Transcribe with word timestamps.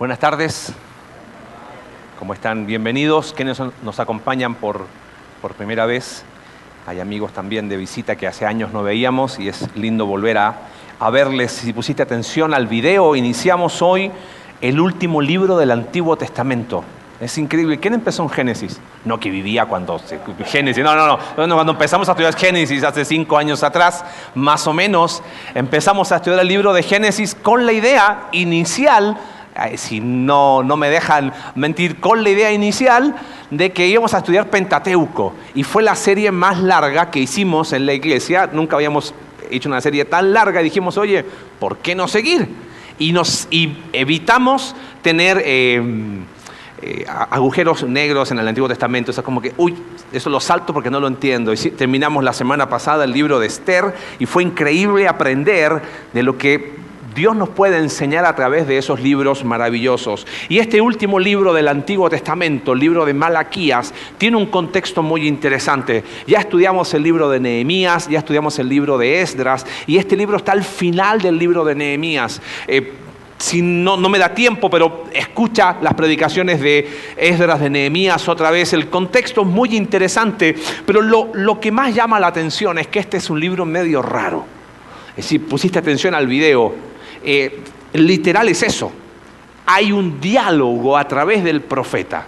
Buenas 0.00 0.18
tardes. 0.18 0.72
¿Cómo 2.18 2.32
están? 2.32 2.64
Bienvenidos. 2.64 3.34
Quienes 3.34 3.60
nos 3.82 4.00
acompañan 4.00 4.54
por, 4.54 4.86
por 5.42 5.52
primera 5.52 5.84
vez. 5.84 6.24
Hay 6.86 7.00
amigos 7.00 7.34
también 7.34 7.68
de 7.68 7.76
visita 7.76 8.16
que 8.16 8.26
hace 8.26 8.46
años 8.46 8.72
no 8.72 8.82
veíamos 8.82 9.38
y 9.38 9.50
es 9.50 9.68
lindo 9.76 10.06
volver 10.06 10.38
a, 10.38 10.56
a 10.98 11.10
verles. 11.10 11.52
Si 11.52 11.74
pusiste 11.74 12.02
atención 12.02 12.54
al 12.54 12.66
video, 12.66 13.14
iniciamos 13.14 13.82
hoy 13.82 14.10
el 14.62 14.80
último 14.80 15.20
libro 15.20 15.58
del 15.58 15.70
Antiguo 15.70 16.16
Testamento. 16.16 16.82
Es 17.20 17.36
increíble. 17.36 17.78
¿Quién 17.78 17.92
empezó 17.92 18.22
en 18.22 18.30
Génesis? 18.30 18.80
No, 19.04 19.20
que 19.20 19.28
vivía 19.28 19.66
cuando... 19.66 20.00
Génesis, 20.46 20.82
no, 20.82 20.96
no, 20.96 21.08
no. 21.08 21.18
Cuando 21.34 21.72
empezamos 21.72 22.08
a 22.08 22.12
estudiar 22.12 22.34
Génesis 22.34 22.82
hace 22.84 23.04
cinco 23.04 23.36
años 23.36 23.62
atrás, 23.62 24.02
más 24.34 24.66
o 24.66 24.72
menos, 24.72 25.22
empezamos 25.54 26.10
a 26.10 26.16
estudiar 26.16 26.40
el 26.40 26.48
libro 26.48 26.72
de 26.72 26.82
Génesis 26.82 27.34
con 27.34 27.66
la 27.66 27.72
idea 27.72 28.28
inicial 28.32 29.18
si 29.76 30.00
no, 30.00 30.62
no 30.62 30.76
me 30.76 30.90
dejan 30.90 31.32
mentir, 31.54 32.00
con 32.00 32.22
la 32.22 32.30
idea 32.30 32.52
inicial 32.52 33.14
de 33.50 33.72
que 33.72 33.86
íbamos 33.86 34.14
a 34.14 34.18
estudiar 34.18 34.48
Pentateuco. 34.48 35.34
Y 35.54 35.62
fue 35.62 35.82
la 35.82 35.94
serie 35.94 36.30
más 36.32 36.60
larga 36.60 37.10
que 37.10 37.20
hicimos 37.20 37.72
en 37.72 37.86
la 37.86 37.92
iglesia. 37.92 38.48
Nunca 38.52 38.76
habíamos 38.76 39.14
hecho 39.50 39.68
una 39.68 39.80
serie 39.80 40.04
tan 40.04 40.32
larga 40.32 40.60
y 40.60 40.64
dijimos, 40.64 40.96
oye, 40.96 41.24
¿por 41.58 41.78
qué 41.78 41.94
no 41.94 42.08
seguir? 42.08 42.48
Y, 42.98 43.12
nos, 43.12 43.48
evitamos 43.92 44.76
tener 45.02 45.42
eh, 45.44 45.82
eh, 46.82 47.04
agujeros 47.08 47.82
negros 47.84 48.30
en 48.30 48.38
el 48.38 48.48
Antiguo 48.48 48.68
Testamento. 48.68 49.12
O 49.16 49.22
como 49.22 49.40
que, 49.40 49.52
uy, 49.56 49.76
eso 50.12 50.30
lo 50.30 50.40
salto 50.40 50.72
porque 50.72 50.90
no 50.90 51.00
lo 51.00 51.08
entiendo. 51.08 51.52
Y 51.52 51.56
terminamos 51.56 52.24
la 52.24 52.32
semana 52.32 52.68
pasada 52.68 53.04
el 53.04 53.12
libro 53.12 53.38
de 53.38 53.46
Esther 53.46 53.94
y 54.18 54.26
fue 54.26 54.42
increíble 54.42 55.08
aprender 55.08 55.82
de 56.12 56.22
lo 56.22 56.38
que 56.38 56.80
Dios 57.14 57.34
nos 57.34 57.48
puede 57.48 57.78
enseñar 57.78 58.24
a 58.24 58.36
través 58.36 58.66
de 58.66 58.78
esos 58.78 59.00
libros 59.00 59.44
maravillosos. 59.44 60.26
Y 60.48 60.58
este 60.58 60.80
último 60.80 61.18
libro 61.18 61.52
del 61.52 61.68
Antiguo 61.68 62.08
Testamento, 62.08 62.72
el 62.72 62.78
libro 62.78 63.04
de 63.04 63.14
Malaquías, 63.14 63.92
tiene 64.18 64.36
un 64.36 64.46
contexto 64.46 65.02
muy 65.02 65.26
interesante. 65.26 66.04
Ya 66.26 66.40
estudiamos 66.40 66.92
el 66.94 67.02
libro 67.02 67.28
de 67.28 67.40
Nehemías, 67.40 68.08
ya 68.08 68.18
estudiamos 68.18 68.58
el 68.58 68.68
libro 68.68 68.98
de 68.98 69.20
Esdras, 69.20 69.66
y 69.86 69.98
este 69.98 70.16
libro 70.16 70.36
está 70.36 70.52
al 70.52 70.62
final 70.62 71.20
del 71.20 71.38
libro 71.38 71.64
de 71.64 71.74
Nehemías. 71.74 72.40
Eh, 72.68 72.94
si 73.38 73.62
no, 73.62 73.96
no, 73.96 74.10
me 74.10 74.18
da 74.18 74.34
tiempo, 74.34 74.68
pero 74.68 75.04
escucha 75.14 75.78
las 75.80 75.94
predicaciones 75.94 76.60
de 76.60 76.86
Esdras, 77.16 77.60
de 77.60 77.70
Nehemías 77.70 78.28
otra 78.28 78.50
vez. 78.50 78.74
El 78.74 78.88
contexto 78.88 79.40
es 79.40 79.46
muy 79.46 79.74
interesante, 79.74 80.54
pero 80.84 81.00
lo, 81.00 81.30
lo 81.32 81.58
que 81.58 81.72
más 81.72 81.94
llama 81.94 82.20
la 82.20 82.26
atención 82.26 82.78
es 82.78 82.88
que 82.88 82.98
este 82.98 83.16
es 83.16 83.30
un 83.30 83.40
libro 83.40 83.64
medio 83.64 84.02
raro. 84.02 84.44
Decir, 85.16 85.46
pusiste 85.46 85.78
atención 85.78 86.14
al 86.14 86.26
video, 86.26 86.89
eh, 87.22 87.62
literal 87.92 88.48
es 88.48 88.62
eso. 88.62 88.92
Hay 89.66 89.92
un 89.92 90.20
diálogo 90.20 90.96
a 90.96 91.06
través 91.06 91.44
del 91.44 91.60
profeta, 91.60 92.26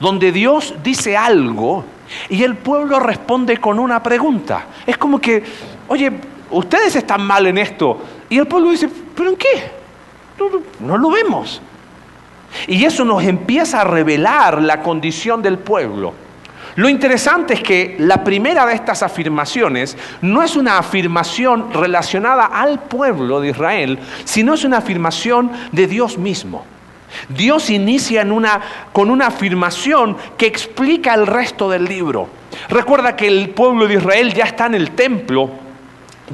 donde 0.00 0.32
Dios 0.32 0.74
dice 0.82 1.16
algo 1.16 1.84
y 2.28 2.42
el 2.42 2.56
pueblo 2.56 2.98
responde 2.98 3.58
con 3.58 3.78
una 3.78 4.02
pregunta. 4.02 4.66
Es 4.86 4.98
como 4.98 5.20
que, 5.20 5.42
oye, 5.88 6.10
ustedes 6.50 6.96
están 6.96 7.22
mal 7.22 7.46
en 7.46 7.58
esto. 7.58 7.98
Y 8.28 8.38
el 8.38 8.46
pueblo 8.46 8.70
dice, 8.70 8.88
¿pero 9.14 9.30
en 9.30 9.36
qué? 9.36 9.70
No, 10.38 10.86
no 10.86 10.98
lo 10.98 11.10
vemos. 11.10 11.60
Y 12.66 12.84
eso 12.84 13.04
nos 13.04 13.22
empieza 13.22 13.82
a 13.82 13.84
revelar 13.84 14.60
la 14.60 14.82
condición 14.82 15.42
del 15.42 15.58
pueblo. 15.58 16.12
Lo 16.76 16.88
interesante 16.88 17.54
es 17.54 17.62
que 17.62 17.96
la 17.98 18.22
primera 18.22 18.64
de 18.66 18.74
estas 18.74 19.02
afirmaciones 19.02 19.96
no 20.22 20.42
es 20.42 20.56
una 20.56 20.78
afirmación 20.78 21.72
relacionada 21.72 22.46
al 22.46 22.80
pueblo 22.80 23.40
de 23.40 23.50
Israel, 23.50 23.98
sino 24.24 24.54
es 24.54 24.64
una 24.64 24.78
afirmación 24.78 25.50
de 25.72 25.86
Dios 25.86 26.16
mismo. 26.16 26.64
Dios 27.28 27.70
inicia 27.70 28.26
con 28.92 29.10
una 29.10 29.26
afirmación 29.26 30.16
que 30.36 30.46
explica 30.46 31.14
el 31.14 31.26
resto 31.26 31.68
del 31.68 31.84
libro. 31.84 32.28
Recuerda 32.68 33.16
que 33.16 33.26
el 33.26 33.50
pueblo 33.50 33.86
de 33.86 33.94
Israel 33.94 34.32
ya 34.32 34.44
está 34.44 34.66
en 34.66 34.74
el 34.74 34.92
templo, 34.92 35.50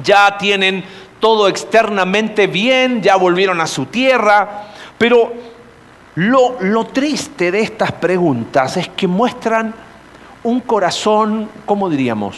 ya 0.03 0.37
tienen 0.37 0.83
todo 1.19 1.47
externamente 1.47 2.45
bien, 2.45 3.01
ya 3.01 3.15
volvieron 3.15 3.59
a 3.59 3.67
su 3.67 3.87
tierra, 3.87 4.67
pero 4.97 5.33
lo, 6.15 6.57
lo 6.61 6.85
triste 6.85 7.51
de 7.51 7.61
estas 7.61 7.91
preguntas 7.93 8.77
es 8.77 8.89
que 8.89 9.07
muestran 9.07 9.73
un 10.47 10.61
corazón, 10.61 11.49
¿cómo 11.65 11.89
diríamos? 11.89 12.37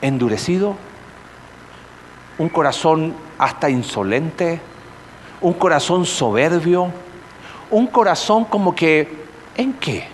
Endurecido, 0.00 0.76
un 2.38 2.48
corazón 2.48 3.12
hasta 3.38 3.68
insolente, 3.68 4.60
un 5.40 5.54
corazón 5.54 6.06
soberbio, 6.06 6.92
un 7.72 7.88
corazón 7.88 8.44
como 8.44 8.72
que, 8.76 9.24
¿en 9.56 9.72
qué? 9.72 10.06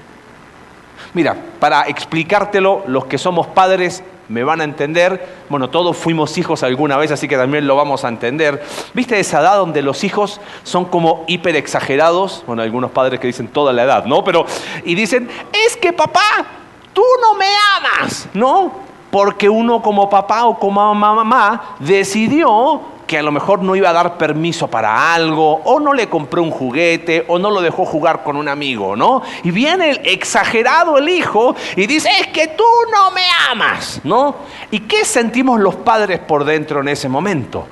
Mira, 1.12 1.36
para 1.60 1.82
explicártelo, 1.88 2.84
los 2.86 3.04
que 3.04 3.18
somos 3.18 3.48
padres 3.48 4.02
me 4.30 4.42
van 4.42 4.62
a 4.62 4.64
entender. 4.64 5.42
Bueno, 5.50 5.68
todos 5.68 5.94
fuimos 5.94 6.38
hijos 6.38 6.62
alguna 6.62 6.96
vez, 6.96 7.10
así 7.10 7.28
que 7.28 7.36
también 7.36 7.66
lo 7.66 7.76
vamos 7.76 8.02
a 8.06 8.08
entender. 8.08 8.62
¿Viste 8.94 9.20
esa 9.20 9.40
edad 9.42 9.58
donde 9.58 9.82
los 9.82 10.04
hijos 10.04 10.40
son 10.62 10.86
como 10.86 11.24
hiper 11.28 11.54
exagerados? 11.54 12.42
Bueno, 12.46 12.62
algunos 12.62 12.92
padres 12.92 13.20
que 13.20 13.26
dicen 13.26 13.48
toda 13.48 13.74
la 13.74 13.82
edad, 13.82 14.06
¿no? 14.06 14.24
Pero, 14.24 14.46
y 14.86 14.94
dicen, 14.94 15.28
es 15.66 15.76
que 15.76 15.92
papá, 15.92 16.61
tú 16.92 17.02
no 17.20 17.34
me 17.34 17.46
amas, 17.76 18.28
¿no? 18.34 18.72
Porque 19.10 19.48
uno 19.48 19.82
como 19.82 20.08
papá 20.08 20.46
o 20.46 20.58
como 20.58 20.94
mamá 20.94 21.76
decidió 21.78 22.80
que 23.06 23.18
a 23.18 23.22
lo 23.22 23.30
mejor 23.30 23.62
no 23.62 23.76
iba 23.76 23.90
a 23.90 23.92
dar 23.92 24.16
permiso 24.16 24.68
para 24.68 25.12
algo, 25.12 25.60
o 25.64 25.78
no 25.78 25.92
le 25.92 26.08
compró 26.08 26.42
un 26.42 26.50
juguete, 26.50 27.26
o 27.28 27.38
no 27.38 27.50
lo 27.50 27.60
dejó 27.60 27.84
jugar 27.84 28.22
con 28.22 28.38
un 28.38 28.48
amigo, 28.48 28.96
¿no? 28.96 29.20
Y 29.42 29.50
viene 29.50 29.90
el 29.90 30.00
exagerado 30.06 30.96
el 30.96 31.10
hijo 31.10 31.54
y 31.76 31.86
dice, 31.86 32.08
es 32.20 32.28
que 32.28 32.48
tú 32.48 32.64
no 32.90 33.10
me 33.10 33.24
amas, 33.50 34.00
¿no? 34.02 34.36
¿Y 34.70 34.80
qué 34.80 35.04
sentimos 35.04 35.60
los 35.60 35.74
padres 35.74 36.20
por 36.20 36.44
dentro 36.44 36.80
en 36.80 36.88
ese 36.88 37.06
momento? 37.06 37.66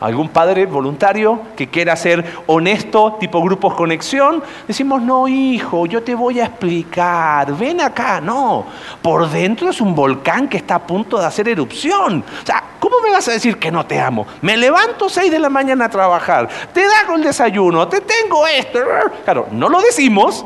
Algún 0.00 0.28
padre 0.28 0.66
voluntario 0.66 1.40
que 1.56 1.68
quiera 1.68 1.96
ser 1.96 2.24
honesto, 2.46 3.16
tipo 3.20 3.42
grupos 3.42 3.74
conexión, 3.74 4.42
decimos, 4.66 5.00
no 5.02 5.28
hijo, 5.28 5.86
yo 5.86 6.02
te 6.02 6.14
voy 6.14 6.40
a 6.40 6.46
explicar, 6.46 7.56
ven 7.56 7.80
acá, 7.80 8.20
no, 8.20 8.66
por 9.00 9.30
dentro 9.30 9.70
es 9.70 9.80
un 9.80 9.94
volcán 9.94 10.48
que 10.48 10.56
está 10.56 10.76
a 10.76 10.86
punto 10.86 11.18
de 11.18 11.26
hacer 11.26 11.48
erupción. 11.48 12.24
O 12.42 12.46
sea, 12.46 12.62
¿cómo 12.78 12.96
me 13.00 13.10
vas 13.10 13.28
a 13.28 13.32
decir 13.32 13.58
que 13.58 13.70
no 13.70 13.86
te 13.86 13.98
amo? 13.98 14.26
Me 14.42 14.56
levanto 14.56 15.08
6 15.08 15.30
de 15.30 15.38
la 15.38 15.48
mañana 15.48 15.86
a 15.86 15.88
trabajar, 15.88 16.48
te 16.72 16.84
hago 16.84 17.16
el 17.16 17.22
desayuno, 17.22 17.88
te 17.88 18.00
tengo 18.00 18.46
esto. 18.46 18.80
Claro, 19.24 19.48
no 19.52 19.68
lo 19.68 19.80
decimos, 19.80 20.44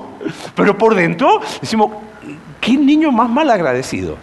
pero 0.54 0.76
por 0.76 0.94
dentro 0.94 1.40
decimos, 1.60 1.90
¿qué 2.60 2.76
niño 2.76 3.10
más 3.10 3.28
mal 3.28 3.50
agradecido? 3.50 4.16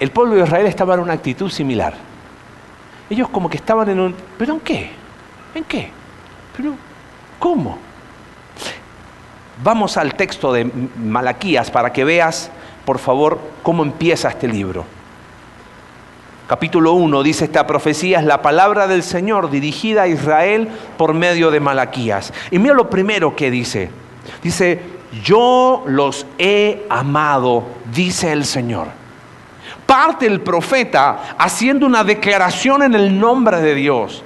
El 0.00 0.12
pueblo 0.12 0.36
de 0.36 0.44
Israel 0.44 0.66
estaba 0.66 0.94
en 0.94 1.00
una 1.00 1.14
actitud 1.14 1.50
similar 1.50 2.07
ellos 3.10 3.28
como 3.28 3.48
que 3.48 3.56
estaban 3.56 3.88
en 3.88 4.00
un... 4.00 4.14
¿Pero 4.36 4.54
en 4.54 4.60
qué? 4.60 4.90
¿En 5.54 5.64
qué? 5.64 5.90
¿Pero 6.56 6.74
cómo? 7.38 7.78
Vamos 9.62 9.96
al 9.96 10.14
texto 10.14 10.52
de 10.52 10.64
Malaquías 10.64 11.70
para 11.70 11.92
que 11.92 12.04
veas, 12.04 12.50
por 12.84 12.98
favor, 12.98 13.40
cómo 13.62 13.82
empieza 13.82 14.28
este 14.28 14.46
libro. 14.46 14.84
Capítulo 16.46 16.94
1 16.94 17.22
dice 17.22 17.44
esta 17.44 17.66
profecía 17.66 18.20
es 18.20 18.24
la 18.24 18.40
palabra 18.40 18.86
del 18.86 19.02
Señor 19.02 19.50
dirigida 19.50 20.02
a 20.02 20.08
Israel 20.08 20.68
por 20.96 21.12
medio 21.12 21.50
de 21.50 21.60
Malaquías. 21.60 22.32
Y 22.50 22.58
mira 22.58 22.74
lo 22.74 22.88
primero 22.88 23.36
que 23.36 23.50
dice. 23.50 23.90
Dice, 24.42 24.80
yo 25.24 25.82
los 25.86 26.26
he 26.38 26.86
amado, 26.88 27.64
dice 27.92 28.32
el 28.32 28.44
Señor 28.44 28.97
parte 29.88 30.26
el 30.26 30.42
profeta 30.42 31.34
haciendo 31.38 31.86
una 31.86 32.04
declaración 32.04 32.82
en 32.82 32.92
el 32.92 33.18
nombre 33.18 33.58
de 33.62 33.74
Dios. 33.74 34.22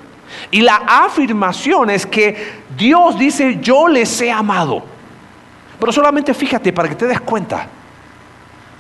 Y 0.51 0.61
la 0.61 0.75
afirmación 0.75 1.89
es 1.89 2.05
que 2.05 2.65
Dios 2.77 3.17
dice, 3.17 3.61
yo 3.61 3.87
les 3.87 4.21
he 4.21 4.33
amado. 4.33 4.83
Pero 5.79 5.93
solamente 5.93 6.35
fíjate 6.35 6.73
para 6.73 6.89
que 6.89 6.97
te 6.97 7.07
des 7.07 7.21
cuenta. 7.21 7.69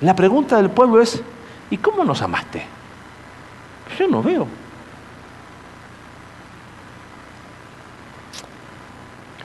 La 0.01 0.17
pregunta 0.17 0.57
del 0.57 0.71
pueblo 0.71 1.01
es, 1.01 1.23
¿y 1.71 1.77
cómo 1.77 2.05
nos 2.05 2.21
amaste? 2.21 2.65
Yo 3.97 4.09
no 4.09 4.21
veo. 4.21 4.49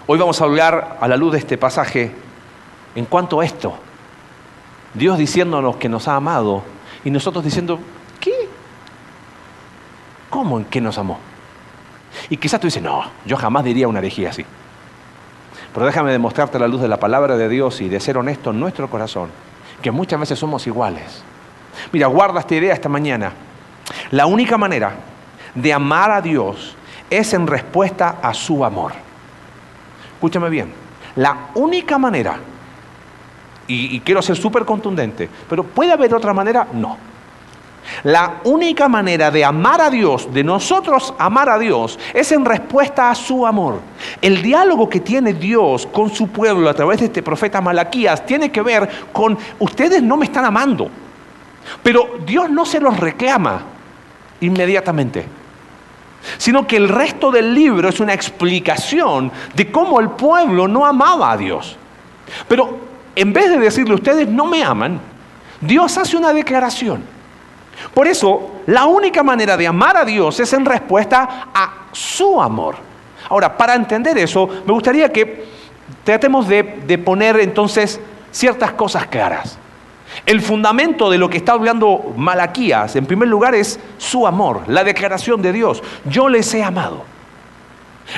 Hoy 0.07 0.18
vamos 0.18 0.42
a 0.42 0.45
hablar 0.45 0.98
a 1.00 1.07
la 1.07 1.16
luz 1.16 1.34
de 1.34 1.38
este 1.38 1.56
pasaje 1.60 2.12
en 2.95 3.06
cuanto 3.06 3.42
a 3.42 3.45
esto. 3.45 3.78
Dios 4.95 5.19
diciéndonos 5.19 5.75
que 5.75 5.88
nos 5.88 6.07
ha 6.07 6.16
amado 6.16 6.76
y 7.04 7.12
nosotros 7.12 7.44
diciendo, 7.44 7.80
¿qué? 8.20 8.50
¿Cómo 10.30 10.58
en 10.58 10.66
qué 10.66 10.82
nos 10.82 10.98
amó? 10.98 11.20
Y 12.30 12.38
quizás 12.38 12.60
tú 12.60 12.68
dices, 12.68 12.82
no, 12.82 13.04
yo 13.26 13.38
jamás 13.38 13.64
diría 13.64 13.88
una 13.88 14.00
herejía 14.00 14.30
así. 14.30 14.46
Pero 15.74 15.86
déjame 15.86 16.12
demostrarte 16.12 16.60
la 16.60 16.68
luz 16.68 16.82
de 16.82 16.88
la 16.88 17.00
palabra 17.00 17.38
de 17.38 17.50
Dios 17.50 17.82
y 17.82 17.90
de 17.90 18.00
ser 18.00 18.18
honesto 18.18 18.52
en 18.52 18.60
nuestro 18.60 18.90
corazón, 18.90 19.30
que 19.82 19.92
muchas 19.92 20.20
veces 20.20 20.40
somos 20.40 20.66
iguales. 20.68 21.24
Mira, 21.92 22.08
guarda 22.08 22.40
esta 22.40 22.56
idea 22.56 22.74
esta 22.74 22.90
mañana. 22.90 23.32
La 24.12 24.26
única 24.26 24.58
manera 24.58 24.96
de 25.54 25.74
amar 25.74 26.12
a 26.12 26.22
Dios 26.22 26.76
es 27.10 27.34
en 27.34 27.48
respuesta 27.48 28.18
a 28.22 28.34
su 28.34 28.66
amor. 28.66 28.94
escúchame 30.14 30.50
bien, 30.50 30.74
la 31.16 31.50
única 31.56 31.98
manera, 31.98 32.38
y, 33.68 34.00
quiero 34.00 34.22
ser 34.22 34.38
súper 34.38 34.66
contundente, 34.66 35.30
pero 35.50 35.64
¿puede 35.64 35.92
haber 35.92 36.14
otra 36.14 36.34
manera? 36.34 36.68
No. 36.74 36.98
La 38.04 38.42
única 38.44 38.88
manera 38.88 39.31
de 39.31 39.46
amar 39.46 39.81
a 39.81 39.90
Dios, 39.90 40.34
de 40.34 40.44
nosotros 40.44 41.14
amar 41.18 41.50
a 41.50 41.58
Dios, 41.58 41.98
es 42.14 42.31
en 42.31 42.44
respuesta 42.44 43.10
a 43.10 43.16
su 43.16 43.46
amor. 43.48 43.80
El 44.22 44.42
diálogo 44.42 44.90
que 44.90 45.00
tiene 45.00 45.34
Dios 45.34 45.88
con 45.88 46.10
su 46.10 46.28
pueblo 46.28 46.69
a 46.69 46.74
través 46.74 47.00
de 47.00 47.06
este 47.06 47.24
profeta 47.24 47.62
Malaquías 47.62 48.25
tiene 48.25 48.52
que 48.52 48.62
ver 48.62 48.90
con, 49.12 49.38
ustedes 49.60 50.04
no 50.04 50.18
me 50.18 50.25
están 50.25 50.46
amando, 50.46 50.90
pero 51.81 52.20
Dios 52.25 52.50
no 52.50 52.66
se 52.66 52.80
los 52.80 52.98
reclama 53.00 53.62
inmediatamente, 54.42 55.25
sino 56.38 56.68
que 56.68 56.78
el 56.78 56.90
resto 56.90 57.31
del 57.31 57.54
libro 57.54 57.90
es 57.90 58.00
una 58.00 58.13
explicación 58.13 59.31
de 59.54 59.72
cómo 59.72 60.00
el 60.00 60.10
pueblo 60.10 60.68
no 60.68 60.86
amaba 60.86 61.31
a 61.31 61.38
Dios. 61.38 61.78
Pero 62.48 62.88
en 63.18 63.34
vez 63.34 63.50
de 63.50 63.58
decirle 63.58 63.96
ustedes 63.96 64.28
no 64.28 64.46
me 64.46 64.64
aman, 64.64 65.00
Dios 65.60 65.98
hace 65.98 66.16
una 66.16 66.31
declaración. 66.34 67.04
Por 67.94 68.08
eso, 68.08 68.62
la 68.68 68.86
única 68.86 69.24
manera 69.24 69.58
de 69.58 69.66
amar 69.66 69.98
a 69.98 70.06
Dios 70.06 70.40
es 70.40 70.54
en 70.54 70.66
respuesta 70.66 71.48
a 71.54 71.88
su 71.92 72.40
amor. 72.40 72.75
Ahora, 73.30 73.58
para 73.58 73.74
entender 73.74 74.18
eso, 74.19 74.48
me 74.66 74.72
gustaría 74.72 75.12
que 75.12 75.46
tratemos 76.04 76.48
de, 76.48 76.64
poner 77.04 77.40
entonces 77.40 78.00
ciertas 78.31 78.74
cosas 78.74 79.08
claras. 79.08 79.58
El 80.25 80.42
fundamento 80.42 81.10
de 81.10 81.18
lo 81.18 81.28
que 81.30 81.38
está 81.38 81.54
hablando 81.54 82.13
Malaquías, 82.16 82.96
en 82.96 83.08
primer 83.08 83.28
lugar, 83.28 83.56
es 83.56 83.80
su 83.98 84.28
amor, 84.28 84.62
la 84.68 84.84
declaración 84.84 85.42
de 85.42 85.54
Dios. 85.54 85.81
Yo 86.06 86.30
les 86.30 86.54
he 86.54 86.63
amado. 86.63 87.04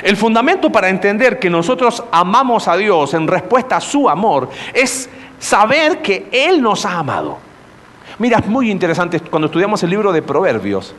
El 0.02 0.16
fundamento 0.16 0.70
para 0.70 0.88
entender 0.88 1.38
que 1.38 1.50
nosotros 1.50 2.02
amamos 2.12 2.68
a 2.68 2.76
Dios 2.76 3.14
en 3.14 3.26
respuesta 3.26 3.76
a 3.76 3.80
su 3.80 4.08
amor 4.08 4.48
es 4.72 5.10
saber 5.38 6.00
que 6.00 6.28
Él 6.30 6.62
nos 6.62 6.86
ha 6.86 6.98
amado. 6.98 7.38
Mira, 8.18 8.38
es 8.38 8.46
muy 8.46 8.70
interesante, 8.70 9.20
cuando 9.20 9.46
estudiamos 9.46 9.82
el 9.82 9.90
libro 9.90 10.12
de 10.12 10.22
Proverbios, 10.22 10.94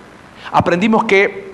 aprendimos 0.51 1.03
que 1.05 1.51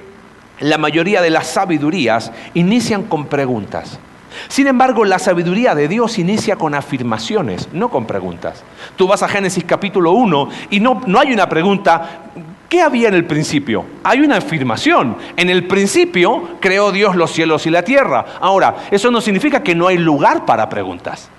la 0.60 0.78
mayoría 0.78 1.22
de 1.22 1.30
las 1.30 1.48
sabidurías 1.48 2.32
inician 2.54 3.04
con 3.04 3.26
preguntas. 3.28 4.00
Sin 4.48 4.68
embargo, 4.68 5.04
la 5.06 5.20
sabiduría 5.20 5.76
de 5.76 5.88
Dios 5.88 6.20
inicia 6.20 6.56
con 6.56 6.74
afirmaciones, 6.76 7.70
no 7.74 7.90
con 7.90 8.06
preguntas. 8.06 8.64
Tú 8.96 9.08
vas 9.08 9.24
a 9.24 9.28
Génesis 9.28 9.64
capítulo 9.64 10.12
1 10.12 10.50
y 10.70 10.80
no, 10.80 11.02
no 11.06 11.20
hay 11.20 11.34
una 11.34 11.50
pregunta, 11.50 12.22
¿Qué 12.70 12.82
había 12.82 13.08
en 13.08 13.14
el 13.14 13.26
principio? 13.26 13.86
Hay 14.04 14.20
una 14.20 14.38
afirmación. 14.38 15.16
En 15.38 15.50
el 15.50 15.68
principio 15.68 16.58
creó 16.60 16.92
Dios 16.92 17.16
los 17.16 17.32
cielos 17.32 17.66
y 17.66 17.70
la 17.70 17.84
tierra. 17.84 18.26
Ahora, 18.42 18.76
eso 18.92 19.10
no 19.10 19.22
significa 19.22 19.64
que 19.64 19.74
no 19.74 19.88
hay 19.88 19.98
lugar 19.98 20.46
para 20.46 20.68
preguntas, 20.68 21.30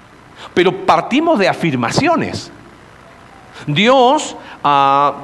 pero 0.55 0.87
partimos 0.87 1.39
de 1.39 1.49
afirmaciones. 1.49 2.51
Dios, 3.67 4.37
ah, 4.65 5.15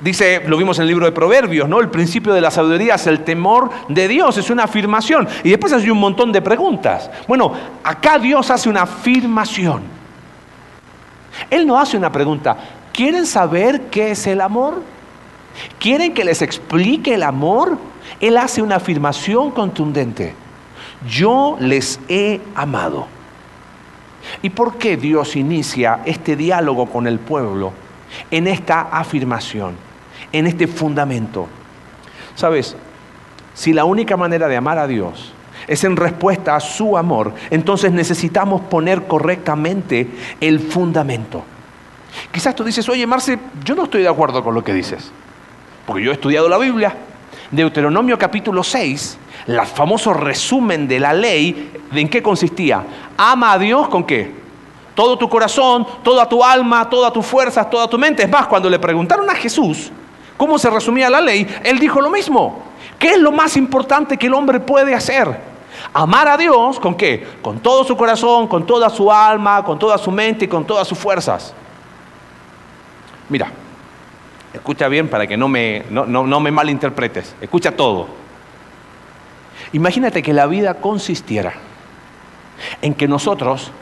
dice, 0.00 0.42
lo 0.46 0.56
vimos 0.56 0.78
en 0.78 0.82
el 0.82 0.88
libro 0.88 1.04
de 1.04 1.12
Proverbios, 1.12 1.68
¿no? 1.68 1.80
El 1.80 1.90
principio 1.90 2.32
de 2.32 2.40
la 2.40 2.50
sabiduría 2.50 2.94
es 2.94 3.06
el 3.06 3.24
temor 3.24 3.70
de 3.88 4.08
Dios, 4.08 4.38
es 4.38 4.48
una 4.48 4.64
afirmación. 4.64 5.28
Y 5.42 5.50
después 5.50 5.74
hay 5.74 5.90
un 5.90 5.98
montón 5.98 6.32
de 6.32 6.40
preguntas. 6.40 7.10
Bueno, 7.28 7.52
acá 7.82 8.18
Dios 8.18 8.50
hace 8.50 8.70
una 8.70 8.82
afirmación. 8.82 9.82
Él 11.50 11.66
no 11.66 11.78
hace 11.78 11.98
una 11.98 12.10
pregunta. 12.10 12.56
¿Quieren 12.90 13.26
saber 13.26 13.82
qué 13.90 14.12
es 14.12 14.26
el 14.26 14.40
amor? 14.40 14.93
¿Quieren 15.78 16.14
que 16.14 16.24
les 16.24 16.42
explique 16.42 17.14
el 17.14 17.22
amor? 17.22 17.78
Él 18.20 18.36
hace 18.36 18.62
una 18.62 18.76
afirmación 18.76 19.50
contundente. 19.50 20.34
Yo 21.08 21.56
les 21.60 22.00
he 22.08 22.40
amado. 22.54 23.06
¿Y 24.42 24.50
por 24.50 24.78
qué 24.78 24.96
Dios 24.96 25.36
inicia 25.36 26.00
este 26.04 26.36
diálogo 26.36 26.86
con 26.86 27.06
el 27.06 27.18
pueblo 27.18 27.72
en 28.30 28.46
esta 28.46 28.80
afirmación, 28.80 29.76
en 30.32 30.46
este 30.46 30.66
fundamento? 30.66 31.46
Sabes, 32.34 32.76
si 33.54 33.72
la 33.72 33.84
única 33.84 34.16
manera 34.16 34.48
de 34.48 34.56
amar 34.56 34.78
a 34.78 34.86
Dios 34.86 35.32
es 35.66 35.84
en 35.84 35.96
respuesta 35.96 36.56
a 36.56 36.60
su 36.60 36.96
amor, 36.96 37.32
entonces 37.50 37.92
necesitamos 37.92 38.62
poner 38.62 39.06
correctamente 39.06 40.08
el 40.40 40.60
fundamento. 40.60 41.44
Quizás 42.32 42.54
tú 42.54 42.64
dices, 42.64 42.88
oye 42.88 43.06
Marce, 43.06 43.38
yo 43.64 43.74
no 43.74 43.84
estoy 43.84 44.02
de 44.02 44.08
acuerdo 44.08 44.42
con 44.42 44.54
lo 44.54 44.62
que 44.62 44.72
dices, 44.72 45.10
porque 45.86 46.02
yo 46.02 46.10
he 46.10 46.14
estudiado 46.14 46.48
la 46.48 46.58
Biblia. 46.58 46.94
Deuteronomio 47.50 48.18
capítulo 48.18 48.62
6 48.62 49.18
el 49.46 49.60
famoso 49.66 50.14
resumen 50.14 50.88
de 50.88 50.98
la 50.98 51.12
ley, 51.12 51.72
¿de 51.90 52.00
en 52.00 52.08
qué 52.08 52.22
consistía? 52.22 52.82
Ama 53.16 53.52
a 53.52 53.58
Dios 53.58 53.88
con 53.88 54.04
qué? 54.04 54.32
Todo 54.94 55.18
tu 55.18 55.28
corazón, 55.28 55.86
toda 56.02 56.28
tu 56.28 56.42
alma, 56.42 56.88
todas 56.88 57.12
tus 57.12 57.26
fuerzas, 57.26 57.68
toda 57.68 57.88
tu 57.88 57.98
mente. 57.98 58.22
Es 58.22 58.30
más, 58.30 58.46
cuando 58.46 58.70
le 58.70 58.78
preguntaron 58.78 59.28
a 59.28 59.34
Jesús 59.34 59.90
cómo 60.36 60.58
se 60.58 60.70
resumía 60.70 61.10
la 61.10 61.20
ley, 61.20 61.46
él 61.64 61.78
dijo 61.78 62.00
lo 62.00 62.10
mismo. 62.10 62.62
¿Qué 62.98 63.10
es 63.10 63.18
lo 63.18 63.32
más 63.32 63.56
importante 63.56 64.16
que 64.16 64.28
el 64.28 64.34
hombre 64.34 64.60
puede 64.60 64.94
hacer? 64.94 65.54
Amar 65.92 66.28
a 66.28 66.36
Dios 66.36 66.78
con 66.78 66.94
qué? 66.94 67.26
Con 67.42 67.58
todo 67.58 67.84
su 67.84 67.96
corazón, 67.96 68.46
con 68.46 68.64
toda 68.64 68.88
su 68.88 69.10
alma, 69.10 69.64
con 69.64 69.78
toda 69.78 69.98
su 69.98 70.10
mente 70.10 70.44
y 70.44 70.48
con 70.48 70.64
todas 70.64 70.86
sus 70.86 70.96
fuerzas. 70.96 71.52
Mira, 73.28 73.50
escucha 74.54 74.88
bien 74.88 75.08
para 75.08 75.26
que 75.26 75.36
no 75.36 75.48
me, 75.48 75.84
no, 75.90 76.06
no 76.06 76.40
me 76.40 76.50
malinterpretes. 76.50 77.34
Escucha 77.40 77.72
todo. 77.72 78.06
Imagínate 79.72 80.22
que 80.22 80.32
la 80.32 80.46
vida 80.46 80.74
consistiera 80.74 81.54
en 82.80 82.94
que 82.94 83.08
nosotros 83.08 83.72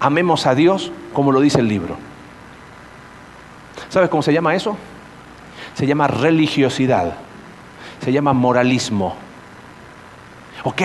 amemos 0.00 0.46
a 0.46 0.54
Dios 0.54 0.92
como 1.12 1.32
lo 1.32 1.40
dice 1.40 1.60
el 1.60 1.68
libro. 1.68 1.96
¿Sabes 3.88 4.08
cómo 4.08 4.22
se 4.22 4.32
llama 4.32 4.54
eso? 4.54 4.76
Se 5.74 5.86
llama 5.86 6.06
religiosidad, 6.06 7.14
se 8.00 8.12
llama 8.12 8.32
moralismo. 8.32 9.16
¿Ok? 10.64 10.82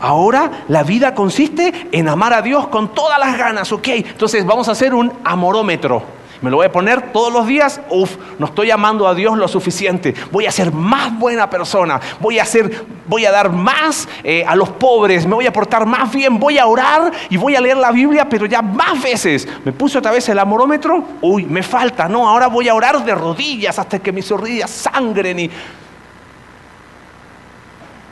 Ahora 0.00 0.64
la 0.68 0.82
vida 0.82 1.14
consiste 1.14 1.88
en 1.92 2.08
amar 2.08 2.32
a 2.32 2.42
Dios 2.42 2.68
con 2.68 2.94
todas 2.94 3.18
las 3.18 3.36
ganas, 3.36 3.72
¿ok? 3.72 3.88
Entonces 3.88 4.44
vamos 4.44 4.68
a 4.68 4.72
hacer 4.72 4.94
un 4.94 5.12
amorómetro. 5.24 6.15
Me 6.42 6.50
lo 6.50 6.58
voy 6.58 6.66
a 6.66 6.72
poner 6.72 7.12
todos 7.12 7.32
los 7.32 7.46
días. 7.46 7.80
Uf, 7.88 8.16
no 8.38 8.46
estoy 8.46 8.70
amando 8.70 9.08
a 9.08 9.14
Dios 9.14 9.38
lo 9.38 9.48
suficiente. 9.48 10.14
Voy 10.30 10.46
a 10.46 10.50
ser 10.50 10.72
más 10.72 11.18
buena 11.18 11.48
persona. 11.48 12.00
Voy 12.20 12.38
a 12.38 12.42
hacer, 12.42 12.84
voy 13.06 13.24
a 13.24 13.30
dar 13.30 13.50
más 13.50 14.08
eh, 14.22 14.44
a 14.46 14.54
los 14.54 14.68
pobres. 14.70 15.26
Me 15.26 15.34
voy 15.34 15.46
a 15.46 15.52
portar 15.52 15.86
más 15.86 16.12
bien. 16.12 16.38
Voy 16.38 16.58
a 16.58 16.66
orar 16.66 17.10
y 17.30 17.36
voy 17.36 17.56
a 17.56 17.60
leer 17.60 17.78
la 17.78 17.90
Biblia, 17.90 18.28
pero 18.28 18.46
ya 18.46 18.60
más 18.60 19.02
veces. 19.02 19.48
Me 19.64 19.72
puse 19.72 19.98
otra 19.98 20.10
vez 20.10 20.28
el 20.28 20.38
amorómetro. 20.38 21.02
Uy, 21.22 21.44
me 21.44 21.62
falta. 21.62 22.08
No, 22.08 22.28
ahora 22.28 22.48
voy 22.48 22.68
a 22.68 22.74
orar 22.74 23.04
de 23.04 23.14
rodillas 23.14 23.78
hasta 23.78 23.98
que 23.98 24.12
mis 24.12 24.28
rodillas 24.30 24.70
sangren. 24.70 25.38
Y... 25.38 25.50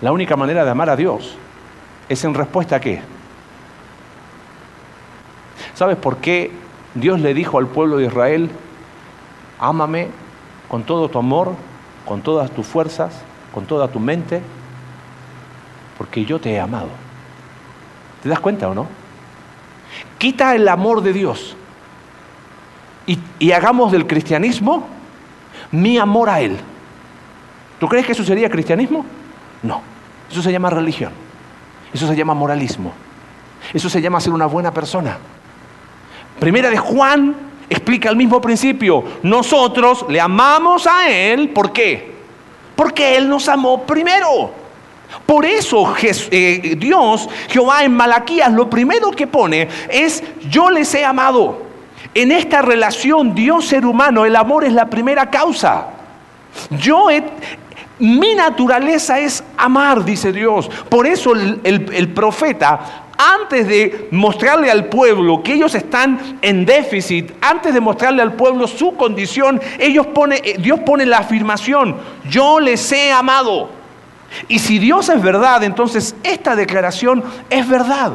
La 0.01 0.13
única 0.13 0.37
manera 0.37 0.65
de 0.65 0.71
amar 0.71 0.89
a 0.89 0.97
Dios 0.97 1.37
es 2.09 2.25
en 2.25 2.35
respuesta 2.35 2.77
a 2.77 2.81
qué. 2.81 3.03
¿Sabes 5.75 5.97
por 5.97 6.19
qué 6.19 6.64
Dios 6.95 7.21
le 7.21 7.35
dijo 7.35 7.59
al 7.59 7.67
pueblo 7.67 7.97
de 7.97 8.07
Israel, 8.07 8.51
ámame 9.59 10.09
con 10.69 10.85
todo 10.85 11.09
tu 11.09 11.19
amor, 11.19 11.55
con 12.05 12.23
todas 12.23 12.51
tus 12.51 12.67
fuerzas, 12.67 13.23
con 13.53 13.67
toda 13.67 13.89
tu 13.89 14.01
mente, 14.01 14.43
porque 15.99 16.25
yo 16.25 16.41
te 16.41 16.53
he 16.53 16.61
amado. 16.61 16.89
¿Te 18.23 18.29
das 18.29 18.41
cuenta 18.41 18.69
o 18.69 18.75
no? 18.75 18.87
Quita 20.19 20.55
el 20.55 20.69
amor 20.69 21.03
de 21.03 21.13
Dios 21.13 21.57
y, 23.07 23.53
hagamos 23.53 23.93
del 23.93 24.07
cristianismo 24.07 24.87
mi 25.71 25.99
amor 25.99 26.31
a 26.31 26.41
Él. 26.41 26.57
¿Tú 27.79 27.89
crees 27.89 28.07
que 28.07 28.13
eso 28.13 28.25
sería 28.25 28.49
cristianismo? 28.49 29.05
No, 29.63 29.83
eso 30.31 30.43
se 30.43 30.53
llama 30.53 30.71
religión, 30.71 31.13
eso 31.93 32.07
se 32.07 32.17
llama 32.17 32.35
moralismo, 32.35 32.93
eso 33.73 33.91
se 33.91 34.01
llama 34.01 34.21
ser 34.21 34.33
una 34.33 34.47
buena 34.47 34.73
persona. 34.73 35.19
Primera 36.39 36.71
de 36.71 36.77
Juan 36.77 37.35
explica 37.69 38.11
el 38.11 38.17
mismo 38.17 38.41
principio. 38.41 39.05
Nosotros 39.23 40.07
le 40.09 40.21
amamos 40.21 40.87
a 40.87 41.11
Él, 41.11 41.51
¿por 41.51 41.73
qué? 41.73 42.13
Porque 42.77 43.17
Él 43.17 43.29
nos 43.29 43.49
amó 43.49 43.83
primero. 43.83 44.51
Por 45.27 45.47
eso 45.47 45.95
eh, 46.03 46.77
Dios, 46.79 47.29
Jehová 47.49 47.85
en 47.85 47.95
Malaquías, 47.95 48.53
lo 48.53 48.69
primero 48.69 49.11
que 49.13 49.27
pone 49.27 49.69
es, 49.89 50.23
yo 50.49 50.71
les 50.71 50.93
he 50.95 51.05
amado. 51.05 51.63
En 52.15 52.31
esta 52.31 52.63
relación 52.63 53.35
Dios-ser 53.35 53.87
humano, 53.87 54.25
el 54.25 54.37
amor 54.37 54.65
es 54.65 54.73
la 54.73 54.87
primera 54.91 55.31
causa. 55.31 55.89
Yo 56.71 57.07
mi 57.99 58.35
naturaleza 58.35 59.19
es 59.21 59.43
amar, 59.57 60.05
dice 60.05 60.33
Dios. 60.33 60.69
Por 60.89 61.07
eso 61.07 61.33
el 61.35 62.09
profeta 62.13 63.04
antes 63.25 63.67
de 63.67 64.09
mostrarle 64.11 64.71
al 64.71 64.87
pueblo 64.87 65.43
que 65.43 65.55
ellos 65.55 65.75
están 65.75 66.39
en 66.43 66.67
déficit, 66.67 67.33
antes 67.41 67.73
de 67.73 67.81
mostrarle 67.81 68.23
al 68.23 68.35
pueblo 68.35 68.67
su 68.67 68.95
condición, 68.97 69.61
ellos 69.79 70.07
pone, 70.09 70.37
eh, 70.45 70.57
Dios 70.59 70.81
pone 70.81 71.07
la 71.07 71.19
afirmación, 71.19 71.97
yo 72.29 72.61
les 72.61 72.93
he 72.93 73.11
amado. 73.11 73.71
Y 74.49 74.59
si 74.59 74.79
Dios 74.79 75.09
es 75.09 75.23
verdad, 75.23 75.63
entonces 75.63 76.15
esta 76.23 76.57
declaración 76.57 77.23
es 77.51 77.69
verdad. 77.69 78.13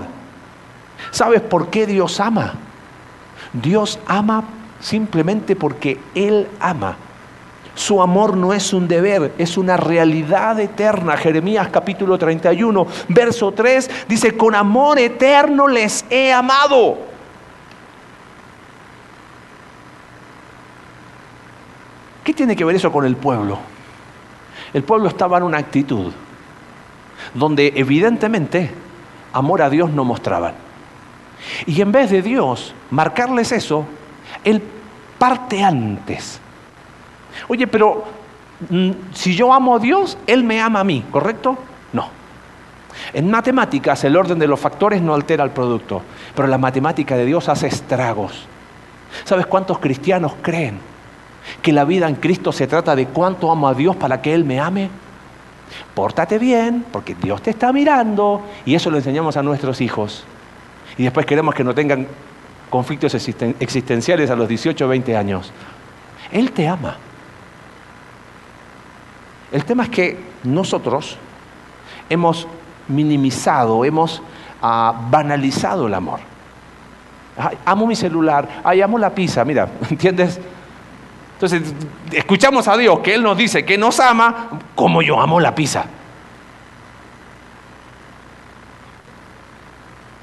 ¿Sabes 1.11 1.41
por 1.41 1.69
qué 1.69 1.87
Dios 1.87 2.19
ama? 2.19 2.55
Dios 3.53 3.99
ama 4.05 4.43
simplemente 4.79 5.55
porque 5.55 5.97
Él 6.13 6.47
ama. 6.59 6.97
Su 7.79 8.01
amor 8.01 8.36
no 8.36 8.51
es 8.51 8.74
un 8.74 8.89
deber, 8.89 9.33
es 9.38 9.57
una 9.57 9.77
realidad 9.77 10.59
eterna. 10.59 11.15
Jeremías 11.15 11.69
capítulo 11.69 12.17
31, 12.17 12.86
verso 13.07 13.53
3 13.53 13.89
dice, 14.05 14.36
con 14.36 14.53
amor 14.53 15.00
eterno 15.00 15.65
les 15.65 16.03
he 16.09 16.33
amado. 16.33 16.98
¿Qué 22.21 22.33
tiene 22.33 22.53
que 22.53 22.65
ver 22.65 22.75
eso 22.75 22.91
con 22.91 23.05
el 23.05 23.15
pueblo? 23.15 23.57
El 24.74 24.83
pueblo 24.83 25.07
estaba 25.07 25.38
en 25.38 25.43
una 25.43 25.59
actitud 25.59 26.12
donde 27.33 27.71
evidentemente 27.77 28.71
amor 29.31 29.62
a 29.62 29.69
Dios 29.69 29.89
no 29.89 30.03
mostraban. 30.03 30.53
Y 31.65 31.79
en 31.79 31.93
vez 31.93 32.12
de 32.12 32.21
Dios 32.21 32.75
marcarles 32.91 33.53
eso, 33.53 33.86
Él 34.43 34.62
parte 35.17 35.63
antes. 35.63 36.41
Oye, 37.48 37.67
pero 37.67 38.03
mm, 38.69 38.91
si 39.13 39.36
yo 39.36 39.53
amo 39.53 39.75
a 39.75 39.79
Dios, 39.79 40.17
Él 40.27 40.43
me 40.43 40.62
ama 40.62 40.81
a 40.81 40.83
mí, 40.83 41.03
¿correcto? 41.12 41.57
No. 41.93 42.09
En 43.13 43.29
matemáticas 43.29 44.03
el 44.03 44.15
orden 44.15 44.39
de 44.39 44.48
los 44.48 44.59
factores 44.59 45.01
no 45.01 45.13
altera 45.13 45.43
el 45.43 45.51
producto, 45.51 46.01
pero 46.36 46.48
la 46.48 46.57
matemática 46.57 47.15
de 47.15 47.25
Dios 47.25 47.50
hace 47.50 47.67
estragos. 47.67 48.45
¿Sabes 49.24 49.45
cuántos 49.45 49.79
cristianos 49.79 50.33
creen 50.41 50.79
que 51.62 51.74
la 51.74 51.86
vida 51.86 52.07
en 52.07 52.15
Cristo 52.15 52.51
se 52.51 52.67
trata 52.67 52.95
de 52.95 53.07
cuánto 53.07 53.51
amo 53.51 53.67
a 53.67 53.74
Dios 53.74 53.95
para 53.95 54.21
que 54.21 54.33
Él 54.33 54.45
me 54.45 54.59
ame? 54.59 54.89
Pórtate 55.93 56.38
bien, 56.39 56.86
porque 56.91 57.15
Dios 57.15 57.41
te 57.41 57.51
está 57.51 57.71
mirando, 57.71 58.41
y 58.65 58.75
eso 58.75 58.89
lo 58.89 58.98
enseñamos 58.98 59.38
a 59.38 59.43
nuestros 59.43 59.81
hijos. 59.81 60.24
Y 60.98 61.03
después 61.03 61.25
queremos 61.25 61.55
que 61.55 61.63
no 61.63 61.74
tengan 61.74 62.07
conflictos 62.69 63.15
existenciales 63.15 64.29
a 64.29 64.36
los 64.36 64.48
18 64.48 64.86
o 64.86 64.88
20 64.88 65.15
años. 65.15 65.51
Él 66.31 66.51
te 66.51 66.67
ama. 66.67 66.98
El 69.51 69.65
tema 69.65 69.84
es 69.84 69.89
que 69.89 70.20
nosotros 70.44 71.18
hemos 72.10 72.48
minimizado, 72.88 73.84
hemos 73.86 74.22
ah, 74.62 75.08
banalizado 75.10 75.88
el 75.88 75.94
amor. 75.94 76.20
amo 77.65 77.88
mi 77.88 77.96
celular, 77.96 78.62
ay, 78.63 78.82
amo 78.82 78.98
la 78.98 79.13
pizza, 79.13 79.44
mira, 79.46 79.70
¿entiendes? 79.89 80.39
Entonces, 81.34 81.74
escuchamos 82.12 82.68
a 82.68 82.75
Dios 82.75 83.00
que 83.00 83.13
Él 83.13 83.24
nos 83.24 83.38
dice 83.38 83.63
que 83.63 83.77
nos 83.77 84.00
ama 84.00 84.50
como 84.75 85.01
yo 85.01 85.22
amo 85.22 85.39
la 85.39 85.56
pizza. 85.56 85.86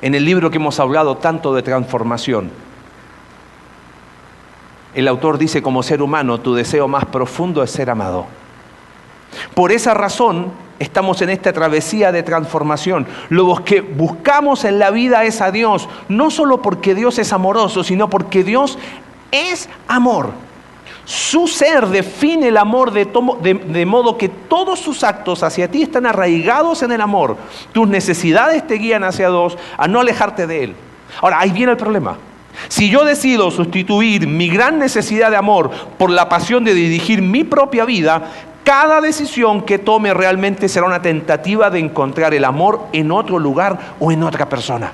En 0.03 0.15
el 0.15 0.25
libro 0.25 0.51
que 0.51 0.59
hemos 0.59 0.79
hablado 0.79 1.17
tanto 1.17 1.55
de 1.55 1.63
transformación, 1.63 2.51
el 4.95 5.09
autor 5.09 5.39
dice, 5.39 5.63
como 5.63 5.83
ser 5.83 6.03
humano, 6.03 6.39
tu 6.39 6.55
deseo 6.55 6.87
más 6.87 7.07
profundo 7.07 7.63
es 7.63 7.71
ser 7.71 7.91
amado. 7.91 8.27
Por 9.55 9.73
esa 9.73 9.95
razón 9.95 10.53
estamos 10.79 11.23
en 11.23 11.31
esta 11.31 11.53
travesía 11.53 12.13
de 12.13 12.23
transformación. 12.23 13.07
Lo 13.29 13.65
que 13.65 13.81
buscamos 13.81 14.65
en 14.65 14.79
la 14.79 14.91
vida 14.91 15.25
es 15.25 15.41
a 15.41 15.51
Dios, 15.51 15.89
no 16.09 16.31
solo 16.31 16.63
porque 16.63 16.95
Dios 16.95 17.19
es 17.19 17.33
amoroso, 17.33 17.85
sino 17.85 18.11
porque 18.11 18.45
Dios 18.45 18.79
es 19.31 19.69
amor. 19.89 20.31
Su 21.05 21.47
ser 21.47 21.87
define 21.87 22.49
el 22.49 22.57
amor 22.57 22.91
de, 22.91 23.05
de, 23.05 23.87
modo 23.87 24.19
que 24.19 24.29
todos 24.29 24.81
sus 24.81 25.05
actos 25.05 25.45
hacia 25.45 25.71
ti 25.71 25.83
están 25.83 26.05
arraigados 26.05 26.83
en 26.83 26.91
el 26.91 27.01
amor. 27.01 27.37
Tus 27.71 27.87
necesidades 27.87 28.67
te 28.67 28.75
guían 28.75 29.05
hacia 29.05 29.29
Dios 29.29 29.57
a 29.79 29.87
no 29.87 30.01
alejarte 30.01 30.49
de 30.49 30.65
Él. 30.65 30.75
Ahora, 31.23 31.39
ahí 31.39 31.51
viene 31.51 31.73
el 31.73 31.79
problema. 31.79 32.17
Si 32.69 32.91
yo 32.91 33.05
decido 33.05 33.53
sustituir 33.53 34.27
mi 34.27 34.49
gran 34.49 34.81
necesidad 34.81 35.31
de 35.31 35.37
amor 35.37 35.71
por 35.97 36.11
la 36.11 36.29
pasión 36.29 36.65
de 36.65 36.75
dirigir 36.75 37.23
mi 37.23 37.45
propia 37.45 37.85
vida, 37.85 38.33
cada 38.67 39.01
decisión 39.01 39.63
que 39.63 39.79
tome 39.79 40.13
realmente 40.13 40.69
será 40.69 40.87
una 40.87 41.01
tentativa 41.01 41.71
de 41.71 41.79
encontrar 41.79 42.35
el 42.35 42.45
amor 42.45 42.89
en 42.93 43.13
otro 43.13 43.39
lugar 43.39 43.95
o 44.01 44.11
en 44.11 44.25
otra 44.25 44.49
persona. 44.49 44.91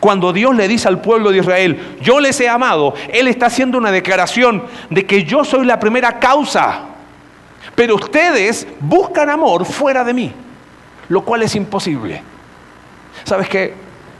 Cuando 0.00 0.32
Dios 0.32 0.56
le 0.56 0.66
dice 0.66 0.88
al 0.88 1.02
pueblo 1.02 1.30
de 1.30 1.40
Israel, 1.40 1.98
yo 2.00 2.20
les 2.20 2.40
he 2.40 2.48
amado, 2.48 2.94
Él 3.12 3.28
está 3.28 3.46
haciendo 3.46 3.76
una 3.76 3.90
declaración 3.90 4.64
de 4.88 5.04
que 5.04 5.24
yo 5.24 5.44
soy 5.44 5.66
la 5.66 5.78
primera 5.78 6.18
causa, 6.18 6.84
pero 7.74 7.96
ustedes 7.96 8.66
buscan 8.80 9.28
amor 9.28 9.66
fuera 9.66 10.02
de 10.02 10.14
mí, 10.14 10.32
lo 11.10 11.20
cual 11.22 11.42
es 11.42 11.54
imposible. 11.56 12.22
¿Sabes 13.24 13.46
qué? 13.50 13.74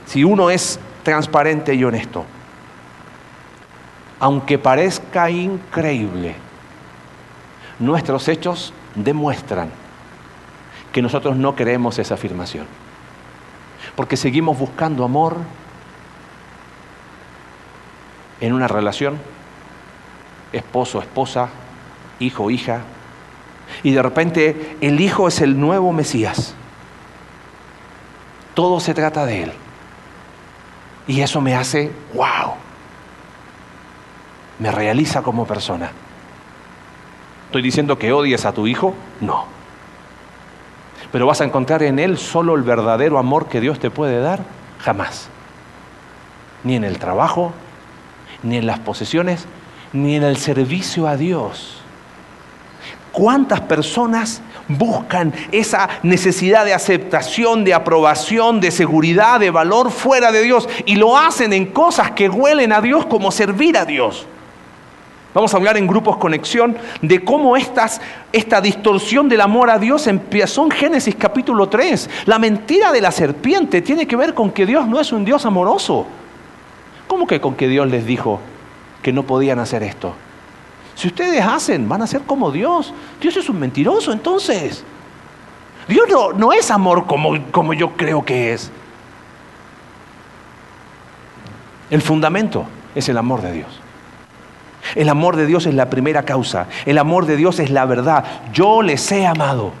Si 0.05 0.23
uno 0.23 0.51
es 0.51 0.79
transparente 1.01 1.73
y 1.73 1.83
honesto, 1.83 2.25
aunque 4.19 4.59
parezca 4.59 5.31
increíble, 5.31 6.50
nuestros 7.81 8.27
hechos 8.27 8.73
demuestran 8.95 9.69
que 10.93 11.01
nosotros 11.01 11.35
no 11.35 11.55
creemos 11.55 11.99
esa 11.99 12.13
afirmación. 12.13 12.65
Porque 13.95 14.15
seguimos 14.15 14.57
buscando 14.57 15.03
amor 15.03 15.37
en 18.39 18.53
una 18.53 18.67
relación, 18.67 19.19
esposo, 20.53 20.99
esposa, 21.01 21.49
hijo, 22.19 22.49
hija, 22.49 22.81
y 23.83 23.91
de 23.91 24.01
repente 24.01 24.77
el 24.81 24.99
hijo 24.99 25.27
es 25.27 25.41
el 25.41 25.59
nuevo 25.59 25.91
Mesías. 25.93 26.53
Todo 28.53 28.79
se 28.79 28.93
trata 28.93 29.25
de 29.25 29.43
él. 29.43 29.53
Y 31.07 31.21
eso 31.21 31.41
me 31.41 31.55
hace, 31.55 31.91
wow, 32.13 32.53
me 34.59 34.71
realiza 34.71 35.21
como 35.23 35.45
persona. 35.47 35.91
¿Estoy 37.51 37.63
diciendo 37.63 37.99
que 37.99 38.13
odies 38.13 38.45
a 38.45 38.53
tu 38.53 38.65
hijo? 38.65 38.95
No. 39.19 39.43
Pero 41.11 41.27
vas 41.27 41.41
a 41.41 41.43
encontrar 41.43 41.83
en 41.83 41.99
él 41.99 42.17
solo 42.17 42.55
el 42.55 42.63
verdadero 42.63 43.17
amor 43.17 43.49
que 43.49 43.59
Dios 43.59 43.77
te 43.77 43.91
puede 43.91 44.21
dar? 44.21 44.39
Jamás. 44.79 45.27
Ni 46.63 46.77
en 46.77 46.85
el 46.85 46.97
trabajo, 46.97 47.51
ni 48.41 48.55
en 48.55 48.65
las 48.65 48.79
posesiones, 48.79 49.47
ni 49.91 50.15
en 50.15 50.23
el 50.23 50.37
servicio 50.37 51.09
a 51.09 51.17
Dios. 51.17 51.81
¿Cuántas 53.11 53.59
personas 53.59 54.41
buscan 54.69 55.33
esa 55.51 55.89
necesidad 56.03 56.63
de 56.63 56.73
aceptación, 56.73 57.65
de 57.65 57.73
aprobación, 57.73 58.61
de 58.61 58.71
seguridad, 58.71 59.41
de 59.41 59.51
valor 59.51 59.91
fuera 59.91 60.31
de 60.31 60.41
Dios 60.41 60.69
y 60.85 60.95
lo 60.95 61.17
hacen 61.17 61.51
en 61.51 61.65
cosas 61.65 62.11
que 62.11 62.29
huelen 62.29 62.71
a 62.71 62.79
Dios 62.79 63.07
como 63.07 63.29
servir 63.29 63.77
a 63.77 63.83
Dios? 63.83 64.25
Vamos 65.33 65.53
a 65.53 65.57
hablar 65.57 65.77
en 65.77 65.87
grupos 65.87 66.17
conexión 66.17 66.75
de 67.01 67.23
cómo 67.23 67.55
esta 67.55 68.61
distorsión 68.61 69.29
del 69.29 69.39
amor 69.39 69.69
a 69.69 69.79
Dios 69.79 70.07
empezó 70.07 70.65
en 70.65 70.71
Génesis 70.71 71.15
capítulo 71.15 71.69
3. 71.69 72.09
La 72.25 72.37
mentira 72.37 72.91
de 72.91 72.99
la 72.99 73.11
serpiente 73.11 73.81
tiene 73.81 74.05
que 74.05 74.17
ver 74.17 74.33
con 74.33 74.51
que 74.51 74.65
Dios 74.65 74.87
no 74.87 74.99
es 74.99 75.13
un 75.13 75.23
Dios 75.23 75.45
amoroso. 75.45 76.05
¿Cómo 77.07 77.25
que 77.27 77.39
con 77.39 77.55
que 77.55 77.69
Dios 77.69 77.89
les 77.89 78.05
dijo 78.05 78.41
que 79.01 79.13
no 79.13 79.23
podían 79.23 79.59
hacer 79.59 79.83
esto? 79.83 80.13
Si 80.95 81.07
ustedes 81.07 81.41
hacen, 81.45 81.87
van 81.87 82.01
a 82.01 82.07
ser 82.07 82.21
como 82.23 82.51
Dios. 82.51 82.93
Dios 83.21 83.37
es 83.37 83.47
un 83.47 83.57
mentiroso 83.57 84.11
entonces. 84.11 84.83
Dios 85.87 86.07
no, 86.09 86.33
no 86.33 86.51
es 86.51 86.69
amor 86.69 87.07
como, 87.07 87.41
como 87.51 87.73
yo 87.73 87.91
creo 87.93 88.25
que 88.25 88.51
es. 88.51 88.69
El 91.89 92.01
fundamento 92.01 92.65
es 92.95 93.07
el 93.07 93.17
amor 93.17 93.41
de 93.41 93.53
Dios. 93.53 93.81
El 94.95 95.09
amor 95.09 95.35
de 95.35 95.45
Dios 95.45 95.65
es 95.65 95.73
la 95.73 95.89
primera 95.89 96.23
causa. 96.23 96.67
El 96.85 96.97
amor 96.97 97.25
de 97.25 97.37
Dios 97.37 97.59
es 97.59 97.69
la 97.69 97.85
verdad. 97.85 98.23
Yo 98.53 98.81
les 98.81 99.11
he 99.11 99.25
amado. 99.25 99.71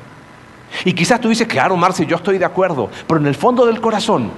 Y 0.85 0.93
quizás 0.93 1.19
tú 1.19 1.29
dices, 1.29 1.47
claro, 1.47 1.75
Marci, 1.75 2.05
yo 2.05 2.15
estoy 2.15 2.37
de 2.37 2.45
acuerdo, 2.45 2.89
pero 3.07 3.19
en 3.19 3.27
el 3.27 3.35
fondo 3.35 3.65
del 3.65 3.81
corazón, 3.81 4.31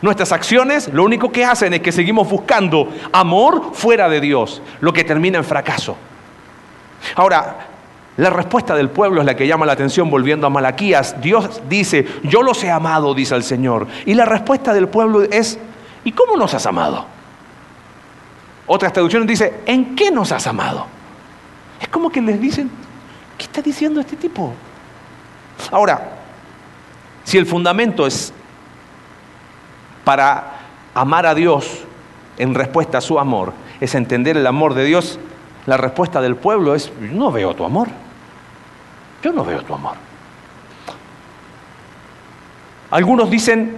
nuestras 0.00 0.32
acciones 0.32 0.88
lo 0.92 1.04
único 1.04 1.30
que 1.30 1.44
hacen 1.44 1.74
es 1.74 1.80
que 1.80 1.92
seguimos 1.92 2.28
buscando 2.28 2.88
amor 3.12 3.70
fuera 3.72 4.08
de 4.08 4.20
Dios, 4.20 4.62
lo 4.80 4.92
que 4.92 5.04
termina 5.04 5.38
en 5.38 5.44
fracaso. 5.44 5.96
Ahora, 7.14 7.68
la 8.16 8.30
respuesta 8.30 8.74
del 8.74 8.90
pueblo 8.90 9.20
es 9.20 9.26
la 9.26 9.36
que 9.36 9.46
llama 9.46 9.64
la 9.64 9.72
atención 9.72 10.10
volviendo 10.10 10.46
a 10.46 10.50
Malaquías. 10.50 11.20
Dios 11.20 11.62
dice, 11.68 12.06
yo 12.24 12.42
los 12.42 12.62
he 12.62 12.70
amado, 12.70 13.14
dice 13.14 13.34
el 13.34 13.42
Señor. 13.42 13.86
Y 14.04 14.14
la 14.14 14.24
respuesta 14.24 14.74
del 14.74 14.88
pueblo 14.88 15.22
es, 15.22 15.58
¿y 16.04 16.12
cómo 16.12 16.36
nos 16.36 16.52
has 16.54 16.66
amado? 16.66 17.06
Otras 18.74 18.94
traducciones 18.94 19.28
dice, 19.28 19.60
¿en 19.66 19.94
qué 19.94 20.10
nos 20.10 20.32
has 20.32 20.46
amado? 20.46 20.86
Es 21.78 21.88
como 21.88 22.08
que 22.08 22.22
les 22.22 22.40
dicen, 22.40 22.70
¿qué 23.36 23.44
está 23.44 23.60
diciendo 23.60 24.00
este 24.00 24.16
tipo? 24.16 24.54
Ahora, 25.70 26.12
si 27.22 27.36
el 27.36 27.44
fundamento 27.44 28.06
es 28.06 28.32
para 30.04 30.54
amar 30.94 31.26
a 31.26 31.34
Dios 31.34 31.84
en 32.38 32.54
respuesta 32.54 32.96
a 32.96 33.00
su 33.02 33.18
amor, 33.18 33.52
es 33.78 33.94
entender 33.94 34.38
el 34.38 34.46
amor 34.46 34.72
de 34.72 34.86
Dios, 34.86 35.18
la 35.66 35.76
respuesta 35.76 36.22
del 36.22 36.36
pueblo 36.36 36.74
es, 36.74 36.90
no 36.98 37.30
veo 37.30 37.54
tu 37.54 37.66
amor. 37.66 37.88
Yo 39.22 39.34
no 39.34 39.44
veo 39.44 39.60
tu 39.64 39.74
amor. 39.74 39.96
Algunos 42.90 43.28
dicen 43.28 43.76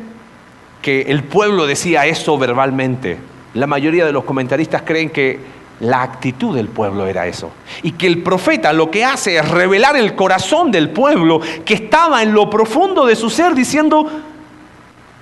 que 0.81 1.01
el 1.03 1.25
pueblo 1.25 1.67
decía 1.67 2.07
eso 2.07 2.39
verbalmente. 2.39 3.34
La 3.55 3.67
mayoría 3.67 4.05
de 4.05 4.13
los 4.13 4.25
comentaristas 4.25 4.83
creen 4.83 5.11
que 5.11 5.39
la 5.81 6.03
actitud 6.03 6.55
del 6.55 6.69
pueblo 6.69 7.07
era 7.07 7.27
eso. 7.27 7.51
Y 7.83 7.93
que 7.93 8.07
el 8.07 8.23
profeta 8.23 8.73
lo 8.73 8.91
que 8.91 9.05
hace 9.05 9.37
es 9.37 9.49
revelar 9.49 9.97
el 9.97 10.15
corazón 10.15 10.71
del 10.71 10.91
pueblo 10.91 11.41
que 11.65 11.75
estaba 11.75 12.23
en 12.23 12.33
lo 12.33 12.49
profundo 12.49 13.07
de 13.07 13.17
su 13.17 13.31
ser 13.31 13.55
diciendo, 13.55 14.09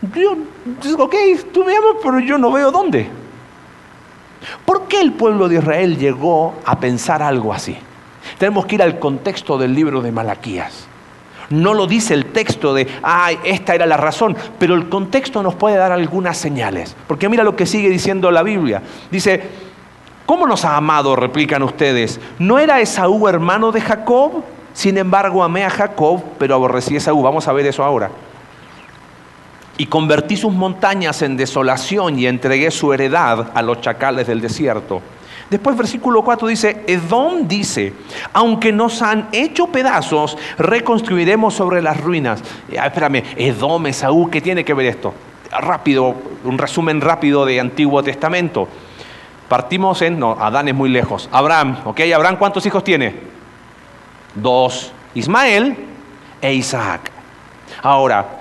Dios, 0.01 0.37
ok, 0.99 1.15
tú 1.53 1.65
me 1.65 1.77
amas, 1.77 1.97
pero 2.03 2.21
yo 2.21 2.39
no 2.39 2.53
veo 2.53 2.71
dónde. 2.71 3.09
¿Por 4.65 4.89
qué 4.89 5.01
el 5.01 5.12
pueblo 5.12 5.49
de 5.49 5.57
Israel 5.57 5.97
llegó 5.97 6.55
a 6.65 6.79
pensar 6.79 7.23
algo 7.23 7.53
así? 7.53 7.77
Tenemos 8.39 8.67
que 8.67 8.77
ir 8.77 8.83
al 8.83 8.99
contexto 8.99 9.59
del 9.59 9.75
libro 9.75 10.01
de 10.01 10.12
Malaquías. 10.12 10.89
No 11.52 11.75
lo 11.75 11.87
dice 11.87 12.14
el 12.14 12.26
texto 12.32 12.73
de, 12.73 12.88
ay, 13.02 13.38
esta 13.44 13.75
era 13.75 13.85
la 13.85 13.99
razón, 13.99 14.35
pero 14.59 14.75
el 14.75 14.88
contexto 14.88 15.42
nos 15.42 15.54
puede 15.54 15.76
dar 15.76 15.92
algunas 15.92 16.38
señales. 16.38 16.97
Porque 17.06 17.28
mira 17.28 17.44
lo 17.44 17.54
que 17.54 17.66
sigue 17.66 17.90
diciendo 17.90 18.30
la 18.30 18.42
Biblia. 18.42 18.80
Dice, 19.11 19.42
¿cómo 20.25 20.47
nos 20.47 20.64
ha 20.64 20.78
amado? 20.78 21.14
replican 21.14 21.62
ustedes. 21.62 22.18
¿No 22.38 22.59
era 22.59 22.80
Esaú 22.80 23.28
hermano 23.28 23.71
de 23.71 23.82
Jacob? 23.82 24.42
Sin 24.73 24.97
embargo, 24.97 25.44
amé 25.44 25.62
a 25.64 25.71
Jacob, 25.71 26.23
pero 26.38 26.54
aborrecí 26.54 26.94
a 26.94 26.99
Esaú. 26.99 27.21
Vamos 27.23 27.47
a 27.47 27.52
ver 27.52 27.66
eso 27.66 27.85
ahora. 27.85 28.11
Y 29.76 29.87
convertí 29.87 30.38
sus 30.38 30.54
montañas 30.54 31.21
en 31.21 31.37
desolación 31.37 32.18
y 32.18 32.26
entregué 32.26 32.71
su 32.71 32.94
heredad 32.94 33.50
a 33.52 33.61
los 33.61 33.82
chacales 33.82 34.26
del 34.26 34.40
desierto. 34.40 35.02
Después 35.52 35.76
versículo 35.76 36.23
4 36.23 36.49
dice, 36.49 36.82
Edom 36.87 37.47
dice, 37.47 37.92
aunque 38.32 38.73
nos 38.73 39.02
han 39.02 39.28
hecho 39.32 39.66
pedazos, 39.66 40.38
reconstruiremos 40.56 41.52
sobre 41.52 41.82
las 41.82 42.00
ruinas. 42.00 42.42
Ah, 42.71 42.87
espérame, 42.87 43.23
Edom, 43.37 43.87
Esaú, 43.87 44.30
¿qué 44.30 44.40
tiene 44.40 44.64
que 44.64 44.73
ver 44.73 44.87
esto? 44.87 45.12
Rápido, 45.50 46.14
un 46.44 46.56
resumen 46.56 47.02
rápido 47.02 47.44
de 47.44 47.61
Antiguo 47.61 48.02
Testamento. 48.02 48.66
Partimos 49.47 50.00
en, 50.00 50.18
no, 50.18 50.38
Adán 50.40 50.68
es 50.68 50.75
muy 50.75 50.88
lejos. 50.88 51.28
Abraham, 51.30 51.76
¿ok? 51.85 52.00
Abraham, 52.16 52.37
¿cuántos 52.38 52.64
hijos 52.64 52.82
tiene? 52.82 53.14
Dos. 54.35 54.90
Ismael 55.12 55.76
e 56.40 56.54
Isaac. 56.54 57.11
Ahora, 57.82 58.40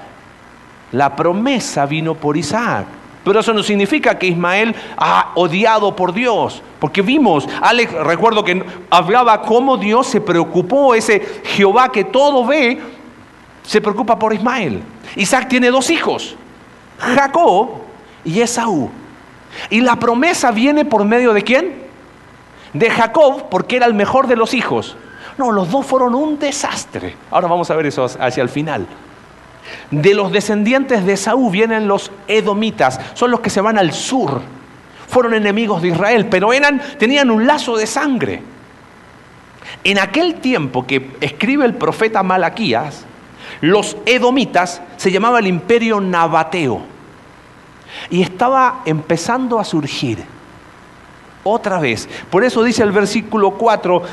la 0.94 1.14
promesa 1.14 1.86
vino 1.86 2.16
por 2.16 2.38
Isaac. 2.38 2.86
Pero 3.24 3.40
eso 3.40 3.54
no 3.54 3.62
significa 3.62 4.18
que 4.18 4.28
Ismael 4.28 4.76
ha 4.98 5.32
odiado 5.36 5.96
por 5.96 6.14
Dios, 6.14 6.64
porque 6.80 7.02
vimos, 7.02 7.48
Alex, 7.62 7.94
recuerdo 7.94 8.44
que 8.44 8.64
hablaba 8.90 9.42
cómo 9.44 9.78
Dios 9.78 10.08
se 10.08 10.22
preocupó, 10.22 10.96
ese 10.96 11.20
Jehová 11.44 11.92
que 11.92 12.04
todo 12.04 12.46
ve, 12.46 12.82
se 13.64 13.80
preocupa 13.80 14.18
por 14.18 14.34
Ismael. 14.34 14.82
Isaac 15.16 15.48
tiene 15.50 15.70
dos 15.70 15.92
hijos, 15.92 16.36
Jacob 16.98 17.70
y 18.26 18.42
Esaú. 18.42 18.90
Y 19.70 19.82
la 19.82 19.98
promesa 19.98 20.52
viene 20.52 20.86
por 20.86 21.06
medio 21.06 21.34
de 21.34 21.44
quién? 21.44 21.76
De 22.74 22.90
Jacob, 22.90 23.50
porque 23.50 23.76
era 23.76 23.86
el 23.86 23.94
mejor 23.94 24.28
de 24.28 24.36
los 24.36 24.54
hijos. 24.54 24.96
No, 25.38 25.52
los 25.52 25.70
dos 25.70 25.86
fueron 25.86 26.16
un 26.16 26.40
desastre. 26.40 27.16
Ahora 27.30 27.48
vamos 27.48 27.70
a 27.70 27.76
ver 27.76 27.86
eso 27.86 28.06
hacia 28.06 28.42
el 28.42 28.50
final. 28.50 28.88
De 29.90 30.14
los 30.14 30.32
descendientes 30.32 31.06
de 31.06 31.18
Saúl 31.18 31.52
vienen 31.52 31.88
los 31.88 32.12
edomitas, 32.28 33.00
son 33.14 33.32
los 33.32 33.40
que 33.40 33.50
se 33.50 33.62
van 33.62 33.78
al 33.78 33.94
sur. 33.94 34.42
Fueron 35.08 35.34
enemigos 35.34 35.82
de 35.82 35.90
Israel, 35.90 36.28
pero 36.30 36.54
eran, 36.54 36.82
tenían 36.98 37.30
un 37.32 37.46
lazo 37.46 37.76
de 37.78 37.86
sangre. 37.86 38.42
En 39.84 40.00
aquel 40.00 40.36
tiempo 40.36 40.86
que 40.86 41.12
escribe 41.22 41.66
el 41.66 41.76
profeta 41.76 42.24
Malaquías, 42.24 43.06
los 43.62 43.98
edomitas 44.06 44.82
se 44.98 45.12
llamaba 45.12 45.40
el 45.40 45.48
imperio 45.48 46.00
nabateo 46.00 46.82
y 48.10 48.22
estaba 48.22 48.82
empezando 48.86 49.60
a 49.60 49.64
surgir 49.64 50.24
otra 51.44 51.80
vez. 51.80 52.08
Por 52.30 52.44
eso 52.44 52.64
dice 52.64 52.84
el 52.84 52.92
versículo 52.92 53.52
4, 53.52 54.04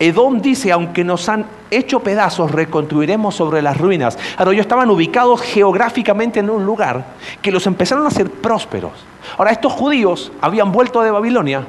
Edom 0.00 0.40
dice, 0.40 0.72
aunque 0.72 1.04
nos 1.04 1.28
han 1.28 1.44
hecho 1.70 2.00
pedazos, 2.00 2.50
reconstruiremos 2.50 3.34
sobre 3.34 3.60
las 3.60 3.76
ruinas. 3.76 4.18
Ahora, 4.38 4.52
ellos 4.52 4.64
estaban 4.64 4.88
ubicados 4.88 5.42
geográficamente 5.42 6.40
en 6.40 6.48
un 6.48 6.64
lugar 6.64 7.04
que 7.42 7.52
los 7.52 7.66
empezaron 7.66 8.06
a 8.06 8.08
hacer 8.08 8.30
prósperos. 8.30 8.92
Ahora, 9.36 9.50
estos 9.50 9.74
judíos 9.74 10.32
habían 10.40 10.72
vuelto 10.72 11.02
de 11.02 11.10
Babilonia 11.10 11.66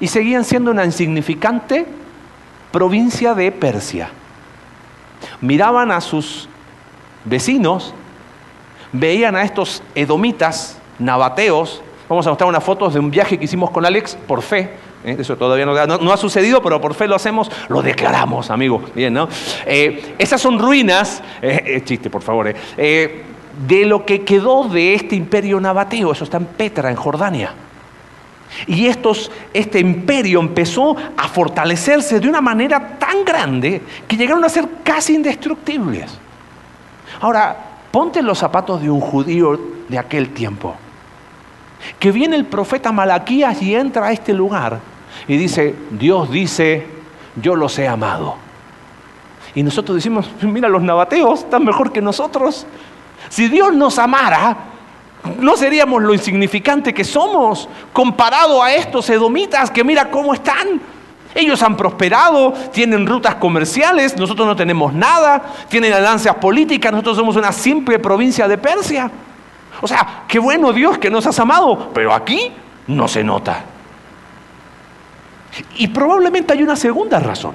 y 0.00 0.08
seguían 0.08 0.44
siendo 0.44 0.72
una 0.72 0.84
insignificante 0.84 1.86
provincia 2.72 3.32
de 3.34 3.52
Persia. 3.52 4.10
Miraban 5.40 5.92
a 5.92 6.00
sus 6.00 6.48
vecinos, 7.24 7.94
veían 8.92 9.36
a 9.36 9.44
estos 9.44 9.84
edomitas, 9.94 10.78
nabateos. 10.98 11.80
Vamos 12.08 12.26
a 12.26 12.30
mostrar 12.30 12.48
unas 12.48 12.64
fotos 12.64 12.94
de 12.94 12.98
un 12.98 13.12
viaje 13.12 13.38
que 13.38 13.44
hicimos 13.44 13.70
con 13.70 13.86
Alex 13.86 14.16
por 14.26 14.42
fe 14.42 14.87
¿eh? 15.08 15.16
Eso 15.18 15.36
todavía 15.36 15.66
no, 15.66 16.12
ha 16.12 16.16
sucedido, 16.16 16.62
pero 16.62 16.80
por 16.80 16.94
fe 16.94 17.06
lo 17.06 17.16
hacemos, 17.16 17.50
lo 17.68 17.82
declaramos, 17.82 18.50
amigo. 18.50 18.82
Bien, 18.94 19.12
¿no? 19.12 19.28
Eh, 19.66 20.14
esas 20.18 20.40
son 20.40 20.58
ruinas, 20.58 21.22
eh, 21.42 21.82
chiste, 21.84 22.10
por 22.10 22.22
favor, 22.22 22.54
de 22.76 23.84
lo 23.86 24.04
que 24.04 24.24
quedó 24.24 24.64
de 24.64 24.94
este 24.94 25.16
imperio 25.16 25.60
nabateo. 25.60 26.12
Eso 26.12 26.24
está 26.24 26.36
en 26.36 26.46
Petra, 26.46 26.90
en 26.90 26.96
Jordania. 26.96 27.52
Y 28.66 28.86
estos, 28.86 29.30
este 29.52 29.78
imperio 29.78 30.40
empezó 30.40 30.96
a 31.16 31.28
fortalecerse 31.28 32.18
de 32.18 32.28
una 32.28 32.40
manera 32.40 32.98
tan 32.98 33.24
grande 33.24 33.82
que 34.06 34.16
llegaron 34.16 34.44
a 34.44 34.48
ser 34.48 34.66
casi 34.82 35.14
indestructibles. 35.14 36.18
Ahora, 37.20 37.56
ponte 37.90 38.22
los 38.22 38.38
zapatos 38.38 38.80
de 38.80 38.90
un 38.90 39.00
judío 39.00 39.58
de 39.88 39.98
aquel 39.98 40.30
tiempo 40.30 40.74
que 41.98 42.12
viene 42.12 42.36
el 42.36 42.46
profeta 42.46 42.92
Malaquías 42.92 43.62
y 43.62 43.74
entra 43.74 44.06
a 44.06 44.12
este 44.12 44.32
lugar 44.32 44.80
y 45.26 45.36
dice, 45.36 45.74
Dios 45.90 46.30
dice, 46.30 46.86
yo 47.36 47.56
los 47.56 47.78
he 47.78 47.88
amado. 47.88 48.36
Y 49.54 49.62
nosotros 49.62 49.96
decimos, 49.96 50.30
mira, 50.42 50.68
los 50.68 50.82
nabateos 50.82 51.40
están 51.40 51.64
mejor 51.64 51.92
que 51.92 52.00
nosotros. 52.00 52.66
Si 53.28 53.48
Dios 53.48 53.74
nos 53.74 53.98
amara, 53.98 54.56
no 55.38 55.56
seríamos 55.56 56.02
lo 56.02 56.14
insignificante 56.14 56.94
que 56.94 57.04
somos 57.04 57.68
comparado 57.92 58.62
a 58.62 58.72
estos 58.72 59.08
edomitas 59.10 59.70
que 59.70 59.84
mira 59.84 60.10
cómo 60.10 60.34
están. 60.34 60.80
Ellos 61.34 61.62
han 61.62 61.76
prosperado, 61.76 62.52
tienen 62.72 63.06
rutas 63.06 63.34
comerciales, 63.36 64.16
nosotros 64.16 64.46
no 64.46 64.56
tenemos 64.56 64.92
nada, 64.94 65.42
tienen 65.68 65.92
alianzas 65.92 66.36
políticas, 66.36 66.90
nosotros 66.90 67.16
somos 67.16 67.36
una 67.36 67.52
simple 67.52 67.98
provincia 67.98 68.48
de 68.48 68.58
Persia. 68.58 69.10
O 69.80 69.86
sea, 69.86 70.24
qué 70.26 70.38
bueno 70.38 70.72
Dios 70.72 70.98
que 70.98 71.10
nos 71.10 71.26
has 71.26 71.38
amado, 71.38 71.90
pero 71.92 72.12
aquí 72.12 72.52
no 72.86 73.06
se 73.06 73.22
nota. 73.22 73.64
Y 75.76 75.88
probablemente 75.88 76.52
hay 76.52 76.62
una 76.62 76.76
segunda 76.76 77.18
razón. 77.18 77.54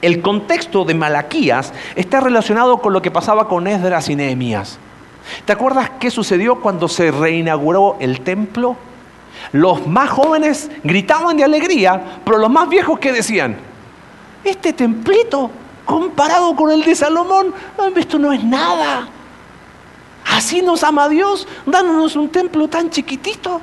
El 0.00 0.20
contexto 0.20 0.84
de 0.84 0.94
Malaquías 0.94 1.72
está 1.94 2.20
relacionado 2.20 2.78
con 2.78 2.92
lo 2.92 3.00
que 3.00 3.10
pasaba 3.10 3.48
con 3.48 3.66
Esdras 3.66 4.08
y 4.08 4.16
Nehemías. 4.16 4.78
¿Te 5.44 5.52
acuerdas 5.52 5.90
qué 6.00 6.10
sucedió 6.10 6.60
cuando 6.60 6.88
se 6.88 7.12
reinauguró 7.12 7.96
el 8.00 8.20
templo? 8.20 8.76
Los 9.52 9.86
más 9.86 10.10
jóvenes 10.10 10.70
gritaban 10.82 11.36
de 11.36 11.44
alegría, 11.44 12.18
pero 12.24 12.38
los 12.38 12.50
más 12.50 12.68
viejos 12.68 12.98
¿qué 12.98 13.12
decían? 13.12 13.56
Este 14.42 14.72
templito, 14.72 15.50
comparado 15.84 16.56
con 16.56 16.70
el 16.72 16.82
de 16.82 16.96
Salomón, 16.96 17.54
esto 17.96 18.18
no 18.18 18.32
es 18.32 18.42
nada. 18.42 19.08
Así 20.26 20.62
nos 20.62 20.82
ama 20.82 21.08
Dios, 21.08 21.46
dándonos 21.66 22.16
un 22.16 22.28
templo 22.28 22.68
tan 22.68 22.90
chiquitito. 22.90 23.60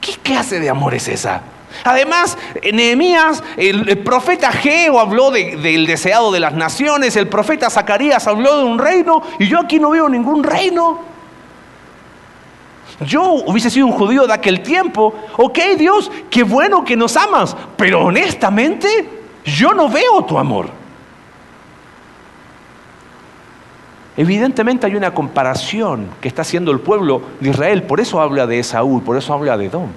¿Qué 0.00 0.12
clase 0.22 0.60
de 0.60 0.70
amor 0.70 0.94
es 0.94 1.08
esa? 1.08 1.42
Además, 1.84 2.36
Nehemías, 2.72 3.42
el, 3.56 3.98
profeta 3.98 4.52
Geo 4.52 5.00
habló 5.00 5.30
del 5.30 5.86
deseado 5.86 6.32
de 6.32 6.40
las 6.40 6.54
naciones, 6.54 7.16
el 7.16 7.28
profeta 7.28 7.70
Zacarías 7.70 8.26
habló 8.26 8.58
de 8.58 8.64
un 8.64 8.78
reino, 8.78 9.22
y 9.38 9.46
yo 9.46 9.60
aquí 9.60 9.78
no 9.78 9.90
veo 9.90 10.08
ningún 10.08 10.42
reino. 10.42 11.10
Yo 13.00 13.22
hubiese 13.46 13.70
sido 13.70 13.86
un 13.86 13.92
judío 13.92 14.26
de 14.26 14.34
aquel 14.34 14.62
tiempo, 14.62 15.14
ok 15.36 15.58
Dios, 15.78 16.10
qué 16.28 16.42
bueno 16.42 16.84
que 16.84 16.96
nos 16.96 17.16
amas, 17.16 17.56
pero 17.76 18.04
honestamente 18.04 19.08
yo 19.44 19.72
no 19.72 19.88
veo 19.88 20.22
tu 20.24 20.38
amor. 20.38 20.68
Evidentemente 24.16 24.86
hay 24.86 24.96
una 24.96 25.14
comparación 25.14 26.08
que 26.20 26.28
está 26.28 26.42
haciendo 26.42 26.72
el 26.72 26.80
pueblo 26.80 27.22
de 27.40 27.50
Israel, 27.50 27.84
por 27.84 28.00
eso 28.00 28.20
habla 28.20 28.46
de 28.46 28.58
Esaú, 28.58 29.02
por 29.02 29.16
eso 29.16 29.32
habla 29.32 29.56
de 29.56 29.66
Edom. 29.66 29.88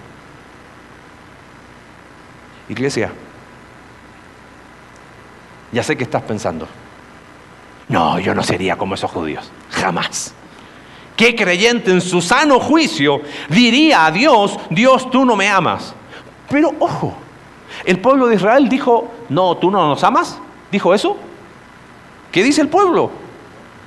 Iglesia, 2.69 3.11
ya 5.71 5.83
sé 5.83 5.97
que 5.97 6.03
estás 6.03 6.21
pensando, 6.21 6.67
no, 7.89 8.19
yo 8.19 8.33
no 8.33 8.43
sería 8.43 8.77
como 8.77 8.95
esos 8.95 9.11
judíos, 9.11 9.51
jamás. 9.69 10.33
¿Qué 11.15 11.35
creyente 11.35 11.91
en 11.91 12.01
su 12.01 12.21
sano 12.21 12.59
juicio 12.59 13.21
diría 13.49 14.05
a 14.05 14.11
Dios, 14.11 14.57
Dios, 14.69 15.09
tú 15.11 15.25
no 15.25 15.35
me 15.35 15.47
amas? 15.47 15.93
Pero 16.49 16.71
ojo, 16.79 17.15
el 17.85 17.99
pueblo 17.99 18.27
de 18.27 18.35
Israel 18.35 18.67
dijo, 18.69 19.11
no, 19.29 19.57
tú 19.57 19.69
no 19.69 19.87
nos 19.87 20.03
amas. 20.03 20.39
¿Dijo 20.71 20.93
eso? 20.93 21.17
¿Qué 22.31 22.43
dice 22.43 22.61
el 22.61 22.67
pueblo? 22.67 23.11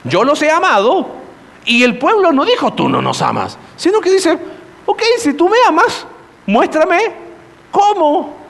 Yo 0.05 0.23
los 0.23 0.41
he 0.43 0.51
amado 0.51 1.17
Y 1.65 1.83
el 1.83 1.99
pueblo 1.99 2.33
no 2.33 2.45
dijo, 2.45 2.73
tú 2.75 2.89
no 2.89 3.03
nos 3.03 3.21
amas, 3.23 3.59
sino 3.77 4.01
que 4.01 4.11
dice, 4.11 4.39
ok, 4.87 5.03
si 5.19 5.35
tú 5.35 5.49
me 5.49 5.57
amas, 5.67 6.07
muéstrame 6.47 7.13
cómo. 7.73 8.46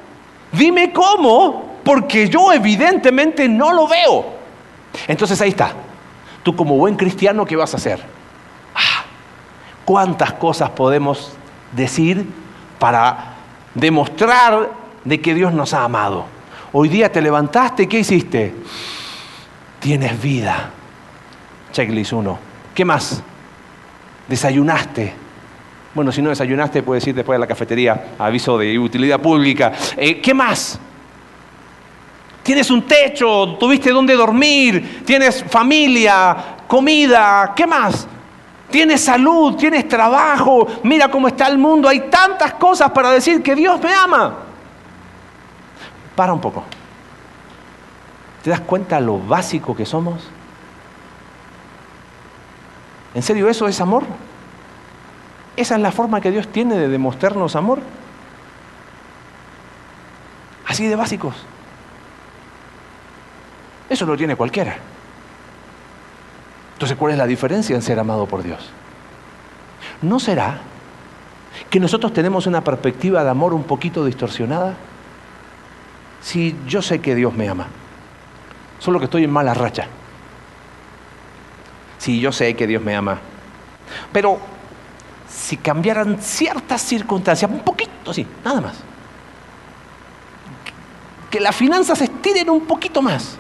Dime 0.57 0.93
cómo, 0.93 1.77
porque 1.85 2.29
yo 2.29 2.53
evidentemente 2.53 3.49
no 3.49 3.73
lo 3.73 3.87
veo. 3.87 4.27
Entonces 5.07 5.41
ahí 5.41 5.51
está. 5.51 5.73
Tú 6.43 6.55
como 6.55 6.77
buen 6.77 6.97
cristiano, 6.97 7.45
¿qué 7.45 7.57
vas 7.57 7.75
a 7.75 7.77
hacer? 7.77 8.01
Ah, 8.75 9.05
¿Cuántas 9.85 10.33
cosas 10.35 10.71
podemos 10.71 11.33
decir 11.73 12.27
para 12.79 13.35
demostrar 13.75 14.71
de 15.05 15.21
que 15.21 15.35
Dios 15.35 15.53
nos 15.53 15.75
ha 15.75 15.85
amado? 15.85 16.25
Hoy 16.73 16.89
día 16.89 17.11
te 17.11 17.21
levantaste, 17.21 17.89
¿qué 17.89 18.01
hiciste? 18.01 18.55
Tienes 19.81 20.21
vida. 20.21 20.71
Checklist 21.73 22.13
1. 22.13 22.39
¿Qué 22.75 22.85
más? 22.85 23.23
Desayunaste. 24.29 25.26
Bueno, 25.97 26.13
si 26.13 26.21
no 26.21 26.29
desayunaste, 26.29 26.83
puedes 26.83 27.07
ir 27.07 27.15
después 27.15 27.37
a 27.37 27.41
la 27.41 27.47
cafetería, 27.47 28.09
aviso 28.19 28.59
de 28.59 28.79
utilidad 28.79 29.19
pública. 29.19 29.73
Eh, 29.97 30.21
¿Qué 30.21 30.35
más? 30.35 30.79
Tienes 32.43 32.71
un 32.71 32.83
techo, 32.83 33.57
tuviste 33.59 33.93
dónde 33.93 34.15
dormir, 34.15 35.03
tienes 35.07 35.43
familia, 35.45 36.37
comida, 36.69 37.55
¿qué 37.57 37.67
más? 37.67 38.07
Tienes 38.71 39.01
salud, 39.01 39.57
tienes 39.57 39.89
trabajo, 39.89 40.67
mira 40.83 41.11
cómo 41.11 41.29
está 41.29 41.49
el 41.49 41.57
mundo, 41.57 41.89
hay 41.89 42.11
tantas 42.11 42.53
cosas 42.53 42.91
para 42.91 43.11
decir 43.11 43.43
que 43.43 43.55
Dios 43.55 43.81
me 43.81 43.95
ama. 43.95 44.37
Para 46.15 46.35
un 46.35 46.43
poco. 46.43 46.63
¿Te 48.45 48.51
das 48.51 48.61
cuenta 48.61 49.01
lo 49.01 49.19
básico 49.19 49.75
que 49.75 49.87
somos? 49.87 50.29
¿En 53.15 53.23
serio 53.23 53.49
eso 53.49 53.67
es 53.67 53.81
amor? 53.81 54.05
¿Esa 55.57 55.77
es 55.77 55.81
la 55.81 55.91
forma 55.91 56.21
que 56.21 56.31
Dios 56.31 56.49
tiene 56.49 56.77
de 56.77 56.89
demostrarnos 56.89 57.57
amor? 57.57 57.81
Así 60.67 60.87
de 60.87 60.97
básicos. 60.97 61.35
Eso 63.89 64.05
lo 64.05 64.17
tiene 64.17 64.37
cualquiera. 64.37 64.77
Entonces, 66.75 66.99
¿cuál 66.99 67.13
es 67.13 67.19
la 67.19 67.27
diferencia 67.27 67.75
en 67.75 67.81
ser 67.81 67.99
amado 67.99 68.27
por 68.27 68.43
Dios? 68.43 68.71
¿No 70.03 70.21
será 70.21 70.59
que 71.71 71.81
nosotros 71.81 72.13
tenemos 72.13 72.47
una 72.47 72.63
perspectiva 72.63 73.25
de 73.25 73.31
amor 73.31 73.55
un 73.55 73.65
poquito 73.65 74.05
distorsionada? 74.05 74.75
Si 76.21 76.55
yo 76.67 76.83
sé 76.83 77.01
que 77.01 77.15
Dios 77.15 77.33
me 77.33 77.49
ama, 77.49 77.69
solo 78.79 78.99
que 78.99 79.07
estoy 79.07 79.25
en 79.25 79.31
mala 79.31 79.55
racha. 79.55 79.87
Si 81.97 82.21
yo 82.21 82.31
sé 82.31 82.55
que 82.55 82.67
Dios 82.67 82.83
me 82.83 82.95
ama, 82.95 83.19
pero 84.13 84.39
si 85.37 85.59
cambiaran 85.59 86.21
ciertas 86.21 86.81
circunstancias, 86.83 87.51
un 87.51 87.61
poquito, 87.61 88.13
sí, 88.13 88.27
nada 88.45 88.61
más, 88.61 88.75
que 91.31 91.39
las 91.41 91.55
finanzas 91.55 92.01
estiren 92.01 92.49
un 92.49 92.63
poquito 92.63 93.03
más, 93.03 93.37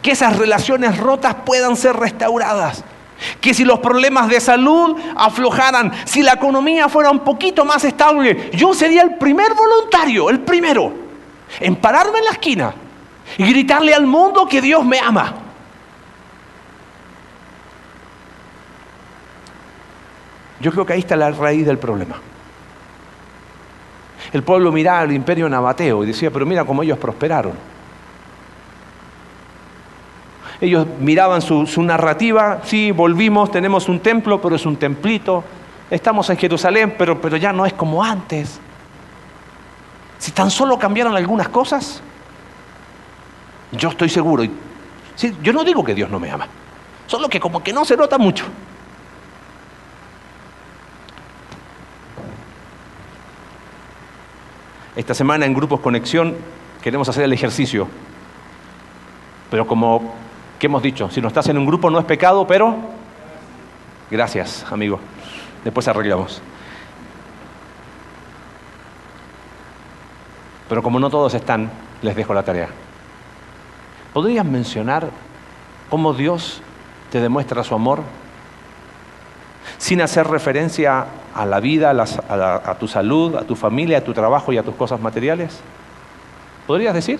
que 0.00 0.12
esas 0.12 0.36
relaciones 0.36 0.96
rotas 0.96 1.36
puedan 1.44 1.76
ser 1.76 1.96
restauradas. 1.96 2.82
Que 3.40 3.54
si 3.54 3.64
los 3.64 3.78
problemas 3.78 4.28
de 4.28 4.40
salud 4.40 4.96
aflojaran, 5.16 5.92
si 6.04 6.22
la 6.22 6.32
economía 6.32 6.88
fuera 6.88 7.10
un 7.10 7.20
poquito 7.20 7.64
más 7.64 7.84
estable, 7.84 8.50
yo 8.54 8.74
sería 8.74 9.02
el 9.02 9.16
primer 9.16 9.54
voluntario, 9.54 10.30
el 10.30 10.40
primero, 10.40 10.92
en 11.60 11.76
pararme 11.76 12.18
en 12.18 12.24
la 12.24 12.30
esquina 12.32 12.74
y 13.38 13.44
gritarle 13.44 13.94
al 13.94 14.06
mundo 14.06 14.48
que 14.48 14.60
Dios 14.60 14.84
me 14.84 14.98
ama. 14.98 15.43
Yo 20.64 20.72
creo 20.72 20.86
que 20.86 20.94
ahí 20.94 21.00
está 21.00 21.14
la 21.14 21.30
raíz 21.30 21.66
del 21.66 21.76
problema. 21.76 22.16
El 24.32 24.42
pueblo 24.42 24.72
miraba 24.72 25.00
al 25.00 25.12
imperio 25.12 25.46
nabateo 25.46 26.02
y 26.02 26.06
decía, 26.06 26.30
pero 26.30 26.46
mira 26.46 26.64
cómo 26.64 26.82
ellos 26.82 26.96
prosperaron. 26.96 27.52
Ellos 30.62 30.86
miraban 31.00 31.42
su, 31.42 31.82
narrativa, 31.82 32.60
sí, 32.64 32.92
volvimos, 32.92 33.50
tenemos 33.50 33.90
un 33.90 34.00
templo, 34.00 34.40
pero 34.40 34.56
es 34.56 34.64
un 34.64 34.76
templito. 34.76 35.44
Estamos 35.90 36.30
en 36.30 36.38
Jerusalén, 36.38 36.94
pero, 36.96 37.20
pero 37.20 37.36
ya 37.36 37.52
no 37.52 37.66
es 37.66 37.74
como 37.74 38.02
antes. 38.02 38.58
Si 40.16 40.32
tan 40.32 40.50
solo 40.50 40.78
cambiaron 40.78 41.14
algunas 41.14 41.50
cosas, 41.50 42.00
yo 43.70 43.90
estoy 43.90 44.08
seguro. 44.08 44.44
Sí, 45.14 45.36
yo 45.42 45.52
no 45.52 45.62
digo 45.62 45.84
que 45.84 45.94
Dios 45.94 46.08
no 46.08 46.18
me 46.18 46.30
ama, 46.30 46.48
solo 47.06 47.28
que 47.28 47.38
como 47.38 47.62
que 47.62 47.74
no 47.74 47.84
se 47.84 47.98
nota 47.98 48.16
mucho. 48.16 48.46
Esta 54.96 55.14
semana 55.14 55.46
en 55.46 55.54
Grupos 55.54 55.80
Conexión 55.80 56.36
queremos 56.82 57.08
hacer 57.08 57.24
el 57.24 57.32
ejercicio, 57.32 57.88
pero 59.50 59.66
como 59.66 60.14
¿Qué 60.58 60.66
hemos 60.66 60.82
dicho? 60.82 61.10
Si 61.10 61.20
no 61.20 61.28
estás 61.28 61.48
en 61.48 61.58
un 61.58 61.66
grupo 61.66 61.90
no 61.90 61.98
es 61.98 62.04
pecado, 62.06 62.46
pero... 62.46 62.74
Gracias, 64.10 64.64
amigo. 64.70 64.98
Después 65.62 65.86
arreglamos. 65.88 66.40
Pero 70.68 70.82
como 70.82 70.98
no 70.98 71.10
todos 71.10 71.34
están, 71.34 71.70
les 72.00 72.16
dejo 72.16 72.32
la 72.32 72.44
tarea. 72.44 72.68
¿Podrías 74.12 74.46
mencionar 74.46 75.10
cómo 75.90 76.14
Dios 76.14 76.62
te 77.10 77.20
demuestra 77.20 77.64
su 77.64 77.74
amor 77.74 78.02
sin 79.76 80.00
hacer 80.00 80.26
referencia 80.28 81.06
a 81.34 81.44
la 81.44 81.60
vida, 81.60 81.90
a, 81.90 82.70
a, 82.70 82.74
tu 82.78 82.86
salud, 82.86 83.36
a 83.36 83.42
tu 83.42 83.56
familia, 83.56 83.98
a 83.98 84.00
tu 84.04 84.14
trabajo 84.14 84.52
y 84.52 84.58
a 84.58 84.62
tus 84.62 84.74
cosas 84.74 85.00
materiales? 85.00 85.60
¿Podrías 86.66 86.94
decir? 86.94 87.18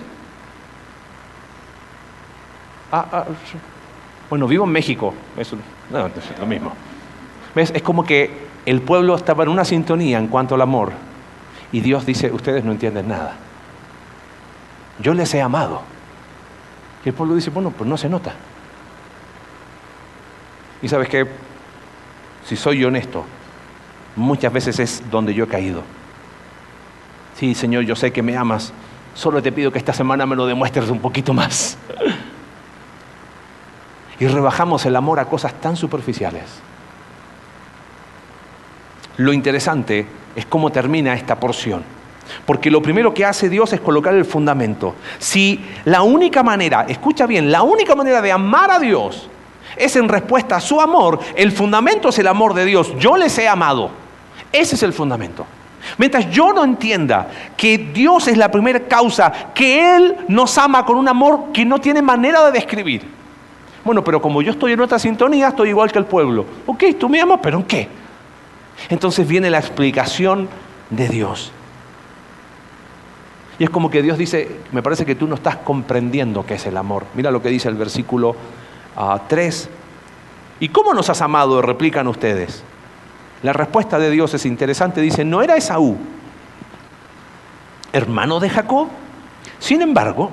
Ah, 2.91 3.05
ah, 3.11 3.25
bueno, 4.29 4.47
vivo 4.47 4.63
en 4.63 4.71
México, 4.71 5.13
es, 5.37 5.51
lo 6.39 6.45
mismo. 6.47 6.71
Es 7.55 7.81
como 7.83 8.03
que 8.03 8.45
el 8.65 8.81
pueblo 8.81 9.15
estaba 9.15 9.43
en 9.43 9.49
una 9.49 9.65
sintonía 9.65 10.17
en 10.17 10.27
cuanto 10.27 10.55
al 10.55 10.61
amor 10.61 10.93
y 11.71 11.81
Dios 11.81 12.05
dice, 12.05 12.31
ustedes 12.31 12.63
no 12.63 12.71
entienden 12.71 13.07
nada. 13.07 13.35
Yo 14.99 15.13
les 15.13 15.33
he 15.33 15.41
amado. 15.41 15.81
Y 17.03 17.09
el 17.09 17.15
pueblo 17.15 17.35
dice, 17.35 17.49
bueno, 17.49 17.71
pues 17.71 17.89
no 17.89 17.97
se 17.97 18.09
nota. 18.09 18.33
Y 20.81 20.87
sabes 20.87 21.09
que, 21.09 21.27
si 22.45 22.55
soy 22.55 22.83
honesto, 22.83 23.25
muchas 24.15 24.51
veces 24.51 24.79
es 24.79 25.03
donde 25.09 25.33
yo 25.33 25.45
he 25.45 25.47
caído. 25.47 25.83
Sí, 27.37 27.53
Señor, 27.53 27.83
yo 27.83 27.95
sé 27.95 28.11
que 28.11 28.21
me 28.21 28.37
amas, 28.37 28.73
solo 29.13 29.41
te 29.41 29.51
pido 29.51 29.71
que 29.71 29.77
esta 29.77 29.93
semana 29.93 30.25
me 30.25 30.35
lo 30.35 30.45
demuestres 30.45 30.89
un 30.89 30.99
poquito 30.99 31.33
más 31.33 31.77
y 34.19 34.27
rebajamos 34.27 34.85
el 34.85 34.95
amor 34.95 35.19
a 35.19 35.25
cosas 35.25 35.53
tan 35.55 35.75
superficiales. 35.75 36.43
Lo 39.17 39.33
interesante 39.33 40.05
es 40.35 40.45
cómo 40.45 40.71
termina 40.71 41.13
esta 41.13 41.39
porción. 41.39 41.83
Porque 42.45 42.71
lo 42.71 42.81
primero 42.81 43.13
que 43.13 43.23
hace 43.23 43.49
Dios 43.49 43.71
es 43.73 43.79
colocar 43.79 44.15
el 44.15 44.25
fundamento. 44.25 44.95
Si 45.19 45.63
la 45.85 46.01
única 46.01 46.43
manera, 46.43 46.85
escucha 46.87 47.27
bien, 47.27 47.51
la 47.51 47.61
única 47.61 47.95
manera 47.95 48.21
de 48.21 48.31
amar 48.31 48.71
a 48.71 48.79
Dios 48.79 49.29
es 49.77 49.95
en 49.95 50.09
respuesta 50.09 50.55
a 50.55 50.61
su 50.61 50.81
amor, 50.81 51.19
el 51.35 51.51
fundamento 51.51 52.09
es 52.09 52.19
el 52.19 52.27
amor 52.27 52.53
de 52.53 52.65
Dios. 52.65 52.93
Yo 52.97 53.17
les 53.17 53.37
he 53.37 53.47
amado. 53.47 54.04
Ese 54.55 54.75
es 54.75 54.83
el 54.83 54.93
fundamento. 54.93 55.45
Mientras 55.97 56.29
yo 56.31 56.53
no 56.53 56.63
entienda 56.63 57.27
que 57.57 57.77
Dios 57.77 58.27
es 58.29 58.37
la 58.37 58.49
primera 58.49 58.79
causa, 58.79 59.31
que 59.53 59.95
Él 59.95 60.15
nos 60.29 60.57
ama 60.57 60.85
con 60.85 60.97
un 60.97 61.07
amor 61.07 61.51
que 61.53 61.65
no 61.65 61.79
tiene 61.79 62.01
manera 62.01 62.45
de 62.45 62.53
describir, 62.53 63.03
bueno, 63.83 64.03
pero 64.03 64.21
como 64.21 64.41
yo 64.41 64.51
estoy 64.51 64.71
en 64.71 64.79
otra 64.79 64.97
sintonía, 64.97 65.49
estoy 65.49 65.69
igual 65.69 65.91
que 65.91 65.99
el 65.99 66.05
pueblo. 66.05 66.45
Ok, 66.65 66.85
tú 66.97 67.09
me 67.09 67.19
amas, 67.21 67.39
pero 67.43 67.57
¿en 67.57 67.63
qué? 67.65 67.87
Entonces 68.89 69.27
viene 69.27 69.49
la 69.49 69.59
explicación 69.59 70.47
de 70.89 71.09
Dios. 71.09 71.51
Y 73.59 73.65
es 73.65 73.69
como 73.69 73.89
que 73.89 74.01
Dios 74.01 74.17
dice, 74.17 74.59
me 74.71 74.81
parece 74.81 75.05
que 75.05 75.15
tú 75.15 75.27
no 75.27 75.35
estás 75.35 75.57
comprendiendo 75.57 76.45
qué 76.45 76.55
es 76.55 76.65
el 76.65 76.77
amor. 76.77 77.05
Mira 77.13 77.29
lo 77.29 77.41
que 77.41 77.49
dice 77.49 77.67
el 77.67 77.75
versículo 77.75 78.35
3. 79.27 79.69
Ah, 79.69 79.75
¿Y 80.59 80.69
cómo 80.69 80.93
nos 80.93 81.09
has 81.09 81.21
amado? 81.21 81.61
Replican 81.61 82.07
ustedes. 82.07 82.63
La 83.43 83.53
respuesta 83.53 83.99
de 83.99 84.09
Dios 84.09 84.33
es 84.33 84.45
interesante. 84.45 85.01
Dice, 85.01 85.23
no 85.23 85.41
era 85.41 85.55
Esaú, 85.55 85.97
hermano 87.93 88.39
de 88.39 88.49
Jacob. 88.49 88.87
Sin 89.59 89.81
embargo, 89.81 90.31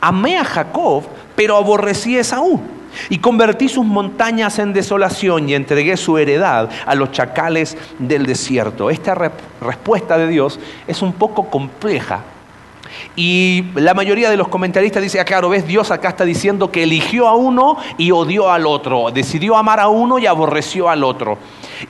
amé 0.00 0.38
a 0.38 0.44
Jacob, 0.44 1.04
pero 1.34 1.56
aborrecí 1.56 2.16
a 2.16 2.20
Esaú 2.20 2.60
y 3.08 3.18
convertí 3.18 3.68
sus 3.68 3.84
montañas 3.84 4.58
en 4.58 4.72
desolación 4.72 5.48
y 5.48 5.54
entregué 5.54 5.96
su 5.96 6.18
heredad 6.18 6.70
a 6.86 6.94
los 6.94 7.12
chacales 7.12 7.76
del 7.98 8.26
desierto. 8.26 8.90
Esta 8.90 9.14
respuesta 9.60 10.16
de 10.18 10.28
Dios 10.28 10.58
es 10.86 11.02
un 11.02 11.12
poco 11.12 11.50
compleja 11.50 12.22
Y 13.14 13.64
la 13.74 13.94
mayoría 13.94 14.30
de 14.30 14.36
los 14.36 14.48
comentaristas 14.48 15.02
dicen, 15.02 15.20
ah, 15.20 15.24
claro, 15.24 15.48
ves, 15.48 15.66
Dios 15.66 15.90
acá 15.90 16.10
está 16.10 16.24
diciendo 16.24 16.70
que 16.70 16.82
eligió 16.82 17.28
a 17.28 17.34
uno 17.34 17.76
y 17.96 18.10
odió 18.10 18.50
al 18.50 18.66
otro, 18.66 19.10
decidió 19.10 19.56
amar 19.56 19.80
a 19.80 19.88
uno 19.88 20.18
y 20.18 20.26
aborreció 20.26 20.88
al 20.88 21.04
otro. 21.04 21.38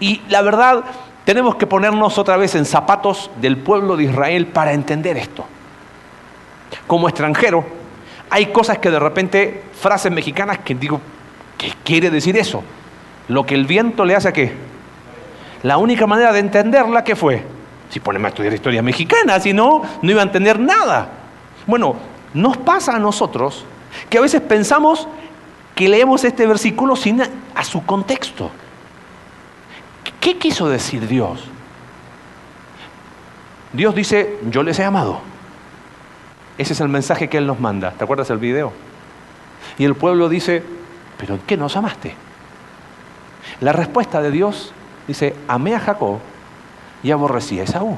Y 0.01 0.23
la 0.29 0.43
verdad, 0.43 0.85
tenemos 1.25 1.57
que 1.57 1.67
ponernos 1.67 2.19
otra 2.19 2.37
vez 2.37 2.55
en 2.55 2.65
zapatos 2.65 3.31
del 3.41 3.57
pueblo 3.57 3.97
de 3.97 4.05
Israel 4.05 4.47
para 4.47 4.73
entender 4.73 5.17
esto. 5.17 5.45
Como 6.87 7.09
extranjero, 7.09 7.65
hay 8.31 8.47
cosas 8.47 8.79
que 8.79 8.91
de 8.91 8.99
repente, 8.99 9.65
frases 9.79 10.13
mexicanas 10.13 10.59
que 10.59 10.75
digo, 10.75 11.01
¿qué 11.59 11.73
quiere 11.85 12.11
decir 12.11 12.37
eso? 12.37 12.63
Lo 13.29 13.45
que 13.45 13.55
el 13.55 13.67
viento 13.67 14.05
le 14.05 14.15
hace 14.15 14.29
a 14.29 14.33
qué? 14.33 14.53
La 15.63 15.79
única 15.79 16.07
manera 16.07 16.33
de 16.33 16.39
entenderla, 16.39 17.03
¿qué 17.03 17.17
fue? 17.17 17.56
Si 17.91 18.01
ponemos 18.01 18.27
a 18.27 18.29
estudiar 18.29 18.53
historia 18.53 18.83
mexicana, 18.83 19.39
si 19.41 19.53
no, 19.53 19.83
no 20.03 20.11
iba 20.11 20.21
a 20.21 20.25
entender 20.25 20.59
nada. 20.59 21.09
Bueno, 21.67 21.97
nos 22.35 22.57
pasa 22.57 22.97
a 22.97 22.99
nosotros 22.99 23.65
que 24.11 24.19
a 24.19 24.21
veces 24.21 24.41
pensamos 24.43 25.09
que 25.75 25.89
leemos 25.89 26.25
este 26.25 26.47
versículo 26.47 26.97
sin 26.97 27.23
a 27.55 27.65
su 27.65 27.85
contexto. 27.85 28.51
¿Qué 30.21 30.39
quiso 30.39 30.69
decir 30.69 31.07
Dios? 31.07 31.45
Dios 33.73 33.95
dice, 33.95 34.39
yo 34.51 34.63
les 34.63 34.79
he 34.79 34.85
amado. 34.85 35.21
Ese 36.59 36.73
es 36.73 36.81
el 36.81 36.89
mensaje 36.89 37.29
que 37.29 37.39
Él 37.39 37.47
nos 37.47 37.61
manda. 37.61 37.93
¿Te 37.93 38.05
acuerdas 38.05 38.29
del 38.29 38.39
video? 38.39 38.73
Y 39.79 39.85
el 39.85 39.95
pueblo 39.95 40.29
dice, 40.29 40.63
¿pero 41.19 41.35
en 41.35 41.41
qué 41.41 41.57
nos 41.57 41.77
amaste? 41.77 42.15
La 43.61 43.73
respuesta 43.73 44.23
de 44.23 44.31
Dios 44.31 44.73
dice, 45.07 45.37
amé 45.49 45.75
a 45.75 45.81
Jacob 45.81 46.19
y 47.07 47.13
aborrecí 47.13 47.61
a 47.61 47.63
Esaú. 47.63 47.97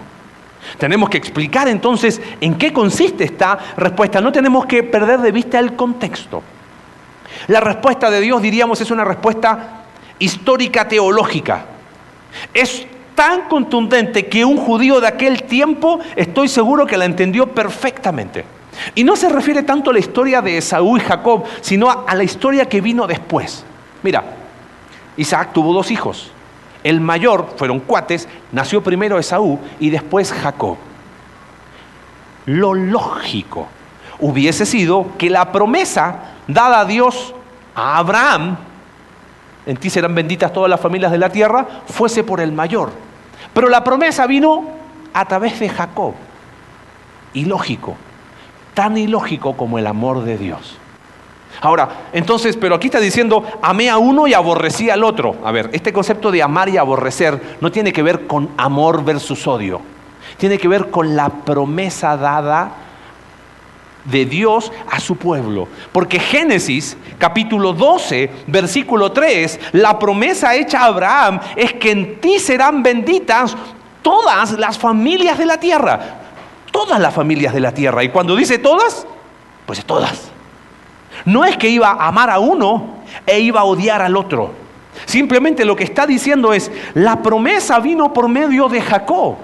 Tenemos 0.77 1.09
que 1.09 1.17
explicar 1.17 1.67
entonces 1.67 2.21
en 2.43 2.57
qué 2.57 2.75
consiste 2.75 3.25
esta 3.25 3.59
respuesta. 3.77 4.21
No 4.21 4.31
tenemos 4.31 4.67
que 4.67 4.83
perder 4.83 5.21
de 5.21 5.33
vista 5.33 5.59
el 5.59 5.75
contexto. 5.75 6.43
La 7.47 7.61
respuesta 7.61 8.11
de 8.11 8.21
Dios, 8.21 8.43
diríamos, 8.43 8.81
es 8.83 8.91
una 8.91 9.05
respuesta 9.05 9.85
histórica 10.19 10.87
teológica. 10.87 11.65
Es 12.53 12.87
tan 13.15 13.49
contundente 13.49 14.27
que 14.27 14.45
un 14.45 14.59
judío 14.59 15.01
de 15.01 15.09
aquel 15.09 15.45
tiempo 15.45 16.01
estoy 16.15 16.49
seguro 16.49 16.85
que 16.85 16.99
la 16.99 17.07
entendió 17.07 17.47
perfectamente. 17.47 18.45
Y 18.95 19.05
no 19.05 19.17
se 19.17 19.31
refiere 19.31 19.63
tanto 19.63 19.89
a 19.89 19.95
la 19.95 20.01
historia 20.01 20.43
de 20.43 20.59
Esaú 20.59 20.99
y 20.99 21.01
Jacob, 21.01 21.45
sino 21.63 22.05
a 22.07 22.15
la 22.15 22.25
historia 22.25 22.67
que 22.67 22.83
vino 22.83 23.07
después. 23.07 23.65
Mira, 24.03 24.23
Isaac 25.17 25.55
tuvo 25.55 25.73
dos 25.73 25.91
hijos. 25.91 26.31
El 26.85 27.01
mayor, 27.01 27.55
fueron 27.57 27.81
cuates, 27.81 28.29
nació 28.53 28.83
primero 28.83 29.19
Esaú 29.19 29.59
y 29.81 29.91
después 29.91 30.33
Jacob. 30.33 30.77
Lo 32.47 32.75
lógico 32.75 33.69
hubiese 34.21 34.65
sido 34.65 35.07
que 35.19 35.31
la 35.31 35.53
promesa 35.53 36.35
dada 36.47 36.81
a 36.81 36.85
Dios 36.85 37.35
a 37.75 37.99
Abraham 37.99 38.57
en 39.69 39.77
ti 39.77 39.91
serán 39.91 40.15
benditas 40.15 40.51
todas 40.51 40.71
las 40.71 40.81
familias 40.81 41.13
de 41.13 41.19
la 41.19 41.29
tierra, 41.29 41.67
fuese 41.87 42.25
por 42.25 42.41
el 42.41 42.53
mayor. 42.53 42.91
Pero 43.53 43.69
la 43.69 43.85
promesa 43.85 44.27
vino 44.27 44.65
a 45.13 45.27
través 45.27 45.61
de 45.61 45.69
Jacob. 45.69 46.15
Ilógico, 47.35 47.95
tan 48.73 48.97
ilógico 48.97 49.59
como 49.59 49.79
el 49.79 49.87
amor 49.87 50.25
de 50.25 50.39
Dios. 50.39 50.79
Ahora, 51.61 51.89
entonces, 52.13 52.57
pero 52.57 52.75
aquí 52.75 52.87
está 52.87 53.01
diciendo, 53.01 53.43
amé 53.63 53.91
a 53.91 53.99
uno 53.99 54.27
y 54.27 54.35
aborrecí 54.35 54.91
al 54.91 55.03
otro. 55.03 55.37
A 55.45 55.51
ver, 55.51 55.71
este 55.73 55.93
concepto 55.93 56.31
de 56.31 56.43
amar 56.43 56.69
y 56.69 56.77
aborrecer 56.77 57.57
no 57.61 57.73
tiene 57.73 57.93
que 57.93 58.03
ver 58.03 58.27
con 58.27 58.51
amor 58.57 59.05
versus 59.05 59.47
odio. 59.47 59.81
Tiene 60.37 60.59
que 60.59 60.69
ver 60.69 60.91
con 60.91 61.17
la 61.17 61.29
promesa 61.29 62.17
dada 62.17 62.73
de 64.05 64.25
Dios 64.25 64.73
a 64.91 65.01
su 65.01 65.17
pueblo. 65.17 65.69
Porque 65.93 66.21
Génesis 66.21 66.97
capítulo 67.19 67.73
12, 67.73 68.31
versículo 68.47 69.11
3, 69.11 69.59
la 69.73 69.99
promesa 69.99 70.55
hecha 70.55 70.83
a 70.83 70.87
Abraham 70.87 71.41
es 71.57 71.75
que 71.75 71.91
en 71.91 72.21
ti 72.21 72.39
serán 72.39 72.83
benditas 72.83 73.57
todas 74.03 74.53
las 74.53 74.79
familias 74.79 75.39
de 75.39 75.47
la 75.47 75.59
tierra. 75.59 76.01
Todas 76.71 77.01
las 77.01 77.13
familias 77.13 77.53
de 77.53 77.61
la 77.61 77.73
tierra. 77.73 78.05
Y 78.05 78.11
cuando 78.11 78.37
dice 78.37 78.59
todas, 78.59 79.07
pues 79.67 79.85
todas. 79.85 80.31
No 81.25 81.45
es 81.45 81.57
que 81.57 81.69
iba 81.69 81.91
a 81.91 82.09
amar 82.09 82.31
a 82.31 82.39
uno 82.39 82.99
e 83.27 83.41
iba 83.41 83.61
a 83.61 83.65
odiar 83.65 84.03
al 84.03 84.17
otro. 84.17 84.53
Simplemente 85.05 85.65
lo 85.65 85.77
que 85.77 85.85
está 85.85 86.07
diciendo 86.07 86.53
es, 86.53 86.71
la 86.95 87.23
promesa 87.23 87.79
vino 87.79 88.13
por 88.13 88.29
medio 88.29 88.69
de 88.69 88.81
Jacob. 88.81 89.37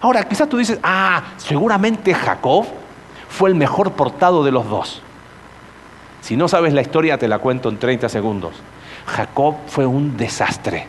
Ahora, 0.00 0.26
quizás 0.28 0.48
tú 0.48 0.56
dices, 0.56 0.78
ah, 0.82 1.22
seguramente 1.36 2.14
Jacob 2.14 2.66
fue 3.28 3.50
el 3.50 3.54
mejor 3.54 3.92
portado 3.92 4.44
de 4.44 4.50
los 4.50 4.68
dos. 4.68 5.02
Si 6.20 6.36
no 6.36 6.48
sabes 6.48 6.72
la 6.72 6.82
historia, 6.82 7.18
te 7.18 7.28
la 7.28 7.38
cuento 7.38 7.68
en 7.68 7.78
30 7.78 8.08
segundos. 8.08 8.54
Jacob 9.06 9.56
fue 9.66 9.86
un 9.86 10.16
desastre, 10.16 10.86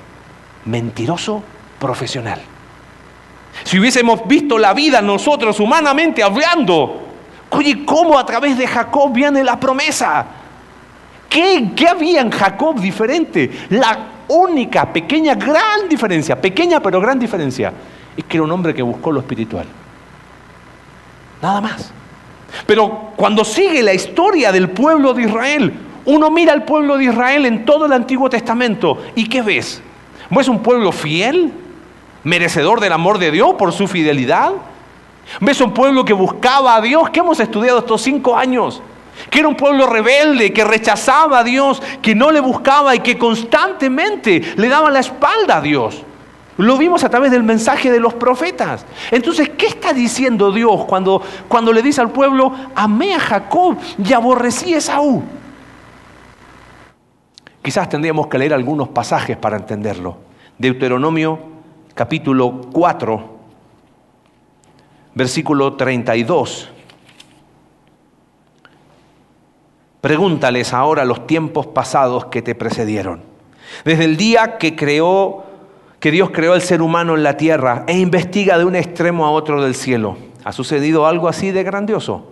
mentiroso 0.66 1.44
profesional. 1.80 2.42
Si 3.64 3.80
hubiésemos 3.80 4.28
visto 4.28 4.58
la 4.58 4.74
vida 4.74 5.02
nosotros 5.02 5.60
humanamente 5.60 6.24
hablando, 6.24 7.09
oye, 7.50 7.86
¿cómo 7.86 8.18
a 8.18 8.26
través 8.26 8.58
de 8.58 8.68
Jacob 8.68 9.12
viene 9.12 9.44
la 9.44 9.60
promesa? 9.60 10.26
¿Qué, 11.30 11.72
¿Qué 11.76 11.88
había 11.88 12.22
en 12.22 12.32
Jacob 12.32 12.80
diferente? 12.80 13.68
La 13.70 13.98
única, 14.28 14.92
pequeña, 14.92 15.36
gran 15.36 15.88
diferencia, 15.90 16.40
pequeña 16.40 16.80
pero 16.80 17.00
gran 17.02 17.20
diferencia, 17.20 17.74
es 18.16 18.24
que 18.26 18.38
era 18.38 18.44
un 18.44 18.52
hombre 18.52 18.74
que 18.74 18.82
buscó 18.82 19.12
lo 19.12 19.20
espiritual. 19.20 19.66
Nada 21.42 21.62
más. 21.62 21.92
Pero 22.66 23.12
cuando 23.16 23.46
sigue 23.46 23.84
la 23.84 23.94
historia 23.94 24.52
del 24.52 24.70
pueblo 24.70 25.14
de 25.14 25.24
Israel, 25.24 25.74
uno 26.06 26.32
mira 26.32 26.54
al 26.54 26.66
pueblo 26.66 26.98
de 26.98 27.06
Israel 27.06 27.46
en 27.46 27.66
todo 27.66 27.86
el 27.86 27.94
Antiguo 27.94 28.30
Testamento 28.30 29.02
y 29.16 29.28
¿qué 29.28 29.42
ves? 29.42 29.82
¿Ves 30.30 30.48
un 30.48 30.62
pueblo 30.62 30.92
fiel? 30.92 31.54
¿Merecedor 32.24 32.80
del 32.80 32.94
amor 32.94 33.18
de 33.18 33.32
Dios 33.32 33.56
por 33.58 33.72
su 33.72 33.88
fidelidad? 33.88 34.52
¿Ves 35.40 35.62
un 35.62 35.74
pueblo 35.74 36.04
que 36.04 36.14
buscaba 36.14 36.76
a 36.76 36.82
Dios? 36.82 37.10
¿Qué 37.10 37.20
hemos 37.20 37.40
estudiado 37.40 37.80
estos 37.80 38.02
cinco 38.02 38.36
años? 38.36 38.82
Que 39.30 39.40
era 39.40 39.48
un 39.48 39.56
pueblo 39.56 39.86
rebelde, 39.86 40.54
que 40.54 40.64
rechazaba 40.64 41.40
a 41.40 41.44
Dios, 41.44 41.82
que 42.02 42.16
no 42.16 42.32
le 42.32 42.40
buscaba 42.40 42.96
y 42.96 43.00
que 43.00 43.18
constantemente 43.18 44.42
le 44.56 44.70
daba 44.70 44.90
la 44.90 45.00
espalda 45.00 45.58
a 45.58 45.62
Dios. 45.62 46.04
Lo 46.58 46.78
vimos 46.78 47.04
a 47.04 47.10
través 47.10 47.32
del 47.32 47.44
mensaje 47.44 47.90
de 47.90 48.02
los 48.02 48.14
profetas. 48.16 48.86
Entonces, 49.12 49.50
¿qué 49.50 49.68
está 49.68 49.94
diciendo 49.94 50.52
Dios 50.52 50.84
cuando, 50.86 51.22
cuando 51.48 51.72
le 51.72 51.82
dice 51.82 52.02
al 52.02 52.12
pueblo, 52.12 52.54
amé 52.76 53.16
a 53.16 53.20
Jacob 53.20 53.78
y 54.04 54.12
aborrecí 54.12 54.74
a 54.74 54.80
Esaú? 54.80 55.24
Quizás 57.62 57.88
tendríamos 57.88 58.28
que 58.28 58.38
leer 58.38 58.54
algunos 58.54 58.90
pasajes 58.90 59.38
para 59.38 59.58
entenderlo. 59.58 60.18
Deuteronomio 60.58 61.40
capítulo 61.94 62.62
4, 62.74 63.39
versículo 65.20 65.74
32. 65.74 66.70
Pregúntales 70.00 70.74
ahora 70.74 71.04
los 71.04 71.28
tiempos 71.28 71.68
pasados 71.68 72.28
que 72.28 72.42
te 72.42 72.56
precedieron. 72.56 73.22
Desde 73.84 74.06
el 74.06 74.16
día 74.16 74.58
que 74.58 74.78
creó 74.78 75.44
que 76.00 76.12
Dios 76.12 76.30
creó 76.32 76.54
al 76.54 76.62
ser 76.62 76.82
humano 76.82 77.18
en 77.18 77.24
la 77.24 77.36
tierra 77.36 77.84
e 77.88 78.00
investiga 78.00 78.58
de 78.58 78.64
un 78.64 78.78
extremo 78.78 79.26
a 79.26 79.32
otro 79.32 79.62
del 79.62 79.76
cielo. 79.76 80.16
¿Ha 80.46 80.54
sucedido 80.54 81.06
algo 81.06 81.28
así 81.28 81.52
de 81.52 81.64
grandioso? 81.64 82.32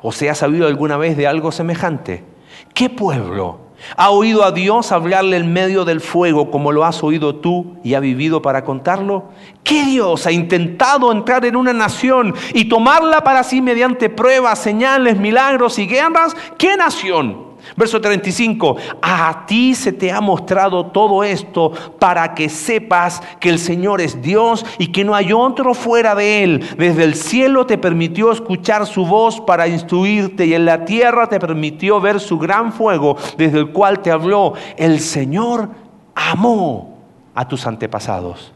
¿O 0.00 0.10
se 0.10 0.30
ha 0.30 0.34
sabido 0.34 0.66
alguna 0.66 0.96
vez 0.96 1.18
de 1.18 1.26
algo 1.26 1.52
semejante? 1.52 2.24
¿Qué 2.72 2.88
pueblo 2.88 3.58
ha 3.96 4.10
oído 4.10 4.44
a 4.44 4.52
Dios 4.52 4.92
hablarle 4.92 5.36
en 5.36 5.52
medio 5.52 5.84
del 5.84 6.00
fuego 6.00 6.50
como 6.50 6.72
lo 6.72 6.84
has 6.84 7.02
oído 7.02 7.36
tú 7.36 7.76
y 7.84 7.94
ha 7.94 8.00
vivido 8.00 8.42
para 8.42 8.64
contarlo? 8.64 9.30
¿Qué 9.64 9.84
Dios 9.84 10.26
ha 10.26 10.32
intentado 10.32 11.12
entrar 11.12 11.44
en 11.44 11.56
una 11.56 11.72
nación 11.72 12.34
y 12.54 12.66
tomarla 12.66 13.22
para 13.22 13.44
sí 13.44 13.60
mediante 13.60 14.10
pruebas, 14.10 14.58
señales, 14.58 15.18
milagros 15.18 15.78
y 15.78 15.86
guerras? 15.86 16.36
¿Qué 16.58 16.76
nación? 16.76 17.51
Verso 17.76 18.00
35, 18.00 18.76
a 19.00 19.46
ti 19.46 19.74
se 19.74 19.92
te 19.92 20.12
ha 20.12 20.20
mostrado 20.20 20.86
todo 20.86 21.24
esto 21.24 21.72
para 21.98 22.34
que 22.34 22.48
sepas 22.48 23.22
que 23.40 23.48
el 23.48 23.58
Señor 23.58 24.00
es 24.00 24.20
Dios 24.20 24.66
y 24.78 24.88
que 24.88 25.04
no 25.04 25.14
hay 25.14 25.32
otro 25.32 25.72
fuera 25.72 26.14
de 26.14 26.44
Él. 26.44 26.68
Desde 26.76 27.04
el 27.04 27.14
cielo 27.14 27.64
te 27.64 27.78
permitió 27.78 28.30
escuchar 28.30 28.86
su 28.86 29.06
voz 29.06 29.40
para 29.40 29.68
instruirte 29.68 30.44
y 30.46 30.54
en 30.54 30.66
la 30.66 30.84
tierra 30.84 31.28
te 31.28 31.40
permitió 31.40 32.00
ver 32.00 32.20
su 32.20 32.38
gran 32.38 32.72
fuego 32.72 33.16
desde 33.38 33.58
el 33.58 33.70
cual 33.70 34.00
te 34.00 34.10
habló. 34.10 34.52
El 34.76 35.00
Señor 35.00 35.70
amó 36.14 36.98
a 37.34 37.48
tus 37.48 37.66
antepasados. 37.66 38.52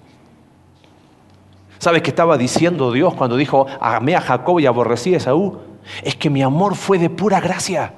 ¿Sabes 1.79 2.03
qué 2.03 2.11
estaba 2.11 2.37
diciendo 2.37 2.93
Dios 2.93 3.15
cuando 3.15 3.37
dijo, 3.37 3.67
amé 3.81 4.15
a 4.17 4.21
Jacob 4.21 4.61
y 4.61 4.67
aborrecí 4.67 5.15
a 5.15 5.19
Esaú? 5.19 5.59
Es 6.03 6.17
que 6.17 6.29
mi 6.29 6.43
amor 6.43 6.75
fue 6.75 6.99
de 6.99 7.09
pura 7.09 7.41
gracia. 7.41 7.93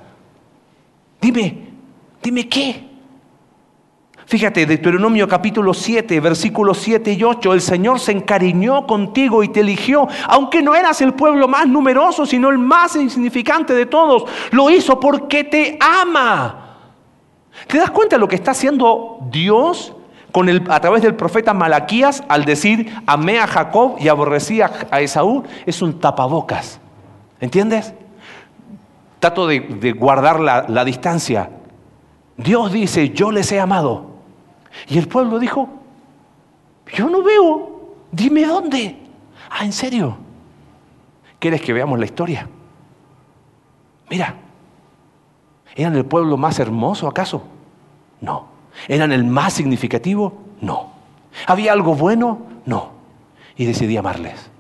Dime, 1.20 1.68
dime 2.22 2.48
qué. 2.48 2.88
Fíjate, 4.28 4.66
Deuteronomio 4.66 5.26
capítulo 5.26 5.72
7, 5.72 6.20
versículos 6.20 6.76
7 6.78 7.14
y 7.14 7.24
8, 7.24 7.54
el 7.54 7.62
Señor 7.62 7.98
se 7.98 8.12
encariñó 8.12 8.86
contigo 8.86 9.42
y 9.42 9.48
te 9.48 9.60
eligió, 9.60 10.06
aunque 10.26 10.60
no 10.60 10.74
eras 10.74 11.00
el 11.00 11.14
pueblo 11.14 11.48
más 11.48 11.66
numeroso, 11.66 12.26
sino 12.26 12.50
el 12.50 12.58
más 12.58 12.94
insignificante 12.94 13.72
de 13.72 13.86
todos, 13.86 14.24
lo 14.50 14.68
hizo 14.68 15.00
porque 15.00 15.44
te 15.44 15.78
ama. 15.80 16.76
¿Te 17.66 17.78
das 17.78 17.90
cuenta 17.90 18.16
de 18.16 18.20
lo 18.20 18.28
que 18.28 18.36
está 18.36 18.50
haciendo 18.50 19.18
Dios 19.30 19.94
con 20.30 20.50
el, 20.50 20.62
a 20.68 20.78
través 20.78 21.00
del 21.00 21.14
profeta 21.14 21.54
Malaquías 21.54 22.22
al 22.28 22.44
decir, 22.44 22.94
amé 23.06 23.38
a 23.38 23.46
Jacob 23.46 23.96
y 23.98 24.08
aborrecí 24.08 24.60
a, 24.60 25.00
Esaú? 25.00 25.44
Es 25.64 25.80
un 25.80 25.98
tapabocas. 25.98 26.80
¿Entiendes? 27.40 27.94
Trato 29.20 29.46
de, 29.46 29.92
guardar 29.92 30.40
la, 30.40 30.66
la 30.68 30.84
distancia. 30.84 31.50
Dios 32.36 32.72
dice, 32.72 33.10
yo 33.10 33.32
les 33.32 33.50
he 33.50 33.60
amado 33.60 34.06
y 34.86 34.98
el 34.98 35.08
pueblo 35.08 35.38
dijo, 35.38 35.68
yo 36.94 37.08
no 37.08 37.22
veo, 37.22 37.96
dime 38.12 38.46
dónde. 38.46 38.96
Ah, 39.50 39.64
¿en 39.64 39.72
serio? 39.72 40.16
¿Quieres 41.38 41.60
que 41.60 41.72
veamos 41.72 41.98
la 41.98 42.04
historia? 42.04 42.48
Mira, 44.10 44.34
¿eran 45.74 45.96
el 45.96 46.04
pueblo 46.04 46.36
más 46.36 46.58
hermoso 46.58 47.08
acaso? 47.08 47.44
No. 48.20 48.46
¿Eran 48.86 49.12
el 49.12 49.24
más 49.24 49.54
significativo? 49.54 50.38
No. 50.60 50.92
¿Había 51.46 51.72
algo 51.72 51.94
bueno? 51.94 52.38
No. 52.64 52.90
Y 53.56 53.64
decidí 53.64 53.96
amarles. 53.96 54.50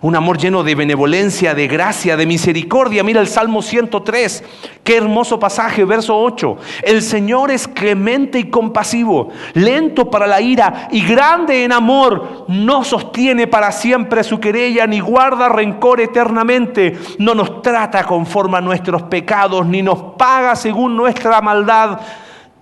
Un 0.00 0.16
amor 0.16 0.38
lleno 0.38 0.62
de 0.62 0.74
benevolencia, 0.74 1.54
de 1.54 1.68
gracia, 1.68 2.16
de 2.16 2.26
misericordia. 2.26 3.04
Mira 3.04 3.20
el 3.20 3.28
Salmo 3.28 3.62
103. 3.62 4.44
Qué 4.82 4.96
hermoso 4.96 5.38
pasaje, 5.38 5.84
verso 5.84 6.18
8. 6.20 6.56
El 6.82 7.00
Señor 7.00 7.50
es 7.50 7.68
clemente 7.68 8.38
y 8.38 8.50
compasivo, 8.50 9.30
lento 9.54 10.10
para 10.10 10.26
la 10.26 10.40
ira 10.40 10.88
y 10.90 11.06
grande 11.06 11.64
en 11.64 11.72
amor. 11.72 12.44
No 12.48 12.84
sostiene 12.84 13.46
para 13.46 13.72
siempre 13.72 14.24
su 14.24 14.40
querella 14.40 14.86
ni 14.86 15.00
guarda 15.00 15.48
rencor 15.48 16.00
eternamente. 16.00 16.98
No 17.18 17.34
nos 17.34 17.62
trata 17.62 18.04
conforme 18.04 18.58
a 18.58 18.60
nuestros 18.60 19.02
pecados 19.04 19.66
ni 19.66 19.80
nos 19.80 20.02
paga 20.18 20.56
según 20.56 20.96
nuestra 20.96 21.40
maldad. 21.40 22.00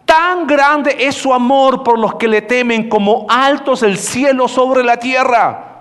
Tan 0.05 0.47
grande 0.47 0.95
es 0.99 1.14
su 1.14 1.33
amor 1.33 1.83
por 1.83 1.99
los 1.99 2.16
que 2.16 2.29
le 2.29 2.42
temen 2.42 2.88
como 2.88 3.27
altos 3.29 3.83
el 3.83 3.97
cielo 3.97 4.47
sobre 4.47 4.85
la 4.85 4.99
tierra. 4.99 5.72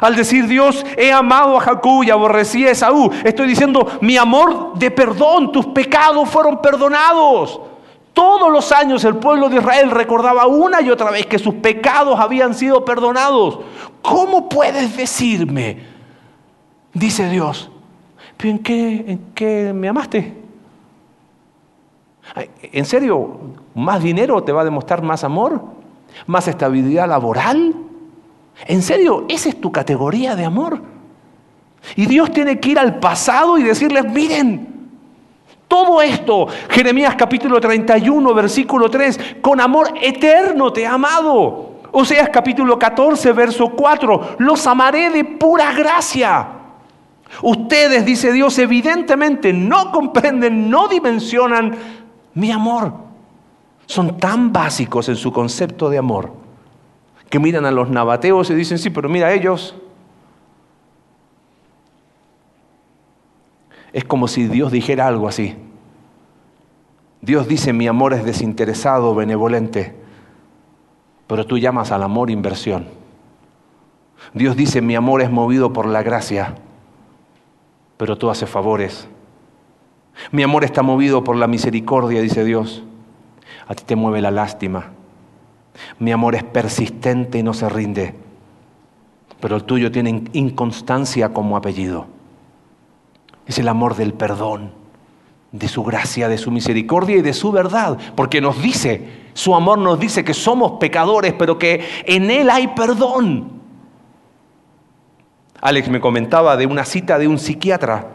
Al 0.00 0.16
decir 0.16 0.46
Dios, 0.46 0.84
he 0.96 1.12
amado 1.12 1.56
a 1.56 1.60
Jacob 1.60 2.02
y 2.02 2.10
aborrecí 2.10 2.66
a 2.66 2.72
Esaú, 2.72 3.10
estoy 3.24 3.46
diciendo, 3.46 3.86
mi 4.00 4.16
amor 4.16 4.78
de 4.78 4.90
perdón, 4.90 5.52
tus 5.52 5.66
pecados 5.66 6.28
fueron 6.28 6.60
perdonados. 6.60 7.60
Todos 8.12 8.50
los 8.50 8.72
años 8.72 9.04
el 9.04 9.16
pueblo 9.16 9.48
de 9.48 9.56
Israel 9.56 9.90
recordaba 9.90 10.46
una 10.46 10.80
y 10.80 10.90
otra 10.90 11.10
vez 11.10 11.26
que 11.26 11.38
sus 11.38 11.54
pecados 11.56 12.18
habían 12.18 12.54
sido 12.54 12.84
perdonados. 12.84 13.60
¿Cómo 14.02 14.48
puedes 14.48 14.96
decirme? 14.96 15.80
Dice 16.94 17.28
Dios, 17.28 17.70
¿en 18.38 18.58
qué, 18.60 19.04
en 19.06 19.32
qué 19.34 19.72
me 19.74 19.88
amaste? 19.88 20.34
¿En 22.62 22.84
serio? 22.86 23.38
¿Más 23.74 24.02
dinero 24.02 24.42
te 24.42 24.52
va 24.52 24.62
a 24.62 24.64
demostrar 24.64 25.02
más 25.02 25.22
amor? 25.22 25.62
¿Más 26.26 26.48
estabilidad 26.48 27.08
laboral? 27.08 27.74
¿En 28.64 28.82
serio? 28.82 29.26
¿Esa 29.28 29.48
es 29.50 29.60
tu 29.60 29.70
categoría 29.70 30.34
de 30.34 30.44
amor? 30.44 30.80
Y 31.94 32.06
Dios 32.06 32.32
tiene 32.32 32.58
que 32.58 32.70
ir 32.70 32.78
al 32.78 32.98
pasado 32.98 33.58
y 33.58 33.62
decirles, 33.62 34.04
miren, 34.10 34.74
todo 35.68 36.00
esto, 36.00 36.46
Jeremías 36.70 37.14
capítulo 37.16 37.60
31, 37.60 38.34
versículo 38.34 38.90
3, 38.90 39.36
con 39.40 39.60
amor 39.60 39.92
eterno 40.00 40.72
te 40.72 40.82
he 40.82 40.86
amado. 40.86 41.74
Oseas 41.92 42.28
capítulo 42.30 42.78
14, 42.78 43.32
verso 43.32 43.70
4, 43.70 44.36
los 44.38 44.66
amaré 44.66 45.10
de 45.10 45.24
pura 45.24 45.72
gracia. 45.72 46.48
Ustedes, 47.42 48.04
dice 48.04 48.32
Dios, 48.32 48.58
evidentemente 48.58 49.52
no 49.52 49.92
comprenden, 49.92 50.70
no 50.70 50.88
dimensionan 50.88 51.76
mi 52.34 52.50
amor. 52.50 52.92
Son 53.86 54.18
tan 54.18 54.52
básicos 54.52 55.08
en 55.08 55.16
su 55.16 55.32
concepto 55.32 55.88
de 55.88 55.98
amor 55.98 56.45
que 57.28 57.38
miran 57.38 57.66
a 57.66 57.70
los 57.70 57.90
nabateos 57.90 58.50
y 58.50 58.54
dicen, 58.54 58.78
sí, 58.78 58.90
pero 58.90 59.08
mira 59.08 59.32
ellos. 59.32 59.74
Es 63.92 64.04
como 64.04 64.28
si 64.28 64.46
Dios 64.46 64.72
dijera 64.72 65.06
algo 65.06 65.28
así. 65.28 65.56
Dios 67.20 67.48
dice, 67.48 67.72
mi 67.72 67.88
amor 67.88 68.12
es 68.12 68.24
desinteresado, 68.24 69.14
benevolente, 69.14 69.96
pero 71.26 71.46
tú 71.46 71.58
llamas 71.58 71.90
al 71.90 72.02
amor 72.02 72.30
inversión. 72.30 72.86
Dios 74.32 74.56
dice, 74.56 74.80
mi 74.80 74.94
amor 74.94 75.22
es 75.22 75.30
movido 75.30 75.72
por 75.72 75.86
la 75.86 76.02
gracia, 76.02 76.54
pero 77.96 78.16
tú 78.16 78.30
haces 78.30 78.48
favores. 78.48 79.08
Mi 80.30 80.42
amor 80.42 80.64
está 80.64 80.82
movido 80.82 81.24
por 81.24 81.36
la 81.36 81.46
misericordia, 81.46 82.20
dice 82.20 82.44
Dios. 82.44 82.84
A 83.66 83.74
ti 83.74 83.84
te 83.84 83.96
mueve 83.96 84.20
la 84.20 84.30
lástima. 84.30 84.92
Mi 85.98 86.12
amor 86.12 86.34
es 86.34 86.44
persistente 86.44 87.38
y 87.38 87.42
no 87.42 87.54
se 87.54 87.68
rinde, 87.68 88.14
pero 89.40 89.56
el 89.56 89.64
tuyo 89.64 89.90
tiene 89.90 90.24
inconstancia 90.32 91.30
como 91.30 91.56
apellido. 91.56 92.06
Es 93.46 93.58
el 93.58 93.68
amor 93.68 93.96
del 93.96 94.12
perdón, 94.12 94.72
de 95.52 95.68
su 95.68 95.84
gracia, 95.84 96.28
de 96.28 96.38
su 96.38 96.50
misericordia 96.50 97.16
y 97.16 97.22
de 97.22 97.32
su 97.32 97.52
verdad, 97.52 97.98
porque 98.14 98.40
nos 98.40 98.60
dice, 98.60 99.26
su 99.34 99.54
amor 99.54 99.78
nos 99.78 99.98
dice 100.00 100.24
que 100.24 100.34
somos 100.34 100.72
pecadores, 100.80 101.34
pero 101.34 101.58
que 101.58 101.84
en 102.04 102.30
Él 102.30 102.50
hay 102.50 102.68
perdón. 102.68 103.52
Alex 105.60 105.88
me 105.88 106.00
comentaba 106.00 106.56
de 106.56 106.66
una 106.66 106.84
cita 106.84 107.18
de 107.18 107.28
un 107.28 107.38
psiquiatra 107.38 108.08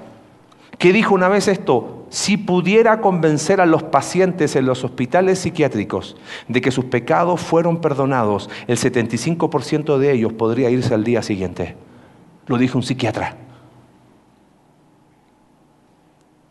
que 0.78 0.94
dijo 0.94 1.14
una 1.14 1.30
vez 1.30 1.48
esto, 1.48 2.01
si 2.12 2.36
pudiera 2.36 3.00
convencer 3.00 3.62
a 3.62 3.66
los 3.66 3.84
pacientes 3.84 4.58
en 4.58 4.66
los 4.66 4.84
hospitales 4.84 5.40
psiquiátricos 5.40 6.18
de 6.50 6.60
que 6.60 6.70
sus 6.70 6.84
pecados 6.84 7.40
fueron 7.40 7.80
perdonados, 7.80 8.50
el 8.68 8.78
75% 8.78 9.98
de 9.98 10.12
ellos 10.12 10.34
podría 10.34 10.70
irse 10.70 10.94
al 10.94 11.06
día 11.06 11.22
siguiente. 11.22 11.78
Lo 12.48 12.58
dijo 12.58 12.78
un 12.78 12.84
psiquiatra. 12.84 13.38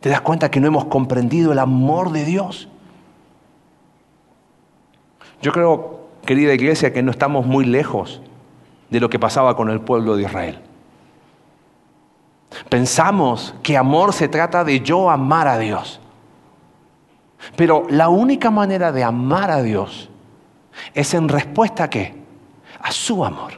¿Te 0.01 0.09
das 0.09 0.23
cuenta 0.23 0.51
que 0.51 0.61
no 0.61 0.67
hemos 0.67 0.87
comprendido 0.87 1.53
el 1.53 1.59
amor 1.59 2.11
de 2.11 2.25
Dios? 2.25 2.69
Yo 5.43 5.53
creo, 5.53 6.09
querida 6.25 6.55
iglesia, 6.55 6.95
que 6.95 7.03
no 7.03 7.11
estamos 7.11 7.45
muy 7.45 7.67
lejos 7.67 8.23
de 8.89 8.99
lo 8.99 9.11
que 9.11 9.19
pasaba 9.19 9.57
con 9.57 9.69
el 9.69 9.83
pueblo 9.83 10.17
de 10.17 10.23
Israel. 10.23 10.70
Pensamos 12.69 13.55
que 13.63 13.77
amor 13.77 14.13
se 14.13 14.29
trata 14.29 14.65
de 14.65 14.81
yo 14.81 15.11
amar 15.11 15.49
a 15.49 15.59
Dios. 15.59 16.01
Pero 17.57 17.87
la 17.89 18.09
única 18.09 18.51
manera 18.51 18.93
de 18.93 19.05
amar 19.05 19.51
a 19.51 19.63
Dios 19.63 20.09
es 20.95 21.15
en 21.15 21.29
respuesta 21.29 21.85
a 21.85 21.91
qué? 21.91 22.15
A 22.81 22.93
su 22.93 23.25
amor. 23.25 23.53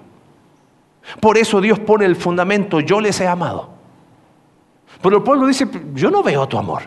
Por 1.21 1.37
eso 1.37 1.61
Dios 1.61 1.79
pone 1.81 2.05
el 2.05 2.17
fundamento, 2.17 2.81
yo 2.81 3.01
les 3.01 3.21
he 3.21 3.27
amado. 3.27 3.71
Pero 5.01 5.17
el 5.17 5.23
pueblo 5.23 5.47
dice, 5.47 5.69
yo 5.95 6.11
no 6.11 6.23
veo 6.23 6.47
tu 6.47 6.59
amor. 6.59 6.83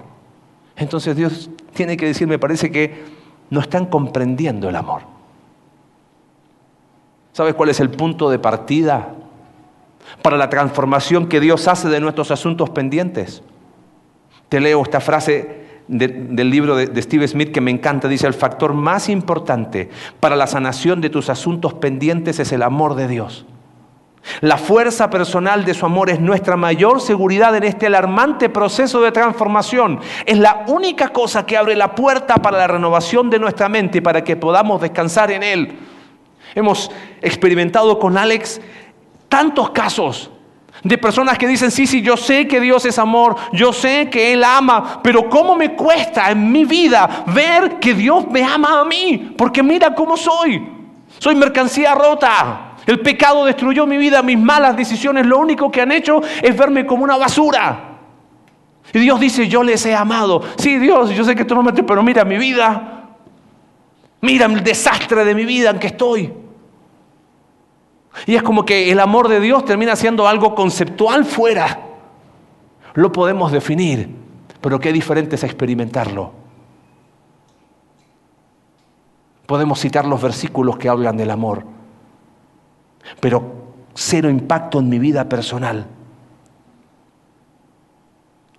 Entonces 0.75 1.15
Dios 1.15 1.49
tiene 1.73 1.97
que 1.97 2.07
decir, 2.07 2.27
me 2.27 2.39
parece 2.39 2.71
que 2.71 3.03
no 3.49 3.59
están 3.59 3.85
comprendiendo 3.87 4.69
el 4.69 4.75
amor. 4.75 5.01
¿Sabes 7.33 7.53
cuál 7.55 7.69
es 7.69 7.79
el 7.81 7.89
punto 7.89 8.29
de 8.29 8.39
partida 8.39 9.13
para 10.21 10.37
la 10.37 10.49
transformación 10.49 11.27
que 11.27 11.39
Dios 11.39 11.67
hace 11.67 11.89
de 11.89 11.99
nuestros 11.99 12.31
asuntos 12.31 12.69
pendientes. 12.69 13.43
Te 14.49 14.59
leo 14.59 14.81
esta 14.81 14.99
frase 14.99 15.65
del 15.87 16.49
libro 16.49 16.75
de, 16.75 16.87
de 16.87 17.01
Steve 17.01 17.27
Smith 17.27 17.51
que 17.51 17.61
me 17.61 17.71
encanta. 17.71 18.07
Dice, 18.07 18.27
el 18.27 18.33
factor 18.33 18.73
más 18.73 19.09
importante 19.09 19.89
para 20.19 20.35
la 20.35 20.47
sanación 20.47 21.01
de 21.01 21.09
tus 21.09 21.29
asuntos 21.29 21.73
pendientes 21.73 22.39
es 22.39 22.51
el 22.51 22.63
amor 22.63 22.95
de 22.95 23.07
Dios. 23.07 23.45
La 24.41 24.57
fuerza 24.57 25.09
personal 25.09 25.65
de 25.65 25.73
su 25.73 25.85
amor 25.85 26.09
es 26.09 26.19
nuestra 26.19 26.57
mayor 26.57 26.99
seguridad 26.99 27.55
en 27.55 27.63
este 27.63 27.87
alarmante 27.87 28.49
proceso 28.49 29.01
de 29.01 29.11
transformación. 29.11 29.99
Es 30.25 30.37
la 30.37 30.65
única 30.67 31.09
cosa 31.09 31.45
que 31.45 31.57
abre 31.57 31.75
la 31.75 31.93
puerta 31.95 32.35
para 32.35 32.57
la 32.57 32.67
renovación 32.67 33.29
de 33.29 33.39
nuestra 33.39 33.69
mente, 33.69 34.01
para 34.01 34.23
que 34.23 34.35
podamos 34.35 34.81
descansar 34.81 35.31
en 35.31 35.43
Él. 35.43 35.79
Hemos 36.55 36.91
experimentado 37.21 37.99
con 37.99 38.17
Alex 38.17 38.61
tantos 39.35 39.71
casos 39.71 40.31
de 40.81 40.97
personas 40.97 41.37
que 41.37 41.45
dicen, 41.45 41.69
sí, 41.69 41.85
sí, 41.85 42.01
yo 42.01 42.15
sé 42.15 42.47
que 42.47 42.61
Dios 42.61 42.85
es 42.85 42.97
amor, 42.97 43.35
yo 43.51 43.73
sé 43.73 44.09
que 44.09 44.31
Él 44.31 44.45
ama, 44.45 45.01
pero 45.03 45.29
¿cómo 45.29 45.57
me 45.57 45.73
cuesta 45.73 46.31
en 46.31 46.53
mi 46.53 46.63
vida 46.63 47.25
ver 47.27 47.77
que 47.77 47.93
Dios 47.93 48.29
me 48.31 48.41
ama 48.41 48.79
a 48.79 48.85
mí? 48.85 49.33
Porque 49.37 49.61
mira 49.61 49.93
cómo 49.93 50.15
soy. 50.15 50.65
Soy 51.19 51.35
mercancía 51.35 51.93
rota. 51.95 52.75
El 52.85 53.01
pecado 53.01 53.43
destruyó 53.43 53.85
mi 53.85 53.97
vida, 53.97 54.21
mis 54.21 54.39
malas 54.39 54.77
decisiones 54.77 55.25
lo 55.25 55.37
único 55.37 55.69
que 55.69 55.81
han 55.81 55.91
hecho 55.91 56.21
es 56.41 56.55
verme 56.55 56.85
como 56.85 57.03
una 57.03 57.17
basura. 57.17 57.97
Y 58.93 58.99
Dios 58.99 59.19
dice, 59.19 59.49
yo 59.49 59.63
les 59.63 59.85
he 59.85 59.93
amado. 59.93 60.43
Sí, 60.55 60.77
Dios, 60.77 61.09
yo 61.09 61.25
sé 61.25 61.35
que 61.35 61.43
tú 61.43 61.55
no 61.55 61.61
me 61.61 61.73
pero 61.73 62.01
mira 62.01 62.23
mi 62.23 62.37
vida. 62.37 63.09
Mira 64.21 64.45
el 64.45 64.63
desastre 64.63 65.25
de 65.25 65.35
mi 65.35 65.43
vida 65.43 65.71
en 65.71 65.79
que 65.79 65.87
estoy. 65.87 66.44
Y 68.25 68.35
es 68.35 68.43
como 68.43 68.65
que 68.65 68.91
el 68.91 68.99
amor 68.99 69.27
de 69.27 69.39
Dios 69.39 69.65
termina 69.65 69.95
siendo 69.95 70.27
algo 70.27 70.55
conceptual 70.55 71.25
fuera. 71.25 71.79
Lo 72.93 73.11
podemos 73.11 73.51
definir, 73.51 74.09
pero 74.61 74.79
qué 74.79 74.93
diferente 74.93 75.35
es 75.35 75.43
experimentarlo. 75.43 76.31
Podemos 79.45 79.79
citar 79.79 80.05
los 80.05 80.21
versículos 80.21 80.77
que 80.77 80.89
hablan 80.89 81.17
del 81.17 81.29
amor, 81.29 81.63
pero 83.19 83.43
cero 83.93 84.29
impacto 84.29 84.79
en 84.79 84.89
mi 84.89 84.97
vida 84.97 85.29
personal. 85.29 85.85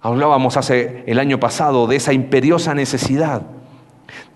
Hablábamos 0.01 0.57
hace 0.57 1.03
el 1.07 1.19
año 1.19 1.41
pasado 1.41 1.89
de 1.89 1.97
esa 1.97 2.13
imperiosa 2.13 2.75
necesidad 2.75 3.43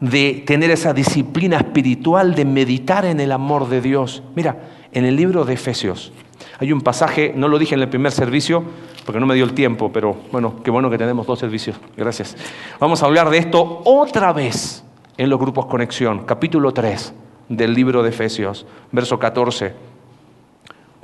de 0.00 0.42
tener 0.46 0.70
esa 0.70 0.92
disciplina 0.92 1.58
espiritual 1.58 2.34
de 2.34 2.44
meditar 2.44 3.04
en 3.04 3.20
el 3.20 3.30
amor 3.30 3.68
de 3.68 3.80
Dios. 3.80 4.22
Mira, 4.34 4.56
en 4.92 5.04
el 5.04 5.16
libro 5.16 5.44
de 5.44 5.54
Efesios 5.54 6.12
hay 6.58 6.72
un 6.72 6.80
pasaje, 6.82 7.32
no 7.34 7.48
lo 7.48 7.58
dije 7.58 7.74
en 7.74 7.80
el 7.80 7.88
primer 7.88 8.12
servicio 8.12 8.62
porque 9.06 9.18
no 9.18 9.26
me 9.26 9.34
dio 9.34 9.44
el 9.44 9.54
tiempo, 9.54 9.90
pero 9.90 10.16
bueno, 10.30 10.62
qué 10.62 10.70
bueno 10.70 10.90
que 10.90 10.98
tenemos 10.98 11.26
dos 11.26 11.38
servicios. 11.38 11.76
Gracias. 11.96 12.36
Vamos 12.78 13.02
a 13.02 13.06
hablar 13.06 13.30
de 13.30 13.38
esto 13.38 13.80
otra 13.84 14.32
vez 14.32 14.84
en 15.16 15.30
los 15.30 15.38
grupos 15.38 15.66
Conexión, 15.66 16.24
capítulo 16.26 16.72
3 16.72 17.14
del 17.48 17.74
libro 17.74 18.02
de 18.02 18.10
Efesios, 18.10 18.66
verso 18.92 19.18
14. 19.18 19.72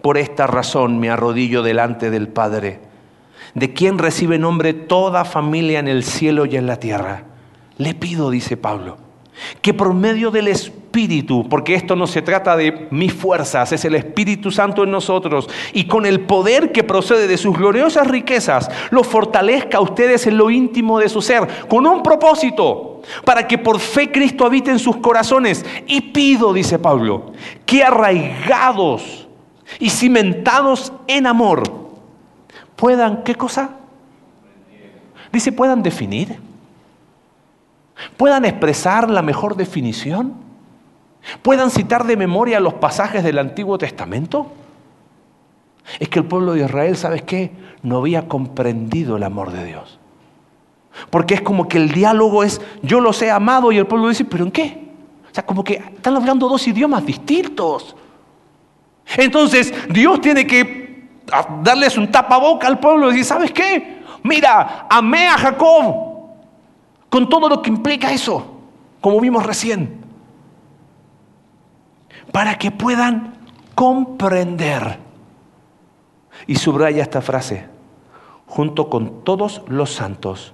Por 0.02 0.18
esta 0.18 0.46
razón 0.46 0.98
me 0.98 1.10
arrodillo 1.10 1.62
delante 1.62 2.10
del 2.10 2.28
Padre, 2.28 2.80
de 3.54 3.72
quien 3.72 3.98
recibe 3.98 4.38
nombre 4.38 4.74
toda 4.74 5.24
familia 5.24 5.78
en 5.78 5.88
el 5.88 6.04
cielo 6.04 6.44
y 6.44 6.56
en 6.56 6.66
la 6.66 6.78
tierra 6.78 7.24
le 7.78 7.94
pido, 7.94 8.30
dice 8.30 8.56
Pablo, 8.56 8.96
que 9.60 9.74
por 9.74 9.92
medio 9.94 10.30
del 10.30 10.48
Espíritu, 10.48 11.48
porque 11.48 11.74
esto 11.74 11.94
no 11.96 12.06
se 12.06 12.22
trata 12.22 12.56
de 12.56 12.88
mis 12.90 13.12
fuerzas, 13.12 13.72
es 13.72 13.84
el 13.84 13.94
Espíritu 13.94 14.50
Santo 14.50 14.84
en 14.84 14.90
nosotros, 14.90 15.48
y 15.72 15.84
con 15.84 16.06
el 16.06 16.20
poder 16.20 16.72
que 16.72 16.84
procede 16.84 17.26
de 17.26 17.36
sus 17.36 17.56
gloriosas 17.56 18.06
riquezas, 18.06 18.70
lo 18.90 19.04
fortalezca 19.04 19.78
a 19.78 19.82
ustedes 19.82 20.26
en 20.26 20.38
lo 20.38 20.50
íntimo 20.50 20.98
de 20.98 21.08
su 21.08 21.20
ser, 21.20 21.46
con 21.68 21.86
un 21.86 22.02
propósito, 22.02 23.02
para 23.24 23.46
que 23.46 23.58
por 23.58 23.78
fe 23.78 24.10
Cristo 24.10 24.44
habite 24.44 24.70
en 24.70 24.78
sus 24.78 24.96
corazones. 24.96 25.64
Y 25.86 26.00
pido, 26.00 26.52
dice 26.52 26.78
Pablo, 26.78 27.32
que 27.64 27.84
arraigados 27.84 29.28
y 29.78 29.90
cimentados 29.90 30.92
en 31.06 31.26
amor, 31.26 31.62
puedan, 32.74 33.22
¿qué 33.22 33.34
cosa? 33.34 33.70
Dice, 35.32 35.52
puedan 35.52 35.82
definir 35.82 36.38
puedan 38.16 38.44
expresar 38.44 39.10
la 39.10 39.22
mejor 39.22 39.56
definición, 39.56 40.34
puedan 41.42 41.70
citar 41.70 42.06
de 42.06 42.16
memoria 42.16 42.60
los 42.60 42.74
pasajes 42.74 43.24
del 43.24 43.38
Antiguo 43.38 43.78
Testamento. 43.78 44.52
Es 45.98 46.08
que 46.08 46.18
el 46.18 46.24
pueblo 46.24 46.54
de 46.54 46.64
Israel, 46.64 46.96
¿sabes 46.96 47.22
qué? 47.22 47.52
No 47.82 47.98
había 47.98 48.28
comprendido 48.28 49.16
el 49.16 49.22
amor 49.22 49.52
de 49.52 49.64
Dios. 49.64 49.98
Porque 51.10 51.34
es 51.34 51.40
como 51.42 51.68
que 51.68 51.78
el 51.78 51.90
diálogo 51.92 52.42
es, 52.42 52.60
yo 52.82 53.00
los 53.00 53.20
he 53.22 53.30
amado 53.30 53.70
y 53.72 53.78
el 53.78 53.86
pueblo 53.86 54.08
dice, 54.08 54.24
pero 54.24 54.44
¿en 54.44 54.50
qué? 54.50 54.88
O 55.30 55.34
sea, 55.34 55.44
como 55.44 55.62
que 55.62 55.74
están 55.74 56.16
hablando 56.16 56.48
dos 56.48 56.66
idiomas 56.66 57.04
distintos. 57.04 57.94
Entonces, 59.16 59.72
Dios 59.90 60.20
tiene 60.20 60.46
que 60.46 61.08
darles 61.62 61.98
un 61.98 62.10
tapaboca 62.10 62.66
al 62.66 62.78
pueblo 62.78 63.06
y 63.06 63.10
decir, 63.10 63.24
¿sabes 63.24 63.52
qué? 63.52 64.02
Mira, 64.22 64.86
amé 64.90 65.28
a 65.28 65.38
Jacob, 65.38 66.15
con 67.08 67.28
todo 67.28 67.48
lo 67.48 67.62
que 67.62 67.70
implica 67.70 68.12
eso, 68.12 68.46
como 69.00 69.20
vimos 69.20 69.44
recién, 69.44 70.00
para 72.32 72.58
que 72.58 72.70
puedan 72.70 73.34
comprender. 73.74 74.98
Y 76.46 76.56
subraya 76.56 77.02
esta 77.02 77.22
frase, 77.22 77.66
junto 78.46 78.90
con 78.90 79.24
todos 79.24 79.62
los 79.68 79.92
santos, 79.92 80.52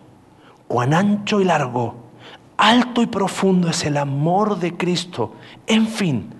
cuán 0.69 0.95
ancho 0.95 1.41
y 1.41 1.45
largo, 1.45 1.97
alto 2.57 3.03
y 3.03 3.07
profundo 3.07 3.69
es 3.69 3.85
el 3.85 3.97
amor 3.97 4.59
de 4.59 4.77
Cristo. 4.77 5.35
En 5.67 5.87
fin, 5.87 6.33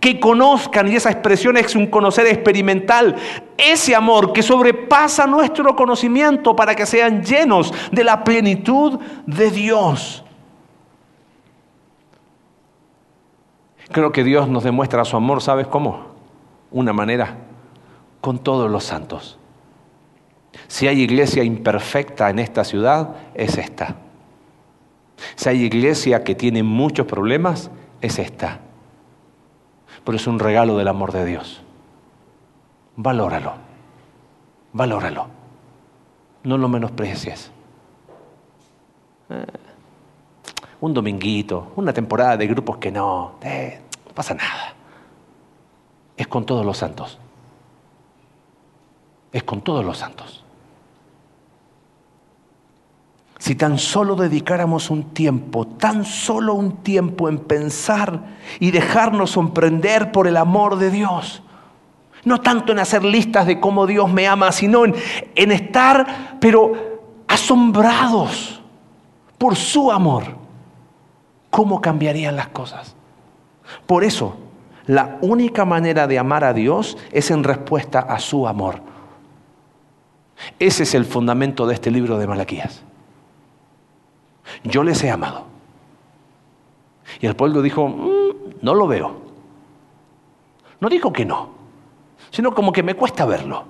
que 0.00 0.18
conozcan, 0.18 0.90
y 0.90 0.96
esa 0.96 1.10
expresión 1.10 1.56
es 1.56 1.76
un 1.76 1.86
conocer 1.86 2.26
experimental, 2.26 3.16
ese 3.56 3.94
amor 3.94 4.32
que 4.32 4.42
sobrepasa 4.42 5.26
nuestro 5.26 5.76
conocimiento 5.76 6.56
para 6.56 6.74
que 6.74 6.86
sean 6.86 7.22
llenos 7.22 7.72
de 7.92 8.04
la 8.04 8.24
plenitud 8.24 8.98
de 9.26 9.50
Dios. 9.50 10.24
Creo 13.92 14.12
que 14.12 14.24
Dios 14.24 14.48
nos 14.48 14.64
demuestra 14.64 15.04
su 15.04 15.16
amor, 15.16 15.42
¿sabes 15.42 15.66
cómo? 15.66 16.06
Una 16.70 16.92
manera, 16.92 17.36
con 18.20 18.38
todos 18.38 18.70
los 18.70 18.84
santos. 18.84 19.38
Si 20.68 20.86
hay 20.86 21.00
iglesia 21.00 21.42
imperfecta 21.42 22.30
en 22.30 22.38
esta 22.38 22.64
ciudad, 22.64 23.16
es 23.34 23.58
esta. 23.58 23.96
Si 25.34 25.48
hay 25.48 25.64
iglesia 25.64 26.24
que 26.24 26.34
tiene 26.34 26.62
muchos 26.62 27.06
problemas, 27.06 27.70
es 28.00 28.18
esta 28.18 28.60
pero 30.04 30.16
es 30.16 30.26
un 30.26 30.38
regalo 30.38 30.76
del 30.76 30.88
amor 30.88 31.12
de 31.12 31.24
Dios. 31.24 31.62
Valóralo, 32.96 33.54
valóralo. 34.72 35.26
No 36.42 36.58
lo 36.58 36.68
menosprecies. 36.68 37.50
Eh, 39.28 39.44
un 40.80 40.94
dominguito, 40.94 41.72
una 41.76 41.92
temporada 41.92 42.36
de 42.36 42.46
grupos 42.46 42.78
que 42.78 42.90
no, 42.90 43.34
eh, 43.42 43.80
no 44.06 44.14
pasa 44.14 44.34
nada. 44.34 44.74
Es 46.16 46.26
con 46.26 46.44
todos 46.44 46.64
los 46.64 46.78
santos. 46.78 47.18
Es 49.32 49.42
con 49.44 49.60
todos 49.60 49.84
los 49.84 49.98
santos. 49.98 50.39
Si 53.40 53.54
tan 53.54 53.78
solo 53.78 54.16
dedicáramos 54.16 54.90
un 54.90 55.14
tiempo, 55.14 55.66
tan 55.66 56.04
solo 56.04 56.52
un 56.52 56.82
tiempo 56.82 57.26
en 57.26 57.38
pensar 57.38 58.20
y 58.60 58.70
dejarnos 58.70 59.30
sorprender 59.30 60.12
por 60.12 60.26
el 60.26 60.36
amor 60.36 60.76
de 60.76 60.90
Dios. 60.90 61.42
No 62.22 62.42
tanto 62.42 62.72
en 62.72 62.78
hacer 62.80 63.02
listas 63.02 63.46
de 63.46 63.58
cómo 63.58 63.86
Dios 63.86 64.12
me 64.12 64.28
ama, 64.28 64.52
sino 64.52 64.84
en, 64.84 64.94
en 65.34 65.52
estar, 65.52 66.36
pero 66.38 67.00
asombrados 67.28 68.60
por 69.38 69.56
su 69.56 69.90
amor. 69.90 70.24
¿Cómo 71.48 71.80
cambiarían 71.80 72.36
las 72.36 72.48
cosas? 72.48 72.94
Por 73.86 74.04
eso, 74.04 74.36
la 74.84 75.16
única 75.22 75.64
manera 75.64 76.06
de 76.06 76.18
amar 76.18 76.44
a 76.44 76.52
Dios 76.52 76.98
es 77.10 77.30
en 77.30 77.42
respuesta 77.42 78.00
a 78.00 78.18
su 78.18 78.46
amor. 78.46 78.82
Ese 80.58 80.82
es 80.82 80.94
el 80.94 81.06
fundamento 81.06 81.66
de 81.66 81.72
este 81.72 81.90
libro 81.90 82.18
de 82.18 82.26
Malaquías. 82.26 82.82
Yo 84.64 84.82
les 84.82 85.02
he 85.04 85.10
amado. 85.10 85.44
Y 87.20 87.26
el 87.26 87.34
pueblo 87.36 87.62
dijo, 87.62 87.88
mm, 87.88 88.60
no 88.62 88.74
lo 88.74 88.86
veo. 88.86 89.20
No 90.80 90.88
dijo 90.88 91.12
que 91.12 91.24
no, 91.24 91.50
sino 92.30 92.54
como 92.54 92.72
que 92.72 92.82
me 92.82 92.94
cuesta 92.94 93.26
verlo. 93.26 93.64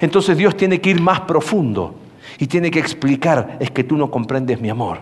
Entonces 0.00 0.36
Dios 0.36 0.56
tiene 0.56 0.80
que 0.80 0.90
ir 0.90 1.00
más 1.00 1.20
profundo 1.20 1.94
y 2.38 2.46
tiene 2.46 2.70
que 2.70 2.78
explicar, 2.78 3.56
es 3.60 3.70
que 3.70 3.84
tú 3.84 3.96
no 3.96 4.10
comprendes 4.10 4.60
mi 4.60 4.68
amor. 4.68 5.00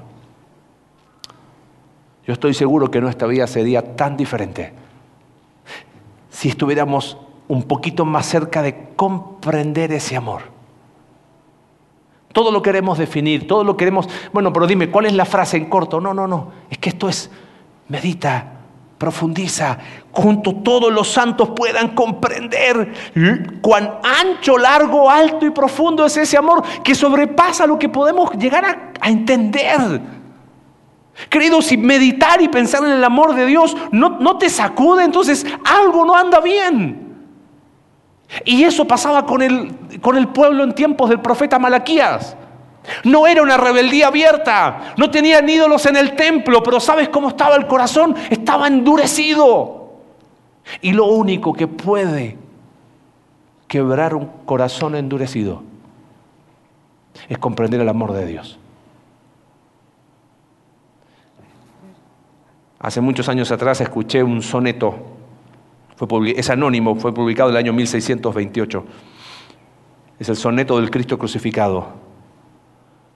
Yo 2.27 2.33
estoy 2.33 2.55
seguro 2.55 2.91
que 2.91 3.01
nuestra 3.01 3.27
vida 3.27 3.47
sería 3.47 3.97
tan 3.97 4.17
diferente 4.17 4.73
si 6.31 6.49
estuviéramos 6.49 7.17
un 7.49 7.63
poquito 7.63 8.05
más 8.05 8.27
cerca 8.27 8.63
de 8.63 8.91
comprender 8.97 9.93
ese 9.93 10.17
amor. 10.17 10.56
Todo 12.37 12.53
lo 12.53 12.61
queremos 12.61 12.99
definir, 12.99 13.49
todo 13.49 13.65
lo 13.65 13.79
queremos... 13.79 14.11
Bueno, 14.31 14.53
pero 14.53 14.67
dime, 14.67 14.91
¿cuál 14.91 15.07
es 15.07 15.15
la 15.15 15.25
frase 15.25 15.57
en 15.57 15.71
corto? 15.71 16.03
No, 16.03 16.13
no, 16.13 16.29
no. 16.29 16.53
Es 16.69 16.77
que 16.77 16.91
esto 16.91 17.09
es, 17.09 17.31
medita, 17.89 18.59
profundiza, 18.99 19.79
junto 20.13 20.57
todos 20.57 20.93
los 20.93 21.09
santos 21.09 21.53
puedan 21.57 21.95
comprender 21.95 22.93
cuán 23.63 24.01
ancho, 24.03 24.59
largo, 24.59 25.11
alto 25.11 25.47
y 25.47 25.51
profundo 25.51 26.05
es 26.05 26.15
ese 26.19 26.37
amor 26.37 26.63
que 26.85 26.95
sobrepasa 26.95 27.67
lo 27.67 27.79
que 27.79 27.89
podemos 27.89 28.31
llegar 28.33 28.93
a, 29.01 29.09
entender. 29.09 30.03
Querido, 31.31 31.63
si 31.63 31.79
meditar 31.79 32.43
y 32.43 32.49
pensar 32.49 32.85
en 32.85 32.91
el 32.91 33.05
amor 33.05 33.35
de 33.35 33.47
Dios 33.47 33.75
no 33.93 34.37
te 34.37 34.51
sacude, 34.51 35.05
entonces 35.05 35.47
algo 35.65 36.05
no 36.05 36.15
anda 36.15 36.41
bien. 36.41 37.06
Y 38.45 38.65
eso 38.65 38.87
pasaba 38.87 39.25
con 39.25 39.43
el, 39.43 40.01
con 40.01 40.17
el 40.17 40.29
pueblo 40.29 40.65
en 40.65 40.75
tiempos 40.75 41.09
del 41.09 41.21
profeta 41.21 41.59
Malaquías. 41.59 42.37
No 43.05 43.27
era 43.27 43.43
una 43.43 43.57
rebeldía 43.57 44.09
abierta, 44.09 44.95
no 44.97 45.11
tenían 45.11 45.49
ídolos 45.49 45.87
en 45.87 45.97
el 45.97 46.15
templo, 46.15 46.63
pero 46.63 46.79
¿sabes 46.79 47.09
cómo 47.09 47.29
estaba 47.31 47.57
el 47.57 47.67
corazón? 47.67 48.15
Estaba 48.31 48.69
endurecido. 48.69 49.95
Y 50.81 50.93
lo 50.93 51.07
único 51.07 51.53
que 51.53 51.67
puede 51.67 52.37
quebrar 53.69 54.15
un 54.15 54.27
corazón 54.45 54.95
endurecido 54.95 55.63
es 57.29 57.39
comprender 57.39 57.81
el 57.81 57.89
amor 57.89 58.13
de 58.13 58.27
Dios. 58.27 58.59
Hace 62.79 63.01
muchos 63.01 63.29
años 63.29 63.51
atrás 63.51 63.81
escuché 63.81 64.23
un 64.23 64.43
soneto, 64.43 65.16
es 66.37 66.51
anónimo, 66.51 66.97
fue 66.97 67.15
publicado 67.15 67.51
en 67.51 67.57
el 67.57 67.59
año 67.59 67.73
1628. 67.73 68.85
Es 70.19 70.29
el 70.29 70.37
soneto 70.37 70.79
del 70.79 70.91
Cristo 70.91 71.19
crucificado. 71.19 71.89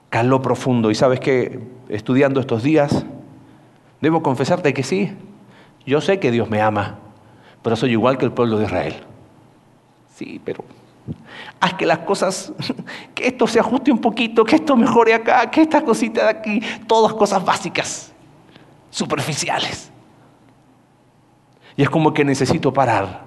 Caló 0.09 0.41
profundo. 0.41 0.91
Y 0.91 0.95
sabes 0.95 1.19
que 1.19 1.59
estudiando 1.89 2.39
estos 2.39 2.63
días, 2.63 3.05
debo 4.01 4.23
confesarte 4.23 4.73
que 4.73 4.83
sí, 4.83 5.11
yo 5.85 6.01
sé 6.01 6.19
que 6.19 6.31
Dios 6.31 6.49
me 6.49 6.61
ama, 6.61 6.99
pero 7.61 7.75
soy 7.75 7.91
igual 7.91 8.17
que 8.17 8.25
el 8.25 8.31
pueblo 8.31 8.57
de 8.57 8.65
Israel. 8.65 8.95
Sí, 10.15 10.41
pero 10.43 10.63
haz 11.59 11.73
que 11.75 11.85
las 11.85 11.99
cosas, 11.99 12.53
que 13.15 13.27
esto 13.27 13.47
se 13.47 13.59
ajuste 13.59 13.91
un 13.91 13.99
poquito, 13.99 14.43
que 14.43 14.55
esto 14.55 14.75
mejore 14.75 15.13
acá, 15.13 15.49
que 15.49 15.61
esta 15.61 15.83
cosita 15.83 16.23
de 16.23 16.29
aquí, 16.29 16.61
todas 16.87 17.13
cosas 17.13 17.43
básicas, 17.43 18.11
superficiales. 18.89 19.90
Y 21.77 21.83
es 21.83 21.89
como 21.89 22.13
que 22.13 22.25
necesito 22.25 22.73
parar 22.73 23.25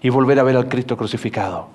y 0.00 0.08
volver 0.08 0.38
a 0.38 0.42
ver 0.42 0.56
al 0.56 0.68
Cristo 0.68 0.96
crucificado. 0.96 1.68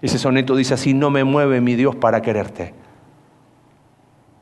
Ese 0.00 0.18
soneto 0.18 0.54
dice 0.56 0.74
así, 0.74 0.94
no 0.94 1.10
me 1.10 1.24
mueve 1.24 1.60
mi 1.60 1.74
Dios 1.74 1.96
para 1.96 2.22
quererte. 2.22 2.74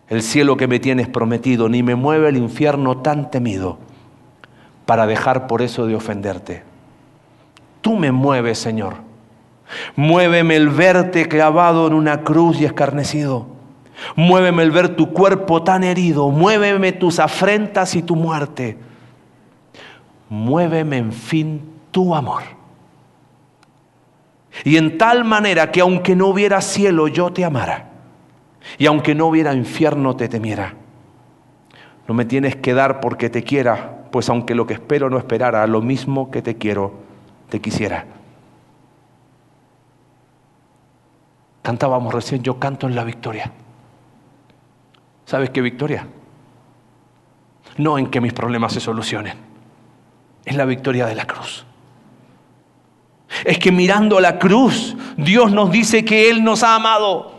El 0.09 0.23
cielo 0.23 0.57
que 0.57 0.69
me 0.69 0.79
tienes 0.79 1.09
prometido, 1.09 1.69
ni 1.69 1.83
me 1.83 1.95
mueve 1.95 2.29
el 2.29 2.37
infierno 2.37 2.99
tan 2.99 3.31
temido 3.31 3.79
para 4.85 5.07
dejar 5.07 5.47
por 5.47 5.63
eso 5.63 5.87
de 5.87 5.97
ofenderte. 5.97 6.63
Tú 7.81 7.97
me 7.97 8.13
mueves, 8.13 8.59
Señor. 8.59 8.95
Muéveme 9.97 10.57
el 10.57 10.69
verte 10.69 11.27
clavado 11.27 11.87
en 11.87 11.93
una 11.93 12.23
cruz 12.23 12.61
y 12.61 12.65
escarnecido. 12.65 13.47
Muéveme 14.15 14.63
el 14.63 14.71
ver 14.71 14.95
tu 14.95 15.13
cuerpo 15.13 15.63
tan 15.63 15.83
herido. 15.83 16.31
Muéveme 16.31 16.93
tus 16.93 17.19
afrentas 17.19 17.97
y 17.97 18.03
tu 18.03 18.15
muerte. 18.15 18.79
Muéveme, 20.29 20.99
en 20.99 21.13
fin, 21.13 21.63
tu 21.91 22.15
amor. 22.15 22.43
Y 24.65 24.77
en 24.77 24.99
tal 24.99 25.25
manera 25.25 25.71
que 25.71 25.81
aunque 25.81 26.17
no 26.17 26.29
hubiera 26.29 26.61
cielo, 26.61 27.09
yo 27.09 27.33
te 27.33 27.45
amara. 27.45 27.91
Y 28.79 28.87
aunque 28.87 29.15
no 29.15 29.27
hubiera 29.27 29.55
infierno, 29.55 30.17
te 30.17 30.29
temiera. 30.29 30.75
No 32.09 32.15
me 32.15 32.25
tienes 32.25 32.57
que 32.57 32.75
dar 32.75 33.01
porque 33.01 33.31
te 33.31 33.43
quiera, 33.43 34.07
pues 34.11 34.29
aunque 34.29 34.55
lo 34.55 34.67
que 34.67 34.75
espero 34.75 35.11
no 35.11 35.19
esperara, 35.19 35.67
lo 35.67 35.83
mismo 35.83 36.31
que 36.31 36.43
te 36.43 36.57
quiero, 36.57 36.95
te 37.49 37.61
quisiera. 37.61 38.07
Cantábamos 41.63 42.15
recién, 42.15 42.43
yo 42.43 42.59
canto 42.61 42.87
en 42.87 42.95
la 42.95 43.03
victoria. 43.03 43.51
¿Sabes 45.25 45.51
qué 45.51 45.61
victoria? 45.61 46.07
No 47.79 47.99
en 47.99 48.07
que 48.07 48.21
mis 48.21 48.33
problemas 48.33 48.73
se 48.73 48.81
solucionen, 48.81 49.37
es 50.47 50.57
la 50.57 50.65
victoria 50.65 51.05
de 51.07 51.15
la 51.17 51.27
cruz. 51.27 51.67
Es 53.45 53.59
que 53.59 53.73
mirando 53.73 54.21
la 54.21 54.39
cruz, 54.39 54.97
Dios 55.17 55.53
nos 55.53 55.71
dice 55.71 56.05
que 56.05 56.31
Él 56.31 56.43
nos 56.45 56.63
ha 56.63 56.77
amado. 56.77 57.33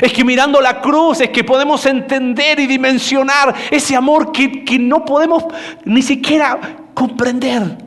Es 0.00 0.12
que 0.12 0.22
mirando 0.24 0.60
la 0.60 0.80
cruz 0.80 1.20
es 1.22 1.30
que 1.30 1.42
podemos 1.42 1.84
entender 1.86 2.60
y 2.60 2.66
dimensionar 2.66 3.54
ese 3.70 3.96
amor 3.96 4.30
que, 4.30 4.64
que 4.64 4.78
no 4.78 5.04
podemos 5.04 5.44
ni 5.84 6.02
siquiera 6.02 6.76
comprender. 6.94 7.78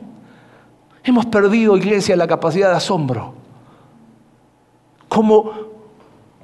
Hemos 1.04 1.26
perdido, 1.26 1.76
iglesia, 1.76 2.16
la 2.16 2.26
capacidad 2.26 2.70
de 2.70 2.76
asombro. 2.76 3.34
¿Cómo, 5.08 5.52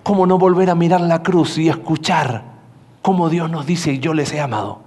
¿Cómo 0.04 0.24
no 0.24 0.38
volver 0.38 0.70
a 0.70 0.76
mirar 0.76 1.00
la 1.00 1.22
cruz 1.22 1.58
y 1.58 1.68
escuchar 1.68 2.44
cómo 3.02 3.28
Dios 3.28 3.50
nos 3.50 3.66
dice, 3.66 3.98
yo 3.98 4.14
les 4.14 4.32
he 4.32 4.40
amado? 4.40 4.80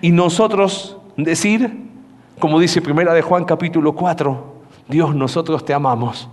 Y 0.00 0.10
nosotros 0.10 0.98
decir, 1.16 1.90
como 2.38 2.58
dice 2.58 2.82
Primera 2.82 3.14
de 3.14 3.22
Juan 3.22 3.44
capítulo 3.44 3.94
4, 3.94 4.54
Dios, 4.88 5.14
nosotros 5.14 5.64
te 5.64 5.72
amamos, 5.72 6.28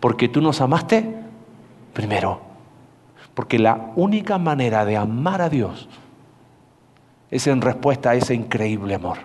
porque 0.00 0.28
tú 0.28 0.40
nos 0.40 0.60
amaste 0.60 1.16
primero. 1.92 2.40
Porque 3.34 3.58
la 3.58 3.92
única 3.94 4.38
manera 4.38 4.84
de 4.84 4.96
amar 4.96 5.42
a 5.42 5.48
Dios 5.48 5.88
es 7.30 7.46
en 7.46 7.60
respuesta 7.60 8.10
a 8.10 8.14
ese 8.14 8.34
increíble 8.34 8.94
amor. 8.94 9.18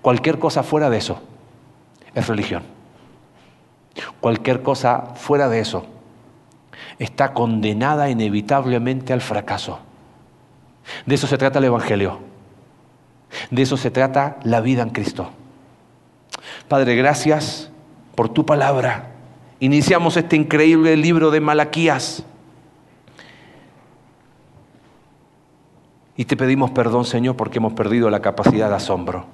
Cualquier 0.00 0.38
cosa 0.38 0.62
fuera 0.62 0.90
de 0.90 0.98
eso 0.98 1.20
es 2.14 2.26
religión. 2.26 2.62
Cualquier 4.20 4.62
cosa 4.62 5.12
fuera 5.14 5.48
de 5.48 5.60
eso 5.60 5.84
está 6.98 7.34
condenada 7.34 8.08
inevitablemente 8.10 9.12
al 9.12 9.20
fracaso. 9.20 9.78
De 11.06 11.14
eso 11.14 11.26
se 11.26 11.38
trata 11.38 11.58
el 11.58 11.66
Evangelio. 11.66 12.31
De 13.50 13.62
eso 13.62 13.76
se 13.76 13.90
trata 13.90 14.38
la 14.42 14.60
vida 14.60 14.82
en 14.82 14.90
Cristo. 14.90 15.30
Padre, 16.68 16.96
gracias 16.96 17.70
por 18.14 18.28
tu 18.28 18.44
palabra. 18.44 19.12
Iniciamos 19.60 20.16
este 20.16 20.36
increíble 20.36 20.96
libro 20.96 21.30
de 21.30 21.40
Malaquías. 21.40 22.24
Y 26.16 26.24
te 26.24 26.36
pedimos 26.36 26.70
perdón, 26.72 27.04
Señor, 27.04 27.36
porque 27.36 27.58
hemos 27.58 27.72
perdido 27.72 28.10
la 28.10 28.20
capacidad 28.20 28.68
de 28.68 28.76
asombro. 28.76 29.26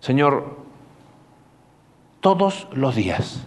Señor, 0.00 0.58
todos 2.20 2.68
los 2.72 2.94
días. 2.94 3.46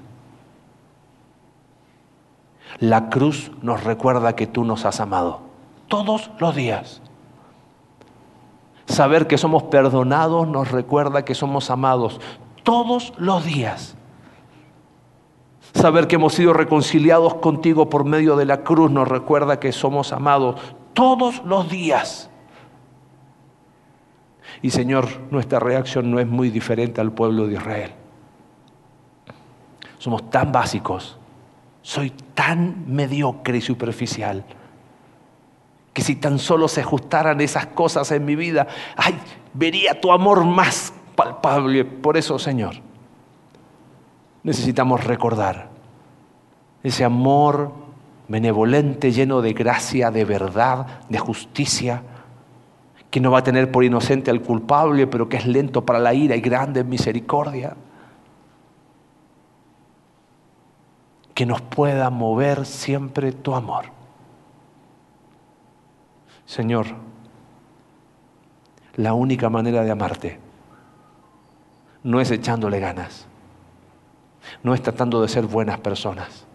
La 2.80 3.10
cruz 3.10 3.52
nos 3.62 3.84
recuerda 3.84 4.36
que 4.36 4.48
tú 4.48 4.66
nos 4.66 4.86
has 4.86 5.00
amado. 5.00 5.45
Todos 5.96 6.30
los 6.40 6.54
días. 6.54 7.02
Saber 8.86 9.28
que 9.28 9.38
somos 9.38 9.64
perdonados 9.64 10.46
nos 10.46 10.70
recuerda 10.70 11.24
que 11.24 11.34
somos 11.34 11.72
amados. 11.72 12.20
Todos 12.64 13.14
los 13.18 13.46
días. 13.46 13.96
Saber 15.74 16.08
que 16.08 16.16
hemos 16.16 16.34
sido 16.34 16.52
reconciliados 16.52 17.36
contigo 17.36 17.90
por 17.90 18.04
medio 18.04 18.36
de 18.36 18.44
la 18.44 18.62
cruz 18.64 18.92
nos 18.92 19.08
recuerda 19.08 19.62
que 19.62 19.72
somos 19.72 20.12
amados. 20.12 20.60
Todos 20.92 21.42
los 21.46 21.70
días. 21.70 22.30
Y 24.62 24.72
Señor, 24.72 25.08
nuestra 25.32 25.60
reacción 25.60 26.12
no 26.12 26.20
es 26.20 26.28
muy 26.28 26.50
diferente 26.50 27.00
al 27.00 27.14
pueblo 27.14 27.48
de 27.48 27.54
Israel. 27.54 27.92
Somos 29.98 30.30
tan 30.30 30.52
básicos. 30.52 31.18
Soy 31.82 32.10
tan 32.34 32.84
mediocre 32.86 33.60
y 33.60 33.62
superficial 33.62 34.44
que 35.96 36.02
si 36.02 36.18
tan 36.18 36.40
solo 36.40 36.68
se 36.68 36.82
ajustaran 36.82 37.40
esas 37.40 37.68
cosas 37.68 38.12
en 38.12 38.26
mi 38.26 38.36
vida, 38.36 38.68
ay, 38.98 39.16
vería 39.54 40.02
tu 40.02 40.12
amor 40.12 40.44
más 40.44 40.92
palpable. 41.16 41.86
Por 41.86 42.18
eso, 42.18 42.38
Señor, 42.38 42.74
necesitamos 44.44 45.06
recordar 45.06 45.70
ese 46.84 47.06
amor 47.06 47.72
benevolente, 48.28 49.14
lleno 49.14 49.42
de 49.42 49.54
gracia, 49.54 50.12
de 50.12 50.26
verdad, 50.26 51.00
de 51.08 51.18
justicia, 51.18 52.04
que 53.10 53.22
no 53.22 53.32
va 53.32 53.40
a 53.40 53.44
tener 53.44 53.72
por 53.72 53.86
inocente 53.86 54.30
al 54.30 54.42
culpable, 54.42 55.08
pero 55.08 55.30
que 55.30 55.38
es 55.38 55.48
lento 55.48 55.86
para 55.86 56.00
la 56.00 56.14
ira 56.14 56.36
y 56.36 56.42
grande 56.42 56.82
en 56.82 56.90
misericordia. 56.90 57.78
que 61.34 61.46
nos 61.46 61.62
pueda 61.62 62.10
mover 62.10 62.66
siempre 62.66 63.34
tu 63.34 63.54
amor. 63.54 63.95
Señor, 66.46 66.88
la 68.96 69.14
única 69.14 69.50
manera 69.50 69.84
de 69.84 69.92
amarte 69.92 70.40
no 72.04 72.22
es 72.22 72.32
echándole 72.32 72.80
ganas, 72.80 73.28
no 74.64 74.74
es 74.74 74.82
tratando 74.82 75.22
de 75.22 75.28
ser 75.28 75.46
buenas 75.48 75.80
personas, 75.80 76.46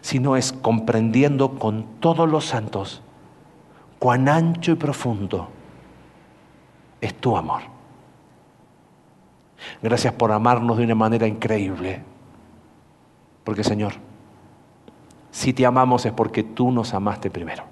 sino 0.00 0.36
es 0.36 0.52
comprendiendo 0.52 1.58
con 1.58 1.84
todos 2.00 2.28
los 2.28 2.44
santos 2.44 3.02
cuán 3.98 4.28
ancho 4.28 4.72
y 4.72 4.74
profundo 4.74 5.48
es 7.00 7.14
tu 7.14 7.36
amor. 7.36 7.62
Gracias 9.80 10.12
por 10.12 10.32
amarnos 10.32 10.76
de 10.76 10.84
una 10.84 10.94
manera 10.94 11.26
increíble. 11.26 12.02
Porque 13.44 13.64
Señor, 13.64 13.94
si 15.30 15.52
te 15.52 15.66
amamos 15.66 16.04
es 16.06 16.12
porque 16.12 16.42
tú 16.42 16.70
nos 16.70 16.94
amaste 16.94 17.30
primero. 17.30 17.71